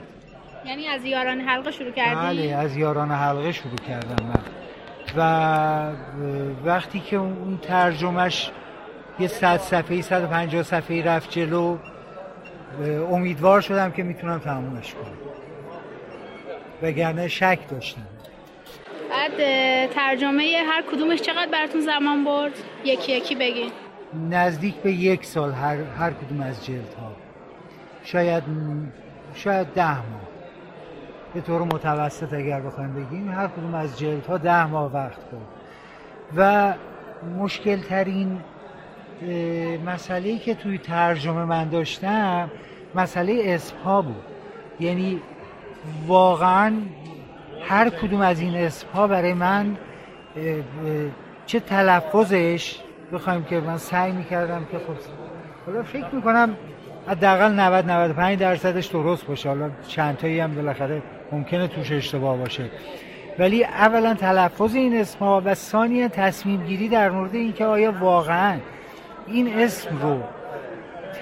یعنی 0.66 0.88
از 0.88 1.06
یاران 1.06 1.42
حلقه 1.42 1.72
شروع 1.72 1.92
کردی؟ 1.92 2.16
بله 2.16 2.56
از 2.56 2.78
یاران 2.78 3.12
حلقه 3.12 3.52
شروع 3.52 3.76
کردم 3.76 4.26
من. 4.26 4.42
و 5.18 5.92
وقتی 6.66 7.00
که 7.00 7.18
اون 7.18 7.60
ترجمهش 7.62 8.52
یه 9.20 9.28
صد 9.28 9.58
صفحه 9.58 10.02
150 10.02 10.64
صفحه 10.64 11.04
رفت 11.04 11.30
جلو 11.30 11.78
امیدوار 13.12 13.62
شدم 13.62 13.92
که 13.92 14.04
می‌تونم 14.04 14.40
تمومش 14.40 14.94
کنم. 14.94 15.18
وگرنه 16.82 17.28
شک 17.28 17.60
داشتم. 17.70 18.02
بعد 19.12 19.38
ترجمه 19.90 20.44
هر 20.68 20.84
کدومش 20.92 21.22
چقدر 21.22 21.52
براتون 21.52 21.82
زمان 21.82 22.24
برد؟ 22.24 22.52
یکی 22.84 23.12
یکی 23.12 23.36
بگین. 23.36 23.72
نزدیک 24.30 24.76
به 24.76 24.92
یک 24.92 25.26
سال 25.26 25.52
هر, 25.52 25.78
هر 25.84 26.12
کدوم 26.12 26.42
از 26.42 26.66
جلد 26.66 26.94
ها 27.02 27.12
شاید 28.04 28.44
شاید 29.36 29.68
ده 29.68 29.96
ماه. 29.96 30.22
به 31.34 31.42
طور 31.42 31.62
متوسط 31.62 32.34
اگر 32.34 32.62
بخوایم 32.62 32.94
بگیم 32.94 33.32
هر 33.32 33.48
کدوم 33.48 33.76
از 33.76 34.00
جلد 34.00 34.26
ها 34.26 34.38
ده 34.38 34.66
ماه 34.66 34.94
وقت 34.94 35.30
بود 35.32 35.48
و 36.38 36.74
مشکل 37.40 37.78
ترین 37.82 38.40
مسئله 39.86 40.38
که 40.38 40.56
توی 40.56 40.78
ترجمه 40.78 41.46
من 41.46 41.70
داشتم 41.70 42.52
مسئله 42.96 43.42
اسم 43.46 44.02
بود. 44.02 44.24
یعنی 44.80 45.22
واقعا 46.08 46.74
هر 47.68 47.90
کدوم 47.90 48.22
از 48.22 48.40
این 48.40 48.56
اسم 48.56 48.88
ها 48.94 49.08
برای 49.08 49.34
من 49.34 49.78
چه 51.46 51.60
تلفظش 51.60 52.80
بخوایم 53.14 53.44
که 53.44 53.60
من 53.60 53.78
سعی 53.78 54.12
می‌کردم 54.12 54.66
که 54.72 54.78
خب 54.78 54.94
حالا 55.66 55.84
فکر 55.84 56.16
می‌کنم 56.16 56.56
حداقل 57.08 57.52
90 57.52 57.86
95 57.86 58.40
درصدش 58.40 58.86
درست 58.86 59.26
باشه. 59.26 59.50
حالا 59.50 59.70
چند 59.88 60.18
تایی 60.18 60.40
هم 60.40 60.56
بالاخره 60.56 61.02
ممکنه 61.32 61.68
توش 61.68 61.92
اشتباه 61.92 62.38
باشه. 62.38 62.64
ولی 63.40 63.64
اولا 63.64 64.14
تلفظ 64.14 64.76
این 64.76 64.98
اسم 64.98 65.20
ها 65.20 65.42
و 65.46 65.54
ثانیا 65.54 66.08
تصمیم 66.08 66.64
گیری 66.64 66.90
در 66.90 67.10
مورد 67.10 67.36
اینکه 67.36 67.66
آیا 67.66 67.92
واقعا 67.92 68.58
این 69.28 69.60
اسم 69.60 69.98
رو 70.02 70.20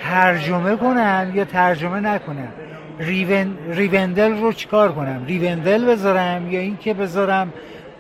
ترجمه 0.03 0.75
کنم 0.75 1.31
یا 1.35 1.45
ترجمه 1.45 1.99
نکنم 1.99 2.53
ریون، 3.00 3.58
ریوندل 3.70 4.32
رو 4.32 4.54
چیکار 4.54 4.91
کنم؟ 4.91 5.26
ریوندل 5.26 5.86
بذارم 5.86 6.52
یا 6.52 6.60
اینکه 6.60 6.93
بذارم 6.93 7.54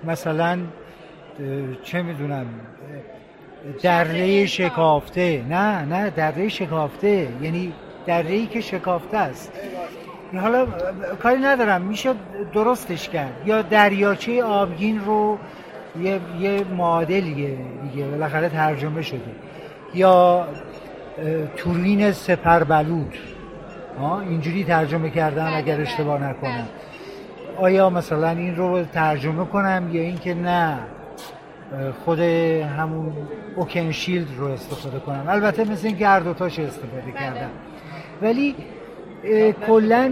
مثلا 0.03 0.59
چه 1.83 2.01
می‌دونم 2.01 2.45
دره 3.83 4.45
شکافته. 4.45 5.43
نه 5.49 5.85
نه 5.85 6.09
دره 6.09 6.49
شکافته. 6.49 7.27
یعنی 7.41 7.73
دره 8.05 8.31
ای 8.31 8.45
که 8.45 8.61
شکافته 8.61 9.17
است. 9.17 9.51
حالا 10.41 10.65
کاری 11.23 11.39
ندارم. 11.39 11.81
میشه 11.81 12.13
درستش 12.53 13.09
کرد. 13.09 13.33
یا 13.45 13.61
دریاچه 13.61 14.43
آبگین 14.43 14.99
رو 15.05 15.37
یه, 16.01 16.19
یه 16.39 16.63
معادلیه 16.77 17.57
دیگه 17.83 18.07
بالاخره 18.07 18.49
ترجمه 18.49 19.01
شده. 19.01 19.19
یا 19.93 20.47
تورین 21.55 22.11
سپربلود 22.11 23.13
اینجوری 24.01 24.63
ترجمه 24.63 25.09
کردن 25.09 25.53
اگر 25.53 25.81
اشتباه 25.81 26.23
نکنم. 26.23 26.67
آیا 27.57 27.89
مثلا 27.89 28.29
این 28.29 28.55
رو 28.55 28.83
ترجمه 28.83 29.45
کنم 29.45 29.89
یا 29.91 30.01
اینکه 30.01 30.33
نه؟ 30.33 30.77
خود 32.05 32.19
همون 32.19 33.13
اوکن 33.55 33.91
شیلد 33.91 34.27
رو 34.37 34.45
استفاده 34.45 34.99
کنم. 34.99 35.25
البته 35.27 35.71
مثل 35.71 35.87
این 35.87 35.95
گرد 35.95 36.27
و 36.27 36.33
تاش 36.33 36.59
استفاده 36.59 37.11
کردم. 37.19 37.49
ولی 38.21 38.55
کلا 39.67 40.11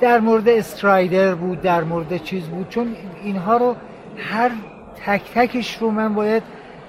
در 0.00 0.20
مورد 0.20 0.48
استرایدر 0.48 1.34
بود 1.34 1.62
در 1.62 1.84
مورد 1.84 2.16
چیز 2.16 2.44
بود. 2.44 2.68
چون 2.68 2.96
اینها 3.22 3.56
رو 3.56 3.76
هر 4.18 4.50
تک 5.06 5.22
تکش 5.34 5.78
رو 5.78 5.90
من 5.90 6.14
باید 6.14 6.42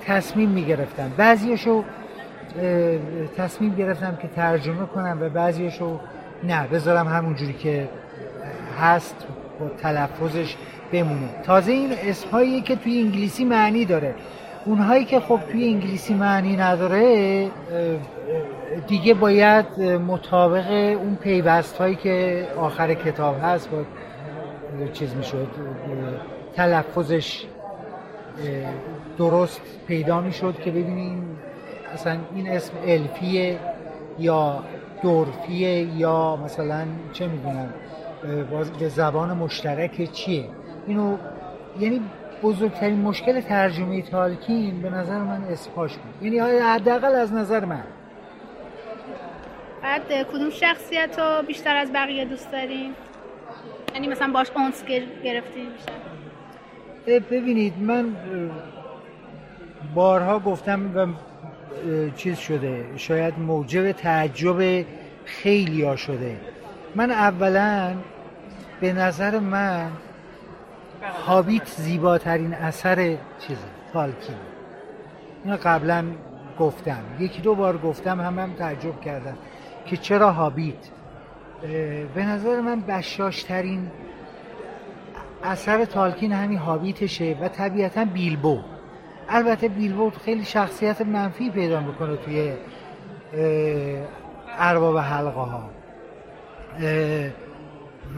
تصمیم 0.06 0.50
می‌گرفتم. 0.50 1.12
بعضیشو 1.18 1.84
تصمیم 3.38 3.76
گرفتم 3.76 4.18
که 4.22 4.28
ترجمه 4.28 4.86
کنم 4.86 5.18
و 5.22 5.30
بعضیشو 5.30 6.00
نه 6.44 6.68
بذارم 6.68 7.08
همونجوری 7.08 7.54
که 7.54 7.90
هست 8.82 9.16
با 9.60 9.70
تلفظش 9.70 10.56
بمونه. 10.92 11.30
تازه 11.44 11.72
این 11.72 11.90
اسمهایی 12.04 12.62
که 12.62 12.76
توی 12.76 13.02
انگلیسی 13.02 13.46
معنی 13.46 13.86
داره. 13.86 14.16
اونهایی 14.66 15.06
که 15.06 15.20
خب 15.20 15.40
توی 15.52 15.66
انگلیسی 15.66 16.14
معنی 16.14 16.56
نداره 16.56 17.48
دیگه 18.88 19.14
باید 19.14 19.82
مطابق 19.82 20.72
اون 20.72 21.16
پیوست 21.16 21.78
هایی 21.78 21.96
که 21.96 22.48
آخر 22.58 22.94
کتاب 22.94 23.36
هست 23.44 23.70
با 23.70 23.78
چیز 24.94 25.16
می‌شد 25.16 25.48
تلفظش 26.56 27.46
درست 29.18 29.62
پیدا 29.88 30.22
می‌شد 30.22 30.56
که 30.60 30.72
ببینیم 30.72 31.38
اصلا 31.94 32.20
این 32.36 32.50
اسم 32.50 32.74
الفیه 32.86 33.60
یا 34.20 34.64
دورفیه 35.02 35.98
یا 35.98 36.36
مثلا 36.36 36.86
چه 37.14 37.28
می‌دونم 37.28 37.74
به 38.80 38.90
زبان 38.90 39.38
مشترک 39.38 40.12
چیه؟ 40.12 40.46
اینو 40.88 41.18
یعنی 41.80 42.02
بزرگترین 42.44 43.02
مشکل 43.02 43.42
ترجمه 43.42 44.02
تالکین 44.02 44.82
به 44.82 44.90
نظر 44.90 45.18
من 45.18 45.44
اسپاش 45.44 45.98
بود. 45.98 46.24
یعنی 46.24 46.60
حداقل 46.60 47.16
از 47.16 47.34
نظر 47.34 47.66
من. 47.66 47.84
بعد 49.84 50.02
کدوم 50.34 50.50
شخصیت 50.50 51.20
رو 51.20 51.44
بیشتر 51.48 51.76
از 51.76 51.94
بقیه 51.94 52.26
دوست 52.26 52.52
داریم؟ 52.52 52.92
یعنی 53.94 54.08
مثلا 54.08 54.32
باش 54.34 54.48
اونس 54.56 54.84
گرفتیم 55.24 55.66
بیشتر. 55.70 55.94
ببینید 57.32 57.74
من 57.82 58.16
بارها 59.96 60.40
گفتم 60.40 60.92
و 60.96 61.08
چیز 62.16 62.38
شده. 62.38 62.86
شاید 62.96 63.40
موجب 63.40 63.92
تعجب 63.92 64.86
خیلی 65.26 65.84
ها 65.84 65.96
شده. 65.96 66.38
من 66.96 67.12
اولا 67.12 67.96
به 68.82 68.94
نظر 68.94 69.40
من 69.40 69.92
هابیت 71.26 71.68
زیباترین 71.68 72.54
اثر 72.54 73.18
چیز 73.48 73.58
تالکین. 73.94 74.36
اینو 75.44 75.58
قبلا 75.64 76.06
گفتم. 76.60 77.04
یکی 77.20 77.42
دو 77.42 77.56
بار 77.56 77.78
گفتم 77.78 78.22
هم 78.22 78.40
هم 78.40 78.54
تعجب 78.54 79.02
کردم 79.02 79.38
که 79.86 79.98
چرا 79.98 80.32
هابیت؟ 80.32 80.76
به 82.16 82.26
نظر 82.26 82.62
من 82.62 82.82
بشاشترین 82.82 83.92
اثر 85.44 85.86
تالکین 85.86 86.32
همین 86.32 86.58
هابیتشه 86.58 87.38
و 87.42 87.48
طبیعتا 87.48 88.06
بیلبو. 88.06 88.60
البته 89.30 89.68
بیلبو 89.68 90.10
خیلی 90.10 90.46
شخصیت 90.46 91.02
منفی 91.02 91.50
پیدا 91.50 91.80
می‌کنه 91.80 92.16
توی 92.16 92.54
ارباب 94.60 94.98
حلقه 94.98 95.40
ها 95.40 95.70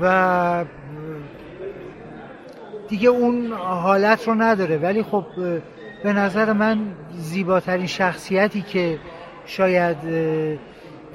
و 0.01 0.65
دیگه 2.87 3.09
اون 3.09 3.53
حالت 3.53 4.27
رو 4.27 4.35
نداره. 4.35 4.77
ولی 4.77 5.03
خب 5.03 5.25
به 6.03 6.13
نظر 6.13 6.53
من 6.53 6.79
زیباترین 7.11 7.87
شخصیتی 7.87 8.61
که 8.61 8.99
شاید 9.45 9.97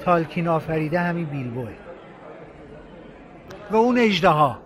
تالکین 0.05 0.47
آفریده 0.47 0.99
همین 0.99 1.25
بیلبوه 1.25 1.69
و 3.71 3.75
اون 3.75 3.97
اجده 3.97 4.29
ها 4.29 4.57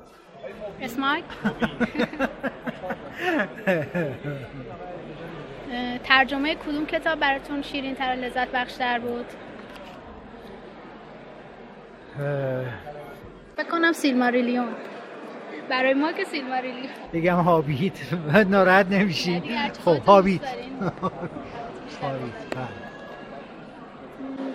اسماک 0.81 1.23
ترجمه 6.03 6.55
کدوم 6.55 6.85
کتاب 6.85 7.19
براتون 7.19 7.61
شیرین 7.61 7.95
تر 7.95 8.15
لذت 8.15 8.47
بخشتر 8.47 8.99
بود؟ 8.99 9.25
فکر 13.57 13.67
کنم 13.71 13.91
سیلماریلیون. 13.91 14.67
برای 15.69 15.93
ما 15.93 16.11
که 16.11 16.23
سیلماریلیون. 16.23 16.87
بگم 17.13 17.35
هابیت. 17.35 17.93
ناراحت 18.49 18.87
نمیشین 18.87 19.43
خب 19.85 19.97
هابیت. 20.09 20.41
بله. 22.01 22.19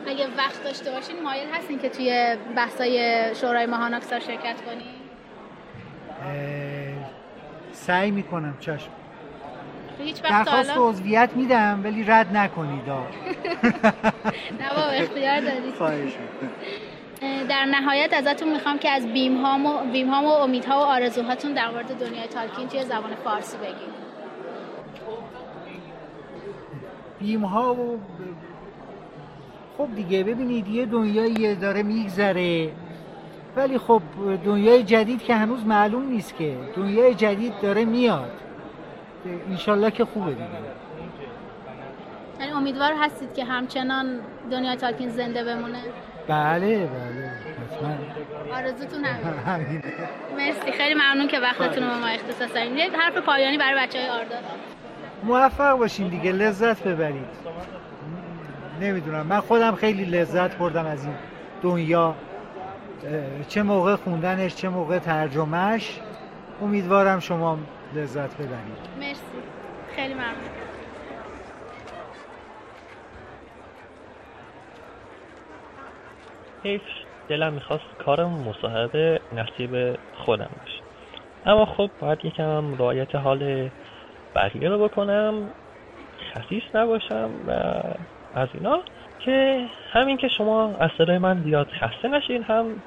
اگه 0.09 0.27
وقت 0.39 0.65
داشته 0.65 0.91
باشین 0.91 1.23
مایل 1.23 1.49
هستین 1.53 1.79
که 1.79 1.89
توی 1.89 2.37
بحثای 2.57 3.35
شورای 3.35 3.67
ماهاناکسار 3.67 4.21
شرکت 4.21 4.57
کنین؟ 4.67 4.97
سعی 7.73 8.11
می‌کنم 8.11 8.55
چشم. 8.61 8.91
هیچ 9.99 10.25
وقت 10.25 10.45
درخواست 10.45 10.73
عضویت 10.77 11.31
میدم 11.35 11.81
ولی 11.85 12.05
رد 12.05 12.37
نکنید. 12.37 12.89
نه 12.89 14.69
بابا 14.77 14.89
اختیار 14.93 15.41
دارید. 15.41 15.75
خواهش 15.79 16.13
در 17.49 17.65
نهایت 17.65 18.13
ازتون 18.13 18.53
می‌خوام 18.53 18.79
که 18.79 18.91
از 18.91 19.07
بیم 19.07 19.37
هام 19.37 19.67
و, 19.67 19.79
بیم 19.93 20.11
هام 20.11 20.25
و 20.25 20.29
امیدها 20.29 20.81
و 20.81 20.83
آرزوهاتون 20.83 21.53
در 21.53 21.71
مورد 21.71 21.99
دنیای 21.99 22.27
تالکین 22.27 22.69
توی 22.69 22.85
زبان 22.85 23.15
فارسی 23.25 23.57
بگید. 23.57 24.07
بیم 27.21 27.45
ها 27.45 27.75
و 27.75 28.01
خب 29.79 29.95
دیگه 29.95 30.25
ببینید 30.25 30.69
یه 30.69 30.87
دنیایی 30.87 31.55
داره 31.55 31.83
میگذره. 31.83 32.73
ولی 33.57 33.79
خب 33.79 34.03
دنیای 34.45 34.83
جدید 34.83 35.23
که 35.23 35.35
هنوز 35.35 35.67
معلوم 35.67 36.09
نیست 36.09 36.37
که. 36.37 36.57
دنیای 36.77 37.15
جدید 37.15 37.53
داره 37.63 37.85
میاد. 37.85 38.46
انشالله 39.51 39.91
که 39.91 40.05
خوبه 40.05 40.31
دیگه. 40.31 40.47
یعنی 42.41 42.53
امیدوار 42.53 42.93
هستید 43.01 43.35
که 43.35 43.45
همچنان 43.45 44.07
دنیای 44.51 44.77
تالکین 44.77 45.09
زنده 45.11 45.45
بمونه؟ 45.45 45.79
بله 46.29 46.87
بله 46.87 47.31
حتما. 47.71 48.57
آرزوتون 48.57 49.05
همین 49.47 49.83
مرسی 50.37 50.73
خیلی 50.73 50.95
ممنون 50.95 51.29
که 51.29 51.39
وقتتون 51.41 51.83
رو 51.85 51.95
ما 51.95 52.07
اختصاص 52.07 52.55
دادین. 52.55 52.77
یه 52.77 52.91
حرف 52.99 53.17
پایانی 53.17 53.59
برای 53.59 53.87
بچه 53.87 53.99
های 53.99 54.09
آرداد 54.09 54.45
موفق 55.23 55.79
باشین 55.79 56.09
دیگه 56.09 56.33
لذت 56.33 56.83
ببرید. 56.83 57.27
نمی‌دونم 58.81 59.27
من 59.27 59.41
خودم 59.41 59.75
خیلی 59.75 60.05
لذت 60.05 60.57
بردم 60.59 60.87
از 60.87 61.05
این 61.05 61.15
دنیا. 61.63 62.15
چه 63.49 63.63
موقع 63.63 63.97
خوندنش 63.97 64.55
چه 64.55 64.69
موقع 64.69 64.99
ترجمهش 64.99 66.01
امیدوارم 66.63 67.21
شما 67.21 67.59
لذت 67.97 68.35
ببرید. 68.37 68.79
مرسی. 69.01 69.43
خیلی 69.97 70.15
ممنون. 70.15 70.51
حیف 76.65 76.83
دلم 77.29 77.53
می‌خواست 77.53 77.85
کارم 77.99 78.29
مصاحبه 78.31 79.21
نصیب 79.33 79.99
خودم 80.13 80.51
باشه. 80.61 80.83
اما 81.45 81.67
خب 81.67 81.91
باید 81.99 82.25
یکم 82.25 82.75
رعایت 82.75 83.15
حال 83.15 83.71
بقیه 84.35 84.69
رو 84.69 84.89
بکنم 84.89 85.51
خصیص 86.35 86.63
نباشم 86.75 87.31
و 87.49 87.53
از 88.35 88.49
اینا 88.55 88.83
که 89.19 89.67
همین 89.93 90.17
که 90.17 90.29
شما 90.29 90.77
از 90.77 90.91
صدای 90.99 91.19
من 91.19 91.43
زیاد 91.43 91.69
خسته 91.71 92.09
نشین 92.09 92.43
هم 92.43 92.83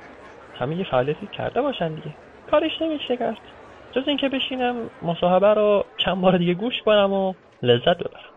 همین 0.60 0.80
یه 0.80 0.86
فعالیتی 0.92 1.28
کرده 1.28 1.62
باشن 1.62 1.96
دیگه. 1.96 2.16
کارش 2.52 2.82
نمیشه 2.82 3.18
کرد 3.18 3.59
جز 3.92 4.08
اینکه 4.08 4.30
بشینم 4.30 4.76
مصاحبه 5.02 5.54
رو 5.54 5.86
چند 5.98 6.22
بار 6.22 6.38
دیگه 6.38 6.54
گوش 6.54 6.82
کنم 6.86 7.14
و 7.14 7.34
لذت 7.64 7.98
ببرم. 7.98 8.30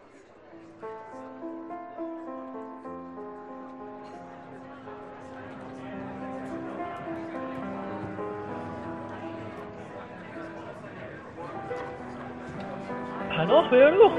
پناه 13.31 13.71
برلو 13.71 14.11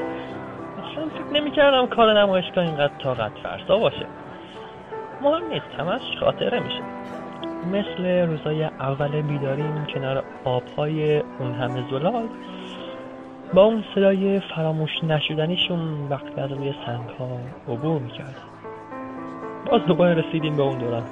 اصلا 0.91 1.09
فکر 1.09 1.34
نمی 1.34 1.51
کردم 1.51 1.88
کار 1.88 2.19
نمایشگاه 2.19 2.63
اینقدر 2.63 2.97
طاقت 3.03 3.31
فرسا 3.43 3.77
باشه. 3.77 4.05
مهم 5.21 5.47
نیست 5.47 5.65
همش 5.79 6.01
خاطره 6.19 6.59
میشه. 6.59 6.84
مثل 7.72 8.28
روزای 8.28 8.64
اول 8.64 9.22
بیداریم 9.22 9.86
کنار 9.93 10.24
آبهای 10.43 11.20
اون 11.20 11.53
همه 11.53 11.89
زلال. 11.89 12.28
با 13.53 13.64
اون 13.64 13.84
صدای 13.95 14.39
فراموش 14.39 15.03
نشدنیشون 15.03 16.07
وقتی 16.09 16.41
از 16.41 16.51
روی 16.51 16.74
سنگ 16.86 17.09
ها 17.20 17.38
عبور 17.74 18.01
می‌کرد. 18.01 18.36
باز 19.72 19.82
دوباره 19.82 20.14
رسیدیم 20.14 20.55
به 20.57 20.64
اون 20.64 20.78
دوران. 20.78 21.03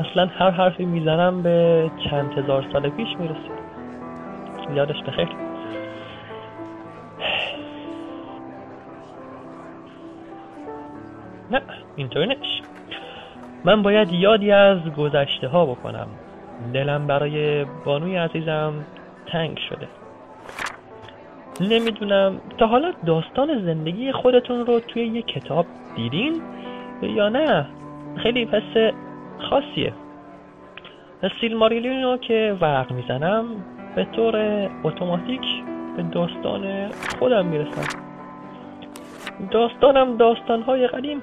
اصلا 0.00 0.26
هر 0.26 0.50
حرفی 0.50 0.84
می‌زنم 0.84 1.42
به 1.42 1.90
چند 2.10 2.38
هزار 2.38 2.66
سال 2.72 2.88
پیش 2.88 3.08
می‌رسید 3.18 3.60
یادش 4.74 5.02
بخیر. 5.02 5.28
نه 11.50 11.62
اینطوری 11.96 12.26
نمیشه 12.26 12.62
من 13.64 13.82
باید 13.82 14.12
یادی 14.12 14.52
از 14.52 14.78
گذشته 14.98 15.48
ها 15.48 15.66
بکنم. 15.66 16.06
دلم 16.74 17.06
برای 17.06 17.64
بانوی 17.84 18.16
عزیزم 18.16 18.72
تنگ 19.26 19.58
شده. 19.68 19.88
نمی‌دونم 21.60 22.40
تا 22.58 22.66
حالا 22.66 22.92
داستان 23.06 23.64
زندگی 23.64 24.12
خودتون 24.12 24.66
رو 24.66 24.80
توی 24.80 25.06
یه 25.06 25.22
کتاب 25.22 25.66
دیدین 25.96 26.42
یا 27.02 27.28
نه. 27.28 27.66
خیلی 28.16 28.46
پس 28.46 28.92
خاصیه. 29.38 29.92
سیلماریلیون 31.40 32.02
رو 32.02 32.16
که 32.16 32.56
ورق 32.60 32.92
می‌زنم 32.92 33.44
به 33.96 34.04
طور 34.04 34.36
اتوماتیک 34.84 35.40
به 35.96 36.02
داستان 36.02 36.90
خودم 37.18 37.46
می‌رسم. 37.46 37.98
داستانم 39.50 40.16
داستانهای 40.16 40.86
قدیم. 40.86 41.22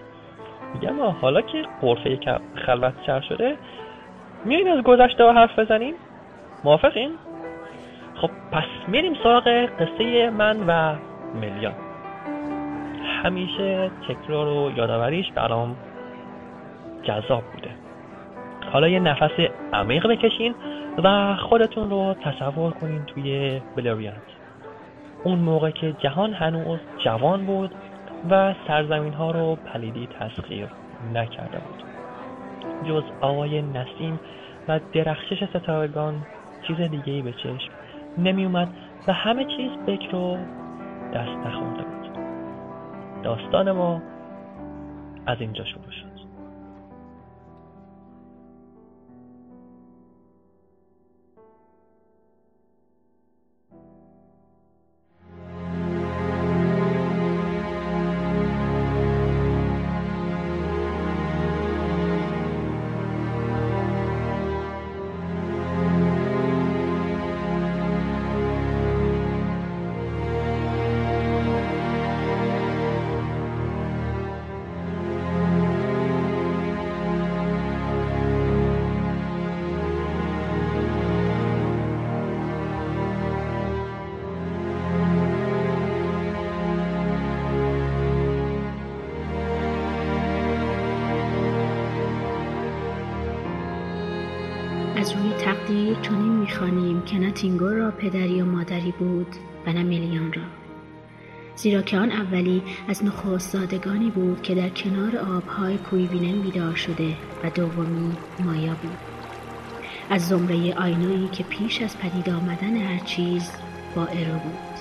میگم 0.73 1.01
حالا 1.01 1.41
که 1.41 1.63
قرفه 1.81 2.09
یکم 2.09 2.39
خلوت 2.65 2.93
سر 3.05 3.21
شده 3.21 3.57
میاییم 4.45 4.77
از 4.77 4.83
گذشته 4.83 5.23
ها 5.23 5.33
حرف 5.33 5.59
بزنیم؟ 5.59 5.93
موافقین؟ 6.63 7.11
خب 8.15 8.29
پس 8.51 8.63
میریم 8.87 9.13
سراغ 9.23 9.47
قصه 9.79 10.29
من 10.29 10.57
و 10.67 10.95
ملیان. 11.41 11.73
همیشه 13.23 13.91
تکرار 14.07 14.47
و 14.47 14.71
یادآوریش 14.77 15.31
برام 15.31 15.75
جذاب 17.03 17.43
بوده. 17.53 17.69
حالا 18.73 18.87
یه 18.87 18.99
نفس 18.99 19.31
عمیق 19.73 20.07
بکشین 20.07 20.55
و 21.03 21.35
خودتون 21.35 21.89
رو 21.89 22.15
تصور 22.21 22.71
کنین 22.71 23.05
توی 23.05 23.61
بلریانت 23.75 24.21
اون 25.23 25.39
موقع 25.39 25.71
که 25.71 25.95
جهان 25.99 26.33
هنوز 26.33 26.79
جوان 27.05 27.45
بود 27.45 27.71
و 28.29 28.55
سرزمین 28.67 29.13
ها 29.13 29.31
رو 29.31 29.55
پلیدی 29.55 30.07
تسخیر 30.07 30.67
نکرده 31.13 31.59
بود. 31.59 31.83
جز 32.87 33.03
آوای 33.21 33.61
نسیم 33.61 34.19
و 34.67 34.79
درخشش 34.93 35.43
ستارگان 35.49 36.25
چیز 36.67 36.77
دیگه 36.77 37.13
ای 37.13 37.21
به 37.21 37.33
چشم 37.33 37.71
نمی 38.17 38.45
اومد 38.45 38.69
و 39.07 39.13
همه 39.13 39.45
چیز 39.45 39.71
بکر 39.87 40.11
رو 40.11 40.37
دست 41.13 41.47
نخورده 41.47 41.83
بود. 41.83 42.09
داستان 43.23 43.71
ما 43.71 44.01
از 45.25 45.41
اینجا 45.41 45.63
شد. 45.63 45.86
که 97.07 97.19
نه 97.19 97.31
تینگور 97.31 97.73
را 97.73 97.91
پدری 97.91 98.41
و 98.41 98.45
مادری 98.45 98.93
بود 98.99 99.27
و 99.65 99.73
نه 99.73 99.83
میلیان 99.83 100.33
را. 100.33 100.41
زیرا 101.55 101.81
که 101.81 101.97
آن 101.97 102.11
اولی 102.11 102.63
از 102.87 103.05
نخستزادگانی 103.05 104.09
بود 104.09 104.41
که 104.41 104.55
در 104.55 104.69
کنار 104.69 105.17
آبهای 105.17 105.77
کویبینن 105.77 106.41
بیدار 106.41 106.75
شده 106.75 107.15
و 107.43 107.49
دومی 107.49 108.11
مایا 108.39 108.73
بود. 108.73 108.97
از 110.09 110.27
زمره 110.27 110.73
آینایی 110.73 111.27
که 111.31 111.43
پیش 111.43 111.81
از 111.81 111.97
پدید 111.97 112.29
آمدن 112.29 112.77
هر 112.77 112.99
چیز 112.99 113.51
با 113.95 114.05
ارو 114.05 114.39
بود. 114.39 114.77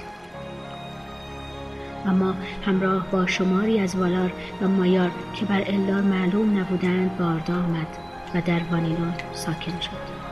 اما 2.07 2.35
همراه 2.67 3.11
با 3.11 3.27
شماری 3.27 3.81
از 3.81 3.97
والار 3.97 4.33
و 4.63 4.69
مایار 4.69 5.11
که 5.35 5.47
بر 5.47 5.65
الدار 5.67 6.03
معلوم 6.03 6.59
نبودند 6.59 7.19
باردا 7.19 7.55
آمد 7.55 7.89
و 8.35 8.41
در 8.41 8.61
وانیلور 8.71 9.15
ساکن 9.33 9.81
شد. 9.81 10.26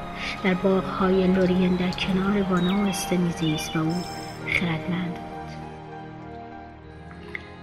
در 0.44 0.54
باغهای 0.54 1.26
لورین 1.26 1.76
در 1.76 1.90
کنار 1.90 2.42
وانا 2.42 2.84
و 2.84 2.86
استنیزیس 2.86 3.76
و 3.76 3.78
او 3.78 3.94
خردمند 4.46 5.14
بود. 5.14 5.34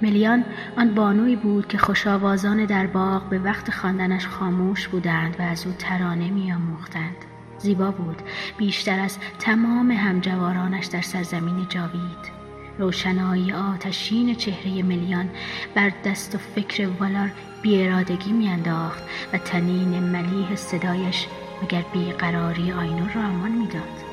ملیان 0.01 0.45
آن 0.77 0.93
بانوی 0.93 1.35
بود 1.35 1.67
که 1.67 1.77
خوشاوازان 1.77 2.65
در 2.65 2.87
باغ 2.87 3.29
به 3.29 3.39
وقت 3.39 3.71
خواندنش 3.71 4.27
خاموش 4.27 4.87
بودند 4.87 5.35
و 5.39 5.41
از 5.41 5.67
او 5.67 5.73
ترانه 5.79 6.29
میآموختند. 6.29 7.15
زیبا 7.57 7.91
بود. 7.91 8.21
بیشتر 8.57 8.99
از 8.99 9.17
تمام 9.39 9.91
همجوارانش 9.91 10.85
در 10.85 11.01
سرزمین 11.01 11.65
جاوید. 11.69 12.41
روشنایی 12.79 13.53
آتشین 13.53 14.35
چهره 14.35 14.83
ملیان 14.83 15.29
بر 15.75 15.91
دست 16.05 16.35
و 16.35 16.37
فکر 16.37 16.89
والار 16.99 17.31
بیارادگی 17.61 18.31
میانداخت 18.31 19.03
و 19.33 19.37
تنین 19.37 19.99
ملیح 19.99 20.55
صدایش 20.55 21.27
مگر 21.63 21.83
بیقراری 21.93 22.71
آینور 22.71 23.11
را 23.15 23.21
امان 23.21 23.51
می‌داد. 23.51 24.11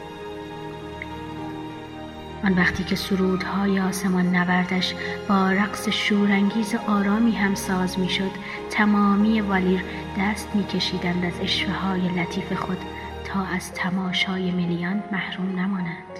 آن 2.44 2.52
وقتی 2.52 2.84
که 2.84 2.96
سرودهای 2.96 3.80
آسمان 3.80 4.36
نوردش 4.36 4.94
با 5.28 5.50
رقص 5.50 5.88
شورانگیز 5.88 6.74
آرامی 6.88 7.32
هم 7.32 7.54
ساز 7.54 7.98
می‌شد 7.98 8.30
تمامی 8.70 9.40
والیر 9.40 9.84
دست 10.18 10.48
میکشیدند 10.54 11.24
از 11.24 11.40
اشوه 11.40 11.74
های 11.74 12.08
لطیف 12.08 12.52
خود 12.52 12.78
تا 13.24 13.44
از 13.44 13.72
تماشای 13.72 14.50
ملیان 14.50 15.02
محروم 15.12 15.60
نمانند. 15.60 16.18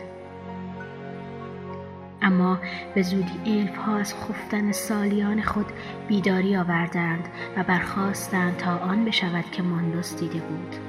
اما 2.22 2.58
به 2.94 3.02
زودی 3.02 3.60
الف 3.60 3.76
ها 3.76 3.96
از 3.96 4.14
خفتن 4.14 4.72
سالیان 4.72 5.42
خود 5.42 5.66
بیداری 6.08 6.56
آوردند 6.56 7.28
و 7.56 7.62
برخواستند 7.62 8.56
تا 8.56 8.78
آن 8.78 9.04
بشود 9.04 9.44
که 9.52 9.62
ماندوس 9.62 10.16
دیده 10.16 10.38
بود. 10.38 10.87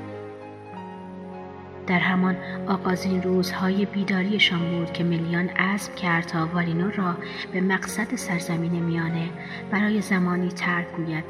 در 1.89 1.99
همان 1.99 2.37
آغازین 2.67 3.23
روزهای 3.23 3.85
بیداریشان 3.85 4.59
بود 4.59 4.93
که 4.93 5.03
میلیان 5.03 5.49
عزم 5.49 5.95
کرد 5.95 6.23
تا 6.25 6.47
والینور 6.47 6.91
را 6.91 7.17
به 7.53 7.61
مقصد 7.61 8.15
سرزمین 8.15 8.71
میانه 8.71 9.29
برای 9.71 10.01
زمانی 10.01 10.49
ترک 10.49 10.87
گوید 10.95 11.23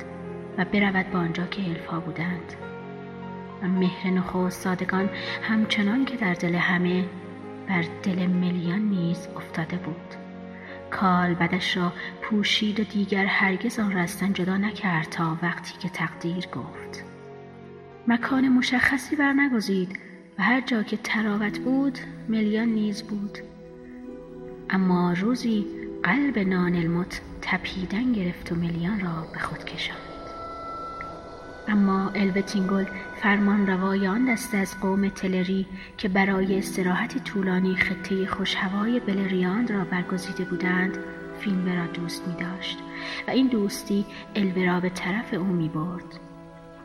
و 0.57 0.66
برود 0.66 1.05
به 1.12 1.18
آنجا 1.18 1.45
که 1.45 1.70
الفا 1.70 1.99
بودند. 1.99 2.53
و 3.64 3.68
مهر 3.68 4.10
نخست 4.10 4.62
سادگان 4.62 5.10
همچنان 5.41 6.05
که 6.05 6.18
در 6.18 6.34
دل 6.34 6.55
همه 6.55 7.05
بر 7.70 7.86
دل 8.03 8.26
میلیان 8.26 8.80
نیز 8.80 9.28
افتاده 9.36 9.78
بود. 9.78 10.16
کال 10.91 11.34
بدش 11.34 11.78
را 11.78 11.93
پوشید 12.22 12.80
و 12.80 12.84
دیگر 12.84 13.26
هرگز 13.26 13.80
آن 13.80 13.91
را 13.91 14.05
جدا 14.05 14.57
نکرد 14.57 15.10
تا 15.10 15.38
وقتی 15.41 15.74
که 15.80 15.89
تقدیر 15.89 16.47
گفت. 16.47 17.03
مکان 18.07 18.49
مشخصی 18.49 19.16
برنگزید 19.16 20.09
و 20.40 20.42
هر 20.42 20.62
جا 20.62 20.84
که 20.84 20.98
تراوت 20.98 21.60
بود 21.60 22.00
میلیان 22.28 22.68
نیز 22.68 23.04
بود. 23.04 23.38
اما 24.70 25.14
روزی 25.14 25.66
قلب 26.04 26.40
نان 26.40 26.76
المت 26.76 27.22
تپیدن 27.42 28.14
گرفت 28.14 28.52
و 28.52 28.56
میلیان 28.56 29.00
را 29.00 29.28
به 29.34 29.40
خود 29.40 29.66
کشاند. 29.66 30.00
اما 31.68 32.10
الوه 32.10 32.86
تینگل 33.22 33.68
فرمانروای 33.68 34.10
دسته‌ای 34.30 34.56
از 34.56 34.80
قوم 34.80 35.10
تلری 35.10 35.66
که 35.98 36.08
برای 36.10 36.58
استراحت 36.58 37.24
طولانی 37.24 37.76
خطه 37.76 38.26
خوشهوای 38.26 39.00
بلریاند 39.00 39.72
را 39.72 39.84
برگزیده 39.84 40.44
بودند 40.44 40.98
فینوه 41.40 41.66
را 41.66 41.88
دوست 41.88 42.28
می 42.28 42.34
داشت 42.34 42.78
و 43.28 43.32
این 43.32 43.48
دوستی 43.48 44.06
الوه 44.36 44.66
را 44.66 44.80
به 44.80 44.90
طرف 44.90 45.34
او 45.34 45.46
می 45.46 45.70
برد 45.70 46.29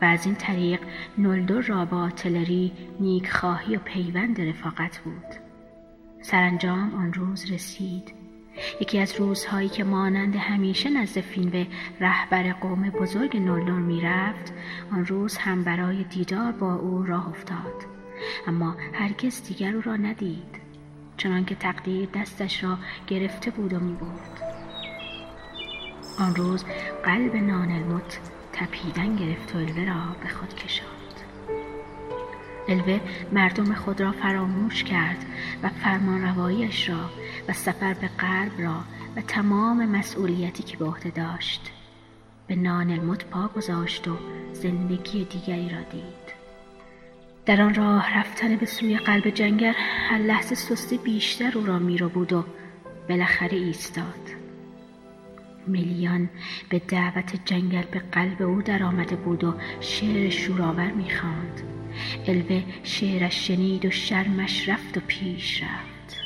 از 0.05 0.25
این 0.25 0.35
طریق 0.35 0.79
نولدور 1.17 1.63
را 1.63 1.85
با 1.85 2.09
تلری 2.09 2.71
نیک 2.99 3.31
خواهی 3.31 3.75
و 3.75 3.79
پیوند 3.79 4.41
رفاقت 4.41 4.97
بود. 4.97 5.45
سرانجام 6.21 6.95
آن 6.95 7.13
روز 7.13 7.51
رسید. 7.51 8.13
یکی 8.81 8.99
از 8.99 9.19
روزهایی 9.19 9.69
که 9.69 9.83
مانند 9.83 10.35
همیشه 10.35 10.89
نزد 10.89 11.21
فینوه 11.21 11.67
رهبر 11.99 12.53
قوم 12.53 12.89
بزرگ 12.89 13.37
نولدور 13.37 13.79
می‌رفت 13.79 14.53
آن 14.91 15.05
روز 15.05 15.37
هم 15.37 15.63
برای 15.63 16.03
دیدار 16.03 16.51
با 16.51 16.75
او 16.75 17.03
راه 17.03 17.29
افتاد. 17.29 17.85
اما 18.47 18.75
هرگز 18.93 19.43
دیگر 19.43 19.75
او 19.75 19.81
را 19.81 19.95
ندید 19.95 20.61
چنانکه 21.17 21.55
تقدیر 21.55 22.09
دستش 22.13 22.63
را 22.63 22.77
گرفته 23.07 23.51
بود 23.51 23.73
و 23.73 23.79
می‌برد. 23.79 24.41
آن 26.19 26.35
روز 26.35 26.65
قلب 27.03 27.35
نانلموت 27.35 28.19
تپیدن 28.55 29.15
گرفت 29.15 29.55
و 29.55 29.57
الوه 29.57 29.85
را 29.85 30.15
به 30.23 30.29
خود 30.29 30.55
کشاند. 30.55 30.95
الوه 32.67 32.99
مردم 33.31 33.73
خود 33.73 34.01
را 34.01 34.11
فراموش 34.11 34.83
کرد 34.83 35.25
و 35.63 35.69
فرمان 35.69 36.21
روایش 36.21 36.89
را 36.89 37.09
و 37.47 37.53
سفر 37.53 37.93
به 37.93 38.09
قلب 38.17 38.61
را 38.61 38.83
و 39.15 39.21
تمام 39.21 39.85
مسئولیتی 39.85 40.63
که 40.63 40.77
به 40.77 40.85
عهده 40.85 41.09
داشت 41.09 41.71
به 42.47 42.55
نان 42.55 42.91
المت 42.91 43.25
پا 43.25 43.47
گذاشت 43.47 44.07
و 44.07 44.17
زندگی 44.53 45.25
دیگری 45.25 45.69
را 45.69 45.81
دید. 45.91 46.35
در 47.45 47.61
آن 47.61 47.73
راه 47.75 48.19
رفتن 48.19 48.55
به 48.55 48.65
سوی 48.65 48.97
قلب 48.97 49.29
جنگر 49.29 49.75
هر 50.09 50.17
لحظه 50.17 50.55
سستی 50.55 50.97
بیشتر 50.97 51.57
او 51.57 51.65
را 51.65 51.79
میرو 51.79 52.09
بود 52.09 52.33
و 52.33 52.45
بالاخره 53.09 53.57
ایستاد. 53.57 54.34
میلیان 55.67 56.29
به 56.69 56.79
دعوت 56.79 57.45
جنگل 57.45 57.83
به 57.91 57.99
قلب 58.11 58.41
او 58.41 58.61
در 58.61 58.83
آمده 58.83 59.15
بود 59.15 59.43
و 59.43 59.53
شعر 59.79 60.29
شوراور 60.29 60.91
می‌خواند. 60.91 61.61
الوه 62.27 62.63
شعرش 62.83 63.47
شنید 63.47 63.85
و 63.85 63.91
شرمش 63.91 64.69
رفت 64.69 64.97
و 64.97 65.01
پیش 65.07 65.63
رفت. 65.63 66.17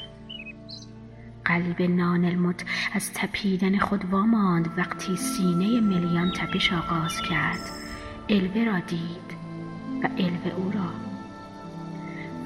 قلب 1.46 1.82
نانلمت 1.82 2.66
از 2.94 3.14
تپیدن 3.14 3.80
خود 3.80 4.06
واماند 4.06 4.74
وقتی 4.78 5.16
سینه 5.16 5.80
میلیان 5.80 6.32
تپش 6.32 6.74
آغاز 6.74 7.22
کرد. 7.22 7.60
الوه 8.30 8.64
را 8.64 8.80
دید 8.80 9.40
و 10.04 10.10
الوه 10.18 10.54
او 10.58 10.72
را 10.72 11.09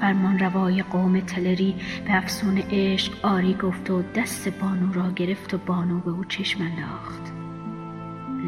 فرمان 0.00 0.38
روای 0.38 0.82
قوم 0.82 1.20
تلری 1.20 1.74
به 2.06 2.16
افسون 2.16 2.58
عشق 2.58 3.12
آری 3.22 3.54
گفت 3.54 3.90
و 3.90 4.02
دست 4.02 4.48
بانو 4.48 4.92
را 4.92 5.10
گرفت 5.10 5.54
و 5.54 5.58
بانو 5.58 6.00
به 6.00 6.10
او 6.10 6.24
چشم 6.24 6.62
انداخت. 6.62 7.32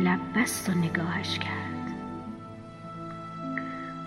لب 0.05 0.21
بست 0.37 0.71
و 0.71 0.73
نگاهش 0.73 1.39
کرد. 1.39 1.67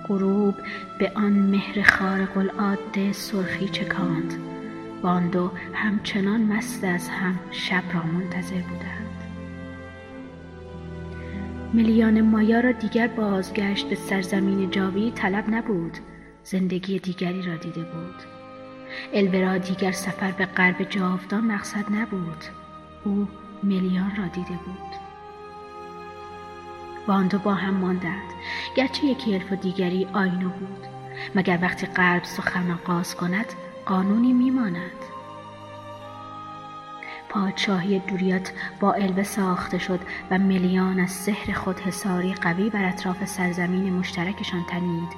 غروب 0.07 0.55
به 0.99 1.11
آن 1.15 1.33
مهر 1.33 1.81
خارق 1.81 2.37
العاده 2.37 3.11
سرخی 3.11 3.69
چکاند. 3.69 4.33
و 5.03 5.19
دو 5.31 5.51
همچنان 5.73 6.41
مست 6.41 6.83
از 6.83 7.09
هم 7.09 7.39
شب 7.51 7.83
را 7.93 8.03
منتظر 8.03 8.61
بودند. 8.61 9.23
میلیان 11.73 12.21
مایا 12.21 12.59
را 12.59 12.71
دیگر 12.71 13.07
بازگشت 13.07 13.89
به 13.89 13.95
سرزمین 13.95 14.71
جاوی 14.71 15.11
طلب 15.11 15.49
نبود. 15.49 15.97
زندگی 16.51 16.99
دیگری 16.99 17.41
را 17.41 17.55
دیده 17.55 17.81
بود. 17.81 18.15
الورا 19.13 19.57
دیگر 19.57 19.91
سفر 19.91 20.31
به 20.31 20.45
غرب 20.45 20.83
جاودان 20.83 21.43
مقصد 21.43 21.85
نبود. 21.91 22.43
او 23.03 23.27
میلیان 23.63 24.15
را 24.15 24.27
دیده 24.27 24.59
بود. 24.65 24.89
دو 27.29 27.37
با 27.37 27.53
هم 27.53 27.73
ماندند. 27.73 28.31
گرچه 28.75 29.05
یکی 29.05 29.33
الف 29.33 29.51
و 29.51 29.55
دیگری 29.55 30.07
آینو 30.13 30.49
بود. 30.49 30.87
مگر 31.35 31.59
وقتی 31.61 31.85
قلب 31.85 32.23
سخن 32.23 32.71
آغاز 32.71 33.15
کند 33.15 33.53
قانونی 33.85 34.33
میماند. 34.33 34.91
پادشاهی 37.29 37.99
دوریات 37.99 38.53
با 38.79 38.93
الوه 38.93 39.23
ساخته 39.23 39.77
شد 39.77 39.99
و 40.31 40.37
میلیان 40.37 40.99
از 40.99 41.11
سحر 41.11 41.53
خود 41.53 41.79
حساری 41.79 42.33
قوی 42.33 42.69
بر 42.69 42.85
اطراف 42.85 43.25
سرزمین 43.25 43.93
مشترکشان 43.93 44.65
تنید 44.69 45.09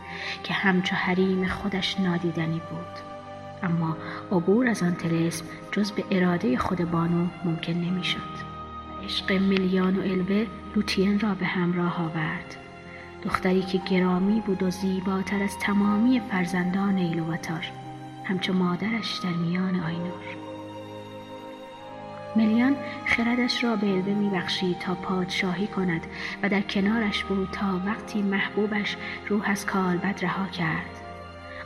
که 0.44 0.54
همچو 0.54 0.96
حریم 0.96 1.48
خودش 1.48 2.00
نادیدنی 2.00 2.62
بود. 2.70 3.12
اما 3.64 3.98
عبور 4.32 4.68
از 4.68 4.84
آن 4.84 4.96
تلسم 4.96 5.46
جز 5.72 5.92
به 5.92 6.04
اراده 6.12 6.58
خود 6.58 6.92
بانو 6.92 7.28
ممکن 7.46 7.74
نمی‌شد. 7.74 8.52
عشق 9.04 9.32
میلیان 9.32 9.98
و 9.98 10.02
الوه 10.02 10.46
لوتین 10.76 11.20
را 11.20 11.34
به 11.34 11.46
همراه 11.46 12.02
آورد. 12.04 12.56
دختری 13.24 13.62
که 13.62 13.78
گرامی 13.78 14.40
بود 14.40 14.64
و 14.64 14.70
زیباتر 14.70 15.44
از 15.44 15.60
تمامی 15.60 16.22
فرزندان 16.32 16.98
ایلوواتار 16.98 17.66
همچو 18.24 18.54
مادرش 18.54 19.20
در 19.24 19.30
میان 19.30 19.80
آینور. 19.80 20.41
ملیان 22.36 22.76
خردش 23.06 23.64
را 23.64 23.76
به 23.76 23.88
البه 23.88 24.14
میبخشید 24.14 24.80
تا 24.80 24.96
پادشاهی 24.96 25.68
کند 25.68 26.02
و 26.44 26.50
در 26.50 26.62
کنارش 26.62 27.24
بود 27.24 27.50
تا 27.52 27.82
وقتی 27.86 28.22
محبوبش 28.22 28.98
روح 29.30 29.50
از 29.50 29.66
کالبد 29.66 30.20
رها 30.22 30.48
کرد. 30.48 31.02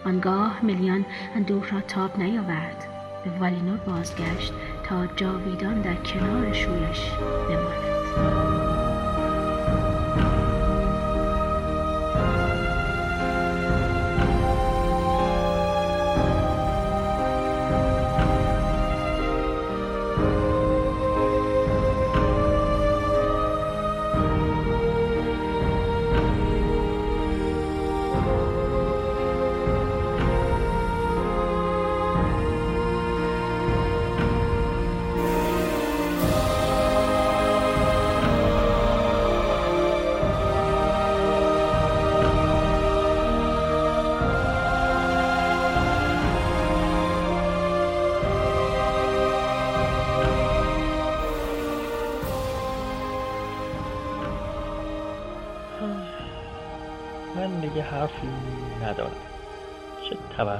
آنگاه 0.05 0.65
ملیان 0.65 1.05
اندوه 1.35 1.69
را 1.69 1.81
تاب 1.81 2.17
نیاورد. 2.19 2.87
به 3.25 3.31
والینور 3.39 3.77
بازگشت 3.77 4.53
تا 4.83 5.07
جاویدان 5.07 5.81
در 5.81 5.95
کنار 5.95 6.53
شویش 6.53 7.09
بماند. 7.49 8.84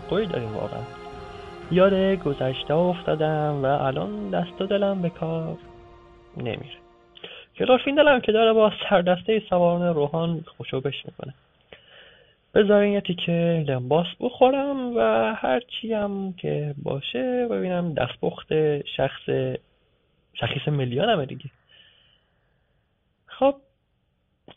توقعی 0.10 0.26
داریم 0.26 0.54
واقعا. 0.54 0.82
یاد 1.72 1.94
گذشته 2.24 2.74
افتادم 2.74 3.64
و 3.64 3.66
الان 3.66 4.30
دست 4.30 4.62
و 4.62 4.66
دلم 4.66 5.02
به 5.02 5.10
کار 5.10 5.58
نمیره. 6.38 6.78
کلورفیندلم 7.56 8.20
که 8.20 8.32
داره 8.32 8.54
با 8.54 8.72
سردسته 8.90 9.42
سواران 9.50 9.94
روحان 9.94 10.46
خوشوبش 10.58 11.06
می‌کنه. 11.06 11.34
بذارین 12.54 12.94
یه 12.94 13.02
تیکه 13.02 13.66
لنباس 13.68 14.08
بخورم 14.20 14.98
و 14.98 15.00
هرچی 15.38 15.94
هم 15.94 16.34
که 16.34 16.76
باشه 16.84 17.48
ببینم 17.48 17.94
دستپخت 17.94 18.48
شخص 18.98 19.30
شخیص 20.34 20.68
میلیونمه 20.68 21.26
دیگه. 21.26 21.50
خب 23.26 23.56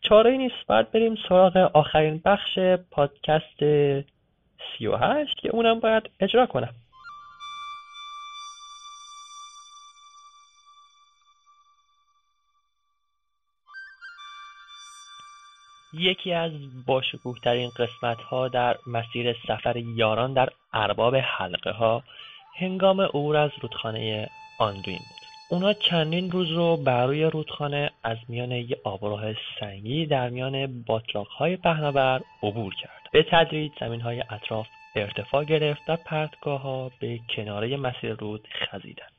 چاره 0.00 0.36
نیست. 0.36 0.66
باید 0.68 0.92
بریم 0.92 1.14
سراغ 1.28 1.56
آخرین 1.56 2.20
بخش 2.24 2.58
پادکست 2.90 3.62
سی 4.58 4.86
و 4.86 4.96
هشت 4.96 5.36
که 5.36 5.48
اونم 5.48 5.80
باید 5.80 6.10
اجرا 6.20 6.46
کنم. 6.46 6.74
یکی 15.92 16.32
از 16.32 16.52
باشکوهترین 16.86 17.70
قسمت 17.78 18.20
ها 18.20 18.48
در 18.48 18.76
مسیر 18.86 19.36
سفر 19.48 19.76
یاران 19.76 20.32
در 20.32 20.48
ارباب 20.72 21.16
حلقه 21.16 21.70
ها 21.70 22.02
هنگام 22.58 23.00
عبور 23.00 23.36
از 23.36 23.50
رودخانه 23.60 24.28
آندوین 24.58 24.98
بود. 24.98 25.27
اونا 25.50 25.72
چندین 25.72 26.30
روز 26.30 26.50
رو 26.50 26.76
بر 26.76 27.06
روی 27.06 27.24
رودخانه 27.24 27.90
از 28.04 28.16
میان 28.28 28.52
یه 28.52 28.76
آبراه 28.84 29.22
سنگی 29.60 30.06
در 30.06 30.28
میان 30.28 30.84
های 31.38 31.56
پهناور 31.56 32.20
عبور 32.42 32.74
کرد. 32.74 33.08
به 33.12 33.26
تدریج 33.30 33.72
های 33.82 34.24
اطراف 34.30 34.68
ارتفاع 34.96 35.44
گرفت 35.44 35.82
و 35.88 35.96
ها 36.44 36.90
به 37.00 37.20
کناره 37.36 37.76
مسیر 37.76 38.12
رود 38.12 38.48
خزیدند. 38.52 39.17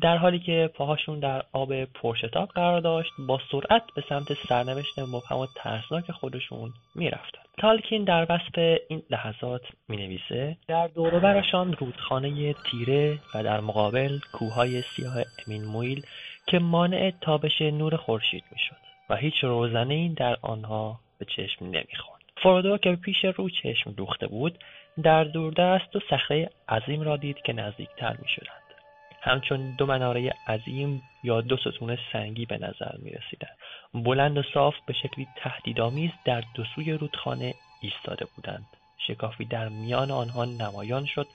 در 0.00 0.16
حالی 0.16 0.38
که 0.38 0.70
پاهاشون 0.74 1.18
در 1.18 1.42
آب 1.52 1.84
پرشتاب 1.84 2.48
قرار 2.48 2.80
داشت 2.80 3.10
با 3.28 3.40
سرعت 3.50 3.82
به 3.96 4.04
سمت 4.08 4.32
سرنوشت 4.48 4.98
مبهم 4.98 5.38
و 5.38 5.46
ترسناک 5.56 6.10
خودشون 6.10 6.72
می‌رفتند 6.94 7.44
تالکین 7.58 8.04
در 8.04 8.26
وصف 8.28 8.78
این 8.88 9.02
لحظات 9.10 9.62
می 9.88 9.96
نویسه 9.96 10.56
در 10.68 10.86
دوروبرشان 10.86 11.72
رودخانه 11.72 12.52
تیره 12.52 13.18
و 13.34 13.42
در 13.42 13.60
مقابل 13.60 14.18
کوههای 14.32 14.82
سیاه 14.82 15.14
امین 15.46 15.64
مویل 15.64 16.02
که 16.46 16.58
مانع 16.58 17.12
تابش 17.20 17.62
نور 17.62 17.96
خورشید 17.96 18.44
می‌شد 18.52 18.84
و 19.10 19.16
هیچ 19.16 19.34
روزنه 19.42 20.14
در 20.14 20.36
آنها 20.42 21.00
به 21.18 21.24
چشم 21.24 21.64
نمی‌خورد 21.64 22.22
فرودو 22.42 22.78
که 22.78 22.96
پیش 22.96 23.24
رو 23.24 23.50
چشم 23.50 23.92
دوخته 23.92 24.26
بود 24.26 24.58
در 25.02 25.24
دوردست 25.24 25.96
و 25.96 26.00
صخره 26.10 26.50
عظیم 26.68 27.00
را 27.00 27.16
دید 27.16 27.36
که 27.36 27.52
نزدیکتر 27.52 28.16
می 28.22 28.28
شدند. 28.28 28.63
همچون 29.24 29.74
دو 29.78 29.86
مناره 29.86 30.34
عظیم 30.46 31.02
یا 31.22 31.40
دو 31.40 31.56
ستون 31.56 31.98
سنگی 32.12 32.46
به 32.46 32.58
نظر 32.58 32.96
می 32.98 33.10
رسیدند. 33.10 33.56
بلند 33.94 34.38
و 34.38 34.42
صاف 34.54 34.74
به 34.86 34.92
شکلی 34.92 35.26
تهدیدآمیز 35.36 36.10
در 36.24 36.42
دو 36.54 36.64
سوی 36.74 36.92
رودخانه 36.92 37.54
ایستاده 37.80 38.26
بودند. 38.36 38.66
شکافی 39.06 39.44
در 39.44 39.68
میان 39.68 40.10
آنها 40.10 40.44
نمایان 40.44 41.06
شد 41.06 41.26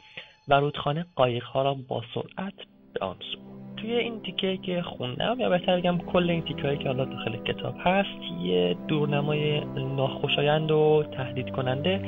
و 0.47 0.53
رودخانه 0.53 1.05
قایقها 1.15 1.61
را 1.61 1.73
با 1.87 2.03
سرعت 2.13 2.53
به 2.93 3.05
آن 3.05 3.15
سو 3.31 3.59
توی 3.77 3.93
این 3.93 4.21
تیکه 4.21 4.57
که 4.57 4.81
خوندم 4.81 5.39
یا 5.39 5.49
بهتر 5.49 5.77
بگم 5.77 5.97
کل 5.97 6.29
این 6.29 6.41
تیکه 6.41 6.77
که 6.77 6.87
حالا 6.87 7.05
داخل 7.05 7.43
کتاب 7.43 7.75
هست 7.79 8.41
یه 8.41 8.75
دورنمای 8.87 9.59
ناخوشایند 9.75 10.71
و 10.71 11.03
تهدید 11.17 11.49
کننده 11.49 12.01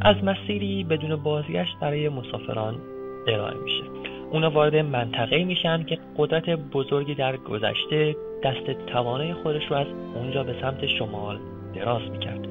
از 0.00 0.16
مسیری 0.24 0.84
بدون 0.84 1.16
بازگشت 1.16 1.76
برای 1.80 2.08
مسافران 2.08 2.80
ارائه 3.28 3.54
میشه 3.54 4.05
اونا 4.30 4.50
وارد 4.50 4.76
منطقه 4.76 5.44
میشن 5.44 5.82
که 5.82 5.98
قدرت 6.16 6.50
بزرگی 6.50 7.14
در 7.14 7.36
گذشته 7.36 8.16
دست 8.44 8.86
توانه 8.86 9.34
خودش 9.34 9.62
رو 9.70 9.76
از 9.76 9.86
اونجا 10.14 10.44
به 10.44 10.54
سمت 10.60 10.86
شمال 10.86 11.38
دراز 11.74 12.02
می‌کرد. 12.10 12.48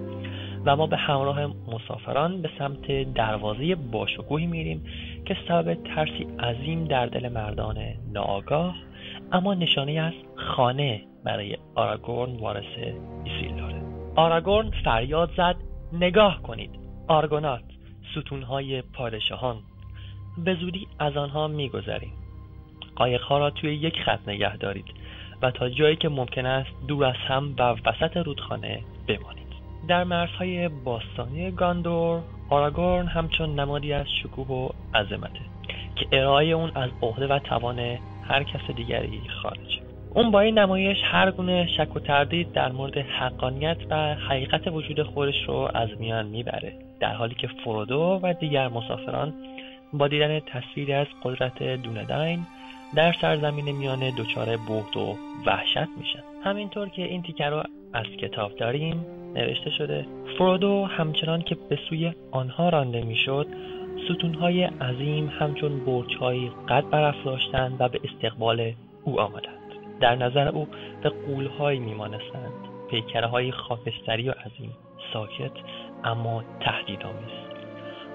و 0.65 0.75
ما 0.75 0.87
به 0.87 0.97
همراه 0.97 1.45
مسافران 1.45 2.41
به 2.41 2.49
سمت 2.59 3.13
دروازه 3.13 3.75
باشکوهی 3.75 4.45
میریم 4.45 4.85
که 5.25 5.37
سبب 5.47 5.73
ترسی 5.73 6.27
عظیم 6.39 6.85
در 6.85 7.05
دل 7.05 7.29
مردان 7.29 7.77
ناآگاه 8.13 8.75
اما 9.31 9.53
نشانه 9.53 9.91
از 9.91 10.13
خانه 10.35 11.01
برای 11.23 11.57
آراگورن 11.75 12.31
وارث 12.31 12.77
ایسیلداره 13.23 13.81
آراگورن 14.15 14.71
فریاد 14.85 15.29
زد 15.37 15.55
نگاه 15.93 16.41
کنید 16.41 16.69
آرگونات 17.07 17.63
ستونهای 18.15 18.81
پادشاهان 18.81 19.57
به 20.37 20.55
زودی 20.55 20.87
از 20.99 21.17
آنها 21.17 21.47
میگذریم. 21.47 22.13
قایقها 22.95 23.37
را 23.37 23.49
توی 23.49 23.75
یک 23.75 24.01
خط 24.05 24.19
نگه 24.27 24.57
دارید 24.57 24.85
و 25.41 25.51
تا 25.51 25.69
جایی 25.69 25.95
که 25.95 26.09
ممکن 26.09 26.45
است 26.45 26.69
دور 26.87 27.05
از 27.05 27.15
هم 27.27 27.55
و 27.57 27.61
وسط 27.61 28.17
رودخانه 28.17 28.81
بمانید. 29.07 29.45
در 29.87 30.03
مرزهای 30.03 30.67
باستانی 30.69 31.51
گاندور 31.51 32.21
آراگورن 32.49 33.07
همچون 33.07 33.59
نمادی 33.59 33.93
از 33.93 34.05
شکوه 34.23 34.47
و 34.47 34.69
عظمته 34.97 35.39
که 35.95 36.07
ارائه 36.11 36.47
اون 36.47 36.71
از 36.75 36.89
عهده 37.01 37.27
و 37.27 37.39
توان 37.39 37.79
هر 38.27 38.43
کس 38.43 38.75
دیگری 38.75 39.21
خارجه 39.41 39.85
اون 40.13 40.31
با 40.31 40.39
این 40.39 40.59
نمایش 40.59 40.97
هر 41.03 41.31
گونه 41.31 41.67
شک 41.77 41.95
و 41.95 41.99
تردید 41.99 42.51
در 42.51 42.71
مورد 42.71 42.97
حقانیت 42.97 43.77
و 43.89 44.15
حقیقت 44.15 44.67
وجود 44.67 45.03
خودش 45.03 45.43
رو 45.47 45.69
از 45.73 45.89
میان 45.99 46.25
می‌بره 46.25 46.73
در 46.99 47.13
حالی 47.13 47.35
که 47.35 47.47
فرودو 47.63 48.19
و 48.23 48.33
دیگر 48.33 48.67
مسافران 48.67 49.33
با 49.97 50.07
دیدن 50.07 50.39
تصویری 50.39 50.93
از 50.93 51.07
قدرت 51.23 51.63
دونهداین 51.63 52.39
در 52.95 53.13
سرزمین 53.21 53.71
میانه 53.71 54.13
دچار 54.17 54.45
بهت 54.45 54.97
و 54.97 55.17
وحشت 55.45 55.89
میشن 55.97 56.23
همینطور 56.43 56.89
که 56.89 57.01
این 57.01 57.21
تیکه 57.21 57.45
رو 57.45 57.63
از 57.93 58.05
کتاب 58.05 58.55
داریم 58.55 59.05
نوشته 59.35 59.69
شده 59.69 60.05
فرودو 60.37 60.85
همچنان 60.85 61.41
که 61.41 61.57
به 61.69 61.79
سوی 61.89 62.13
آنها 62.31 62.69
رانده 62.69 63.01
می‌شد 63.01 63.47
ستونهای 64.09 64.63
عظیم 64.63 65.31
همچون 65.39 65.85
برجهایی 65.85 66.51
قد 66.69 66.89
برافراشتند 66.89 67.75
و 67.79 67.89
به 67.89 67.99
استقبال 68.03 68.73
او 69.03 69.19
آمدند. 69.19 69.73
در 70.01 70.15
نظر 70.15 70.47
او 70.47 70.67
به 71.03 71.09
قولهایی 71.09 71.79
میمانستند. 71.79 72.51
پیکره 72.89 73.27
های 73.27 73.51
خاکستری 73.51 74.29
و 74.29 74.31
عظیم 74.31 74.71
ساکت 75.13 75.51
اما 76.03 76.43
تهدیدآمیز. 76.59 77.54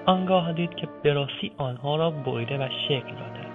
آنگاه 0.07 0.53
دید 0.53 0.75
که 0.75 0.89
به 1.03 1.27
آنها 1.59 1.97
را 1.97 2.11
بریده 2.11 2.59
و 2.59 2.69
شکل 2.89 3.13
دادند 3.15 3.51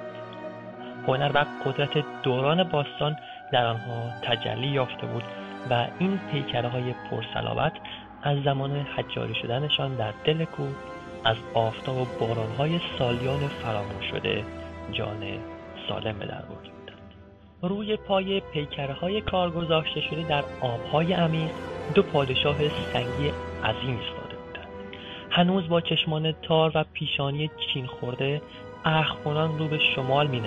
هنر 1.08 1.32
و 1.34 1.46
قدرت 1.66 2.22
دوران 2.24 2.64
باستان 2.64 3.18
در 3.52 3.66
آنها 3.66 4.10
تجلی 4.22 4.68
یافته 4.68 5.08
بود 5.08 5.24
و 5.70 5.88
این 6.00 6.20
پیکره 6.32 6.70
های 6.70 6.94
پرسلابت 7.12 7.74
از 8.24 8.44
زمان 8.44 8.72
حجاری 8.72 9.36
شدنشان 9.36 9.96
در 9.96 10.14
دل 10.26 10.46
کوه 10.46 10.76
از 11.24 11.38
آفتاب 11.54 11.98
و 11.98 12.06
بارانهای 12.20 12.80
سالیان 13.00 13.48
فراموش 13.48 14.06
شده 14.12 14.44
جان 14.92 15.24
سالم 15.90 16.20
به 16.20 16.26
در 16.26 16.42
برده 16.42 16.70
بودند 16.70 17.14
روی 17.62 17.98
پای 17.98 18.40
پیکرهای 18.40 19.22
کار 19.22 19.52
گذاشته 19.52 20.02
شده 20.02 20.28
در 20.30 20.44
آبهای 20.62 21.14
عمیق 21.14 21.52
دو 21.96 22.04
پادشاه 22.04 22.58
سنگی 22.70 23.32
عظیم 23.64 23.96
بودند 23.96 24.25
هنوز 25.36 25.68
با 25.68 25.82
چشمان 25.82 26.32
تار 26.32 26.72
و 26.76 26.86
پیشانی 26.94 27.52
چین 27.74 27.86
خورده 27.86 28.42
اخمونان 28.86 29.60
رو 29.60 29.68
به 29.68 29.80
شمال 29.80 30.28
می 30.28 30.42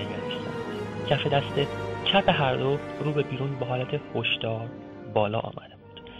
کف 1.11 1.27
دست 1.27 1.69
چپ 2.05 2.29
هر 2.29 2.55
دو 2.55 2.79
رو 3.05 3.13
به 3.13 3.23
بیرون 3.23 3.59
به 3.59 3.67
حالت 3.67 4.01
هشدار 4.15 4.69
بالا 5.15 5.39
آمده 5.39 5.75
بود. 5.77 6.11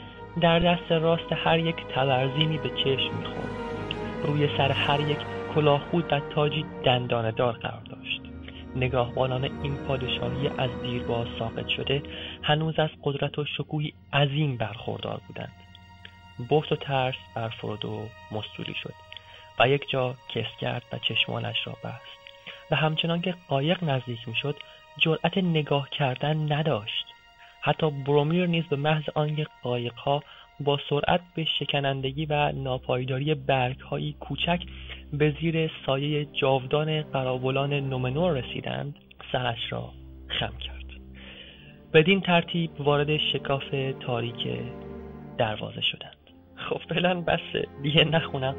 در 0.41 0.59
دست 0.59 0.93
راست 0.93 1.33
هر 1.33 1.59
یک 1.59 1.77
تبرزینی 1.95 2.59
به 2.59 2.69
چشم 2.69 3.17
می‌خورد 3.19 3.51
روی 4.25 4.49
سر 4.57 4.73
هر 4.73 5.01
یک 5.01 5.19
کلاهخود 5.55 6.13
و 6.13 6.21
تاجی 6.21 6.65
دنداندار 6.85 7.53
قرار 7.53 7.83
داشت. 7.91 8.21
نگاهبانان 8.77 9.45
این 9.63 9.75
پادشاهی 9.75 10.51
از 10.59 10.71
دیرباز 10.83 11.27
ساقط 11.39 11.69
شده 11.69 12.03
هنوز 12.43 12.79
از 12.79 12.91
قدرت 13.03 13.39
و 13.39 13.45
شکوهی 13.45 13.93
عظیم 14.13 14.57
برخوردار 14.57 15.21
بودند. 15.29 15.68
بحت 16.51 16.73
و 16.73 16.77
ترس 16.77 17.15
بر 17.35 17.49
فرودو 17.49 18.09
مستولی 18.33 18.75
شد 18.75 18.95
و 19.59 19.69
یک 19.69 19.89
جا 19.89 20.15
کس 20.29 20.57
کرد 20.61 20.83
و 20.93 20.99
چشمانش 20.99 21.67
را 21.67 21.73
بست 21.85 22.19
و 22.71 22.77
همچنان 22.77 23.21
که 23.21 23.35
قایق 23.49 23.85
نزدیک 23.85 24.29
می‌شد 24.29 24.57
جرأت 24.99 25.39
نگاه 25.39 25.91
کردن 25.91 26.53
نداشت. 26.53 27.07
حتی 27.61 27.91
برومیر 27.91 28.47
نیز 28.47 28.65
به 28.65 28.77
محض 28.77 29.09
آنکه 29.15 29.47
قایقها 29.63 30.23
با 30.61 30.79
سرعت 30.91 31.21
به 31.35 31.45
شکنندگی 31.45 32.27
و 32.27 32.53
ناپایداری 32.53 33.35
برگهایی 33.35 34.17
کوچک 34.21 34.63
به 35.13 35.37
زیر 35.41 35.71
سایه 35.87 36.25
جاودان 36.25 37.03
قرابلان 37.03 37.73
نومنور 37.73 38.33
رسیدند 38.33 38.97
سرش 39.33 39.73
را 39.73 39.93
خم 40.29 40.59
کرد. 40.59 40.85
بدین 41.95 42.21
ترتیب 42.21 42.81
وارد 42.81 43.17
شکاف 43.17 43.65
تاریک 44.01 44.49
دروازه 45.39 45.81
شدند. 45.81 46.18
خب 46.69 46.81
فعلا 46.89 47.21
بس 47.21 47.41
دیگه 47.83 48.05
نخونم. 48.05 48.55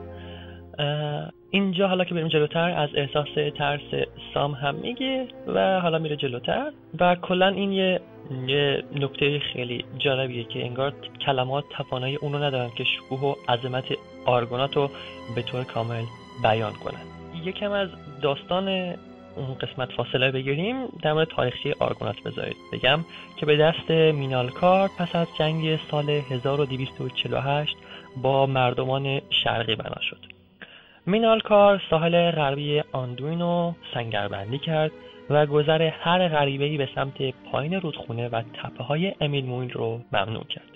اینجا 1.51 1.88
حالا 1.88 2.03
که 2.03 2.14
بریم 2.14 2.28
جلوتر 2.28 2.70
از 2.70 2.89
احساس 2.95 3.28
ترس 3.57 4.07
سام 4.34 4.51
هم 4.53 4.76
میگه 4.76 5.28
و 5.47 5.80
حالا 5.80 5.99
میره 5.99 6.16
جلوتر. 6.16 6.72
و 6.99 7.16
کلا 7.16 7.47
این 7.47 7.72
یه, 7.72 8.01
یه 8.47 8.84
نکته 8.95 9.39
خیلی 9.39 9.86
جالبیه 9.97 10.43
که 10.43 10.66
انگار 10.66 10.93
کلمات 11.26 11.64
توانایی 11.70 12.16
اونو 12.16 12.43
ندارن 12.43 12.70
که 12.78 12.84
شکوه 12.84 13.20
و 13.20 13.36
عظمت 13.49 13.86
آرگونات 14.26 14.76
رو 14.76 14.89
به 15.36 15.41
طور 15.41 15.64
کامل 15.64 16.03
بیان 16.43 16.74
کنن. 16.74 17.01
یکم 17.45 17.72
از 17.72 17.89
داستان 18.22 18.68
اون 19.36 19.53
قسمت 19.62 19.91
فاصله 19.91 20.32
بگیریم 20.32 20.76
در 21.01 21.14
مورد 21.14 21.28
تاریخی 21.28 21.74
آرگونات 21.80 22.24
بذارید. 22.24 22.55
بگم 22.74 22.99
که 23.38 23.45
به 23.45 23.57
دست 23.57 23.91
مینالکار 23.91 24.89
پس 24.99 25.16
از 25.16 25.28
جنگ 25.39 25.80
سال 25.91 26.10
1248 26.10 27.78
با 28.18 28.45
مردمان 28.45 29.22
شرقی 29.30 29.76
بنا 29.76 30.01
شد. 30.01 30.20
مینالکار 31.05 31.82
ساحل 31.89 32.32
غربی 32.32 32.84
آندوین 32.91 33.39
رو 33.39 33.76
سنگربندی 33.93 34.57
کرد 34.57 34.91
و 35.30 35.45
گذر 35.45 35.82
هر 35.82 36.28
غریبهای 36.28 36.78
به 36.78 36.89
سمت 36.95 37.34
پایین 37.51 37.74
رودخونه 37.74 38.30
و 38.30 38.41
تپه 38.41 38.84
های 38.84 39.14
امیل 39.22 39.45
مویل 39.45 39.72
رو 39.72 40.01
ممنوع 40.14 40.43
کرد. 40.43 40.70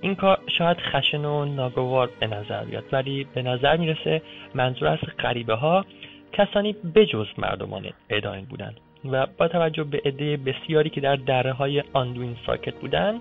این 0.00 0.14
کار 0.14 0.38
شاید 0.58 0.76
خشن 0.80 1.24
و 1.24 1.44
ناگوار 1.44 2.10
به 2.20 2.26
نظر 2.26 2.64
بیاد 2.64 2.84
ولی 2.92 3.26
به 3.34 3.42
نظر 3.42 3.76
می‌رسه 3.76 4.22
منظور 4.54 4.88
از 4.88 4.98
غریبه 5.18 5.54
ها 5.54 5.84
کسانی 6.32 6.72
بجز 6.94 7.26
مردمان 7.38 7.86
اداین 8.10 8.44
بودند 8.44 8.80
و 9.10 9.26
با 9.38 9.48
توجه 9.48 9.84
به 9.84 10.02
عده 10.04 10.36
بسیاری 10.36 10.90
که 10.90 11.00
در 11.00 11.16
دره 11.16 11.52
های 11.52 11.82
آندوین 11.92 12.36
ساکت 12.46 12.74
بودند 12.74 13.20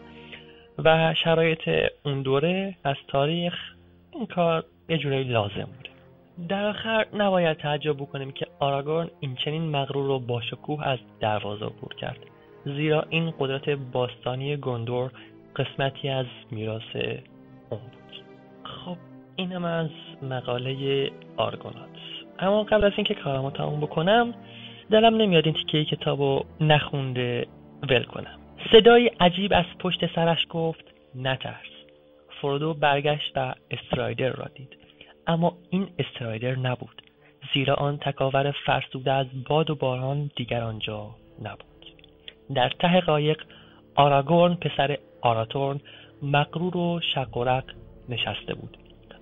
و 0.78 1.14
شرایط 1.24 1.70
اون 2.06 2.22
دوره 2.22 2.76
از 2.84 2.96
تاریخ 3.08 3.54
این 4.14 4.26
کار 4.26 4.64
یه 4.90 4.98
جورایی 4.98 5.24
لازم 5.24 5.70
بوده. 5.78 5.90
در 6.50 6.66
آخر 6.66 7.06
نباید 7.14 7.58
تعجب 7.58 7.98
بکنیم 7.98 8.32
که 8.32 8.48
آراگورن 8.60 9.10
این 9.20 9.36
چنین 9.36 9.70
مغرور 9.70 10.06
رو 10.06 10.20
با 10.20 10.42
شکوه 10.42 10.88
از 10.88 11.00
دروازه 11.20 11.66
عبور 11.66 11.96
کرد. 11.96 12.20
زیرا 12.66 13.06
این 13.10 13.34
قدرت 13.40 13.70
باستانی 13.70 14.58
گندور 14.58 15.12
قسمتی 15.56 16.10
از 16.10 16.26
میراث 16.52 16.96
اون 17.70 17.80
بود. 17.80 18.24
خب 18.64 18.98
اینم 19.36 19.66
از 19.66 19.90
مقاله 20.22 21.12
آرگونات. 21.38 21.90
اما 22.40 22.64
قبل 22.64 22.84
از 22.84 22.92
اینکه 22.96 23.14
کارمو 23.14 23.52
تموم 23.52 23.80
بکنم 23.80 24.34
دلم 24.92 25.16
نمیاد 25.16 25.46
این 25.46 25.54
تیکه 25.54 25.96
کتاب 25.96 26.22
رو 26.22 26.46
نخونده 26.62 27.48
ول 27.90 28.04
کنم. 28.04 28.41
صدای 28.72 29.08
عجیب 29.20 29.54
از 29.54 29.66
پشت 29.80 30.16
سرش 30.16 30.46
گفت 30.50 30.86
نترس. 31.16 31.72
فرودو 32.42 32.74
برگشت 32.74 33.32
و 33.36 33.56
استرایدر 33.72 34.30
را 34.30 34.46
دید. 34.56 34.78
اما 35.28 35.58
این 35.70 35.90
استرایدر 36.00 36.56
نبود. 36.56 37.02
زیرا 37.54 37.74
آن 37.74 37.98
تکاور 37.98 38.52
فرسوده 38.52 39.12
از 39.12 39.28
باد 39.50 39.70
و 39.70 39.76
باران 39.76 40.32
دیگر 40.36 40.64
آنجا 40.64 41.16
نبود. 41.42 41.86
در 42.56 42.70
ته 42.70 43.02
قایق 43.02 43.42
آراگورن 43.96 44.56
پسر 44.56 44.98
آراتورن 45.22 45.80
مقرور 46.22 46.78
و 46.78 47.00
شقرق 47.16 47.64
نشسته 48.10 48.54
بود 48.54 48.78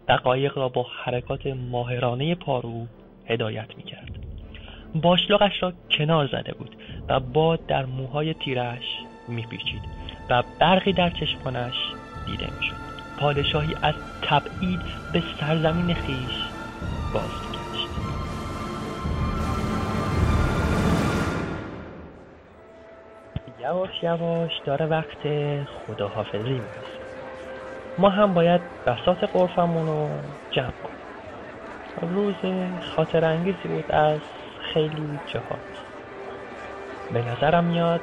و 0.07 0.13
قایق 0.13 0.57
را 0.57 0.69
با 0.69 0.83
حرکات 1.03 1.47
ماهرانه 1.47 2.35
پارو 2.35 2.87
هدایت 3.27 3.77
می‌کرد. 3.77 4.19
باشلاقش 4.95 5.63
را 5.63 5.73
کنار 5.91 6.27
زده 6.27 6.53
بود 6.53 6.75
و 7.07 7.19
باد 7.19 7.65
در 7.65 7.85
موهای 7.85 8.33
تیرش 8.33 8.83
میپیچید 9.29 9.81
و 10.29 10.43
برقی 10.59 10.93
در 10.93 11.09
چشمانش 11.09 11.75
دیده 12.25 12.47
می‌شد. 12.59 12.75
پادشاهی 13.19 13.75
از 13.81 13.95
تبعید 14.21 14.79
به 15.13 15.23
سرزمین 15.39 15.93
خیش 15.93 16.49
بازگشت. 17.13 17.89
یواش 23.59 24.03
یواش 24.03 24.51
داره 24.65 24.85
وقت 24.85 25.27
خداحافظی 25.87 26.49
می‌رسه 26.49 26.99
ما 27.97 28.09
هم 28.09 28.33
باید 28.33 28.61
بسات 28.85 29.23
قرفمون 29.23 29.87
رو 29.87 30.09
جمع 30.51 30.71
کنیم. 30.71 32.13
روز 32.13 32.35
خاطر 32.95 33.25
انگیزی 33.25 33.67
بود 33.67 33.91
از 33.91 34.19
خیلی 34.73 35.19
جهات. 35.25 35.59
به 37.13 37.21
نظرم 37.21 37.63
میاد 37.63 38.01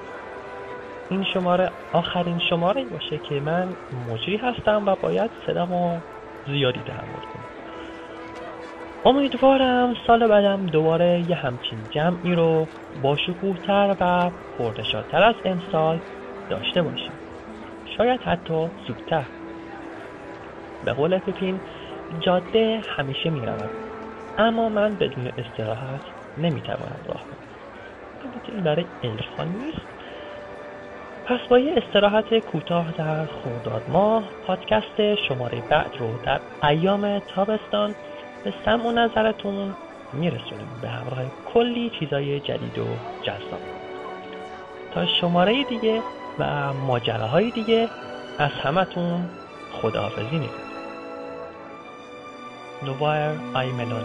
این 1.09 1.25
شماره 1.25 1.71
آخرین 1.93 2.39
شماره 2.39 2.85
باشه 2.85 3.19
که 3.19 3.41
من 3.41 3.77
مجری 4.09 4.37
هستم 4.37 4.87
و 4.87 4.97
باید 4.97 5.31
صدامو 5.47 6.01
زیادی 6.47 6.83
تحمل 6.83 7.21
کنم. 7.21 7.47
امیدوارم 9.05 9.95
سال 10.07 10.27
بعدم 10.27 10.67
دوباره 10.67 11.25
یه 11.29 11.37
همچین 11.37 11.79
جمعی 11.91 12.35
رو 12.35 12.69
با 13.03 13.17
شکوهتر 13.17 13.97
و 14.01 14.31
پردشاتر 14.59 15.23
از 15.23 15.35
امسال 15.45 16.01
داشته 16.51 16.83
باشیم. 16.83 17.13
شاید 17.97 18.21
حتی 18.21 18.69
زودتر. 18.87 19.27
به 20.85 20.93
قول 20.93 21.19
پپین 21.19 21.61
جاده 22.21 22.81
همیشه 22.97 23.31
می 23.31 23.47
رود 23.47 23.71
اما 24.39 24.69
من 24.69 24.95
بدون 24.95 25.27
استراحت 25.27 26.01
نمی‌توانم 26.37 27.01
راه 27.09 27.25
برم 27.31 27.47
البته 28.25 28.53
این 28.53 28.65
برای 28.65 28.87
الفان 29.03 29.49
نیست. 29.49 29.96
پس 31.27 31.41
با 31.49 31.59
یه 31.59 31.75
استراحت 31.77 32.39
کوتاه 32.39 32.93
در 32.93 33.27
خورداد 33.27 33.83
ماه 33.89 34.25
پادکست 34.47 35.15
شماره 35.29 35.61
بعد 35.71 35.97
رو 35.99 36.09
در 36.25 36.41
ایام 36.63 37.19
تابستان 37.19 37.95
به 38.45 38.55
سم 38.65 38.87
و 38.87 38.93
نظرتون 38.93 39.75
میرسونیم. 40.13 40.69
به 40.83 40.89
همراه 40.89 41.19
کلی 41.55 41.91
چیزای 41.99 42.41
جدید 42.41 42.79
و 42.79 42.87
جذاب. 43.23 43.61
تا 44.95 45.07
شماره 45.07 45.65
دیگه 45.65 46.03
و 46.39 46.73
ماجراهای 46.73 47.51
دیگه 47.51 47.89
از 48.39 48.51
همتون 48.51 49.29
خداحافظی 49.73 50.39
می‌کنم. 50.39 50.67
نووایر 52.83 53.31
آی 53.55 53.73
ملون 53.73 54.05